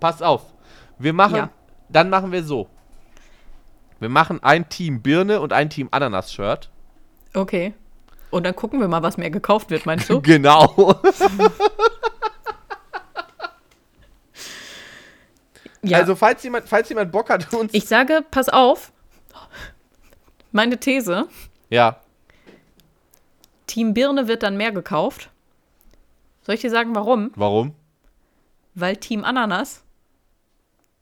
pass 0.00 0.22
auf. 0.22 0.42
Wir 0.98 1.12
machen, 1.12 1.36
Ja. 1.36 1.50
dann 1.88 2.10
machen 2.10 2.32
wir 2.32 2.42
so. 2.44 2.68
Wir 4.00 4.08
machen 4.08 4.42
ein 4.42 4.68
Team 4.68 5.02
Birne 5.02 5.40
und 5.40 5.52
ein 5.52 5.70
Team 5.70 5.88
Ananas-Shirt. 5.90 6.70
Okay. 7.34 7.74
Und 8.30 8.44
dann 8.44 8.54
gucken 8.54 8.80
wir 8.80 8.88
mal, 8.88 9.02
was 9.02 9.16
mehr 9.16 9.30
gekauft 9.30 9.70
wird, 9.70 9.86
meinst 9.86 10.08
du? 10.10 10.20
Genau. 10.22 11.00
Ja. 15.82 15.98
Also, 15.98 16.16
falls 16.16 16.42
jemand, 16.42 16.68
falls 16.68 16.88
jemand 16.88 17.12
Bock 17.12 17.30
hat, 17.30 17.52
uns. 17.54 17.72
ich 17.72 17.86
sage, 17.86 18.24
pass 18.30 18.48
auf. 18.48 18.92
Meine 20.50 20.78
These, 20.78 21.28
ja. 21.70 22.00
Team 23.68 23.94
Birne 23.94 24.26
wird 24.26 24.42
dann 24.42 24.56
mehr 24.56 24.72
gekauft. 24.72 25.30
Soll 26.42 26.56
ich 26.56 26.60
dir 26.62 26.70
sagen, 26.70 26.94
warum? 26.96 27.30
Warum? 27.36 27.74
Weil 28.74 28.96
Team 28.96 29.24
Ananas 29.24 29.84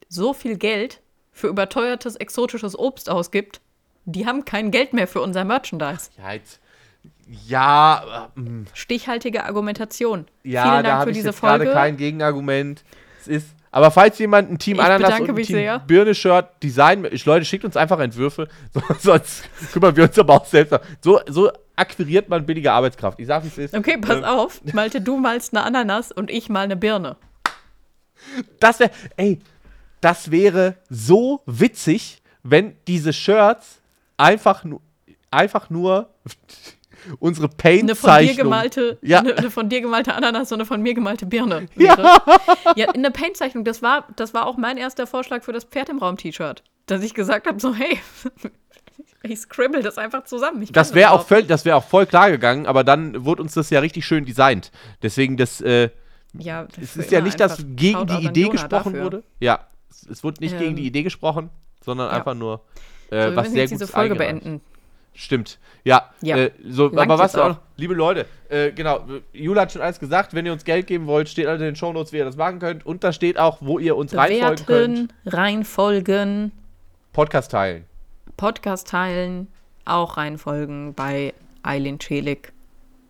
so 0.08 0.34
viel 0.34 0.56
Geld 0.58 1.00
für 1.32 1.48
überteuertes 1.48 2.16
exotisches 2.16 2.78
Obst 2.78 3.08
ausgibt, 3.10 3.60
die 4.04 4.26
haben 4.26 4.44
kein 4.44 4.70
Geld 4.70 4.92
mehr 4.92 5.08
für 5.08 5.20
unser 5.20 5.44
Merchandise. 5.44 6.10
Ja, 6.18 6.32
jetzt. 6.32 6.60
Ja, 7.46 8.30
äh, 8.36 8.40
mm, 8.40 8.66
Stichhaltige 8.72 9.44
Argumentation. 9.44 10.26
ja 10.44 10.62
Vielen 10.62 10.74
da 10.76 10.82
Dank 10.82 10.94
habe 10.94 11.04
für 11.04 11.10
ich 11.10 11.16
diese 11.16 11.28
jetzt 11.30 11.40
gerade 11.40 11.64
Folge. 11.64 11.72
kein 11.78 11.96
Gegenargument. 11.96 12.84
Es 13.20 13.26
ist. 13.28 13.55
Aber 13.76 13.90
falls 13.90 14.18
jemand 14.18 14.50
ein 14.50 14.58
Team 14.58 14.78
Ich 14.78 14.82
Ananas 14.82 15.20
und 15.20 15.28
ein 15.28 15.36
Team. 15.36 15.80
Birne-Shirt 15.86 16.62
design, 16.62 17.06
ich, 17.10 17.26
Leute, 17.26 17.44
schickt 17.44 17.62
uns 17.62 17.76
einfach 17.76 18.00
Entwürfe, 18.00 18.48
so, 18.72 18.80
sonst 18.98 19.44
kümmern 19.70 19.94
wir 19.94 20.04
uns 20.04 20.18
aber 20.18 20.32
auch 20.32 20.46
selbst. 20.46 20.80
So, 21.02 21.20
so 21.28 21.52
akquiriert 21.76 22.30
man 22.30 22.46
billige 22.46 22.72
Arbeitskraft. 22.72 23.20
Ich 23.20 23.26
sag, 23.26 23.44
es 23.44 23.58
ist. 23.58 23.74
Okay, 23.74 23.98
pass 23.98 24.16
Ähm, 24.16 24.24
auf. 24.24 24.62
Malte, 24.72 25.02
du 25.02 25.18
malst 25.18 25.54
eine 25.54 25.62
Ananas 25.62 26.10
und 26.10 26.30
ich 26.30 26.48
mal 26.48 26.62
eine 26.62 26.74
Birne. 26.74 27.18
Das 28.60 28.80
wäre, 28.80 28.92
ey, 29.18 29.40
das 30.00 30.30
wäre 30.30 30.76
so 30.88 31.42
witzig, 31.44 32.22
wenn 32.42 32.76
diese 32.86 33.12
Shirts 33.12 33.82
einfach 34.16 34.64
nur, 34.64 34.80
einfach 35.30 35.68
nur 35.68 36.08
unsere 37.18 37.46
Eine 37.46 37.50
von 37.50 37.56
dir 37.56 37.56
Paint-Zeichnung. 37.92 38.36
gemalte, 38.36 38.98
Ja. 39.02 39.18
eine, 39.20 39.36
eine 39.36 39.50
von 39.50 39.68
dir 39.68 39.80
gemalte 39.80 40.14
Ananas 40.14 40.50
und 40.52 40.56
eine 40.60 40.66
von 40.66 40.80
mir 40.82 40.94
gemalte 40.94 41.26
Birne. 41.26 41.66
Ja. 41.76 41.96
wäre. 41.96 42.20
ja, 42.76 42.88
eine 42.90 43.10
Paint-Zeichnung, 43.10 43.64
das 43.64 43.82
war, 43.82 44.06
das 44.16 44.34
war 44.34 44.46
auch 44.46 44.56
mein 44.56 44.76
erster 44.76 45.06
Vorschlag 45.06 45.42
für 45.42 45.52
das 45.52 45.64
Pferd 45.64 45.88
im 45.88 45.98
Raum-T-Shirt. 45.98 46.62
Dass 46.86 47.02
ich 47.02 47.14
gesagt 47.14 47.46
habe, 47.46 47.58
so, 47.60 47.74
hey, 47.74 47.98
ich 49.22 49.38
scribble 49.40 49.82
das 49.82 49.98
einfach 49.98 50.24
zusammen. 50.24 50.62
Ich 50.62 50.72
Das 50.72 50.94
wäre 50.94 51.10
auch, 51.10 51.26
das 51.48 51.64
wär 51.64 51.76
auch 51.76 51.84
voll 51.84 52.06
klar 52.06 52.30
gegangen, 52.30 52.66
aber 52.66 52.84
dann 52.84 53.24
wurde 53.24 53.42
uns 53.42 53.54
das 53.54 53.70
ja 53.70 53.80
richtig 53.80 54.06
schön 54.06 54.24
designt. 54.24 54.70
Deswegen, 55.02 55.36
das, 55.36 55.60
äh. 55.60 55.90
Ja, 56.38 56.66
es 56.80 56.92
für 56.92 57.00
ist 57.00 57.10
ja 57.10 57.20
nicht, 57.20 57.40
dass 57.40 57.64
gegen 57.76 58.06
die 58.06 58.24
Idee 58.26 58.48
gesprochen 58.48 58.92
dafür. 58.92 59.04
wurde. 59.04 59.22
Ja, 59.40 59.66
es, 59.90 60.06
es 60.08 60.22
wurde 60.24 60.42
nicht 60.42 60.58
gegen 60.58 60.70
Ähm, 60.72 60.76
die 60.76 60.86
Idee 60.86 61.02
gesprochen, 61.02 61.50
sondern 61.84 62.08
ja. 62.10 62.12
einfach 62.16 62.34
nur, 62.34 62.62
So, 63.10 63.16
äh, 63.16 63.30
wir 63.30 63.36
was 63.36 63.50
sehr 63.50 63.62
jetzt 63.62 63.70
gut 63.70 63.80
diese 63.80 63.90
Folge 63.90 64.14
beenden. 64.16 64.60
Stimmt. 65.16 65.58
Ja. 65.82 66.10
Ja. 66.20 66.36
Äh, 66.36 66.50
so, 66.68 66.88
Langt 66.88 67.10
aber 67.10 67.18
was 67.18 67.34
auch. 67.36 67.50
auch, 67.52 67.56
liebe 67.76 67.94
Leute, 67.94 68.26
äh, 68.50 68.70
genau, 68.72 69.00
Jula 69.32 69.62
hat 69.62 69.72
schon 69.72 69.80
alles 69.82 69.98
gesagt, 69.98 70.34
wenn 70.34 70.44
ihr 70.44 70.52
uns 70.52 70.64
Geld 70.64 70.86
geben 70.86 71.06
wollt, 71.06 71.28
steht 71.28 71.46
alle 71.46 71.56
in 71.56 71.62
den 71.62 71.76
Shownotes, 71.76 72.12
wie 72.12 72.18
ihr 72.18 72.24
das 72.26 72.36
machen 72.36 72.58
könnt. 72.58 72.84
Und 72.84 73.02
da 73.02 73.12
steht 73.12 73.38
auch, 73.38 73.58
wo 73.60 73.78
ihr 73.78 73.96
uns 73.96 74.14
reinfolgen 74.14 74.66
könnt. 74.66 74.94
Bewerten, 75.24 75.36
reinfolgen, 75.36 76.52
Podcast 77.12 77.50
teilen. 77.52 77.84
Podcast 78.36 78.88
teilen, 78.88 79.48
auch 79.86 80.16
reinfolgen 80.18 80.92
bei 80.94 81.32
Eileen 81.62 81.98
Schelik 82.00 82.52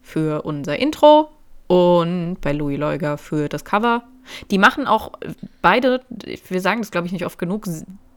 für 0.01 0.43
unser 0.43 0.79
Intro 0.79 1.31
und 1.67 2.37
bei 2.41 2.53
Louis 2.53 2.79
Leuger 2.79 3.19
für 3.19 3.49
das 3.49 3.65
Cover. 3.65 4.05
Die 4.53 4.59
machen 4.59 4.87
auch 4.87 5.13
beide, 5.63 6.03
wir 6.49 6.61
sagen 6.61 6.81
das 6.83 6.93
glaube 6.93 7.07
ich 7.09 7.13
nicht 7.13 7.27
oft 7.27 7.39
genug, 7.39 7.67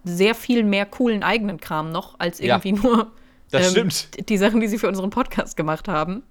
sehr 0.04 0.36
viel 0.36 0.64
mehr 0.64 0.86
coolen 0.86 1.24
eigenen 1.24 1.60
Kram 1.60 1.92
noch, 1.92 2.20
als 2.20 2.40
Ja. 2.40 2.56
irgendwie 2.64 2.74
nur 2.88 3.12
Das 3.52 3.68
ähm, 3.76 3.90
stimmt. 3.90 4.30
die 4.30 4.38
Sachen, 4.38 4.60
die 4.60 4.68
sie 4.68 4.78
für 4.78 4.88
unseren 4.88 5.10
Podcast 5.10 5.58
gemacht 5.58 5.88
haben. 5.88 6.24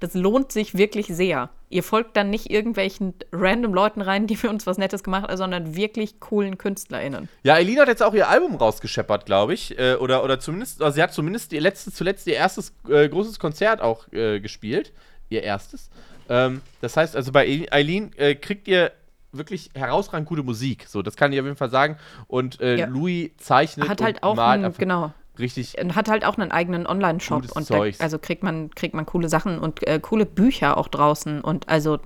Das 0.00 0.14
lohnt 0.14 0.52
sich 0.52 0.76
wirklich 0.76 1.06
sehr. 1.06 1.50
Ihr 1.68 1.82
folgt 1.82 2.16
dann 2.16 2.30
nicht 2.30 2.50
irgendwelchen 2.50 3.14
random 3.32 3.74
Leuten 3.74 4.00
rein, 4.00 4.26
die 4.26 4.36
für 4.36 4.50
uns 4.50 4.66
was 4.66 4.78
Nettes 4.78 5.02
gemacht 5.02 5.24
haben, 5.24 5.36
sondern 5.36 5.74
wirklich 5.74 6.20
coolen 6.20 6.58
KünstlerInnen. 6.58 7.28
Ja, 7.42 7.56
Elina 7.56 7.82
hat 7.82 7.88
jetzt 7.88 8.02
auch 8.02 8.14
ihr 8.14 8.28
Album 8.28 8.54
rausgescheppert, 8.56 9.26
glaube 9.26 9.54
ich. 9.54 9.78
Äh, 9.78 9.94
oder, 9.94 10.22
oder 10.22 10.38
zumindest, 10.38 10.82
also 10.82 10.94
sie 10.94 11.02
hat 11.02 11.12
zumindest 11.12 11.52
ihr 11.52 11.60
letztes, 11.60 11.94
zuletzt 11.94 12.26
ihr 12.26 12.34
erstes 12.34 12.72
äh, 12.88 13.08
großes 13.08 13.38
Konzert 13.38 13.80
auch 13.80 14.10
äh, 14.12 14.40
gespielt. 14.40 14.92
Ihr 15.28 15.42
erstes. 15.42 15.90
Ähm, 16.28 16.60
das 16.80 16.96
heißt, 16.96 17.16
also 17.16 17.32
bei 17.32 17.66
Eileen 17.70 18.12
äh, 18.16 18.34
kriegt 18.34 18.68
ihr 18.68 18.92
wirklich 19.32 19.70
herausragend 19.74 20.28
gute 20.28 20.42
Musik. 20.42 20.86
So, 20.88 21.02
das 21.02 21.16
kann 21.16 21.32
ich 21.32 21.40
auf 21.40 21.46
jeden 21.46 21.56
Fall 21.56 21.70
sagen. 21.70 21.96
Und 22.26 22.60
äh, 22.60 22.76
Ja. 22.76 22.86
Louis 22.86 23.30
zeichnet 23.38 23.88
Hat 23.88 24.00
halt 24.02 24.22
auch 24.22 24.38
einfach 24.38 24.78
genau, 24.78 25.12
richtig. 25.38 25.76
und 25.80 25.94
hat 25.94 26.08
halt 26.08 26.24
auch 26.24 26.38
einen 26.38 26.50
eigenen 26.50 26.86
Online-Shop 26.86 27.50
und 27.52 27.70
da, 27.70 27.82
also 27.98 28.18
kriegt 28.18 28.42
man, 28.42 28.70
kriegt 28.70 28.94
man 28.94 29.06
coole 29.06 29.28
Sachen 29.28 29.58
und 29.58 29.86
äh, 29.86 29.98
coole 30.00 30.26
Bücher 30.26 30.76
auch 30.76 30.88
draußen 30.88 31.40
und 31.40 31.68
also 31.68 31.98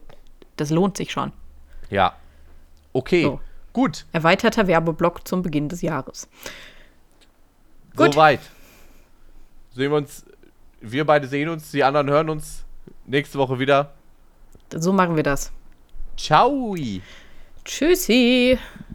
das 0.57 0.71
lohnt 0.71 0.97
sich 0.97 1.13
schon. 1.13 1.33
Ja. 1.91 2.15
Okay. 2.93 3.25
So. 3.25 3.41
Gut. 3.73 4.07
Erweiterter 4.13 4.67
Werbeblock 4.67 5.27
zum 5.27 5.43
Beginn 5.43 5.69
des 5.69 5.83
Jahres. 5.83 6.29
Gut. 7.97 8.15
Soweit. 8.15 8.41
Sehen 9.75 9.91
wir 9.91 9.99
uns. 9.99 10.25
Wir 10.81 11.05
beide 11.05 11.27
sehen 11.27 11.49
uns, 11.51 11.71
die 11.71 11.85
anderen 11.85 12.09
hören 12.09 12.31
uns 12.31 12.65
nächste 13.07 13.39
Woche 13.39 13.59
wieder. 13.59 13.93
So 14.75 14.93
machen 14.93 15.17
wir 15.17 15.23
das. 15.23 15.53
Ciao. 16.17 16.75
Tschüssi. 17.65 18.59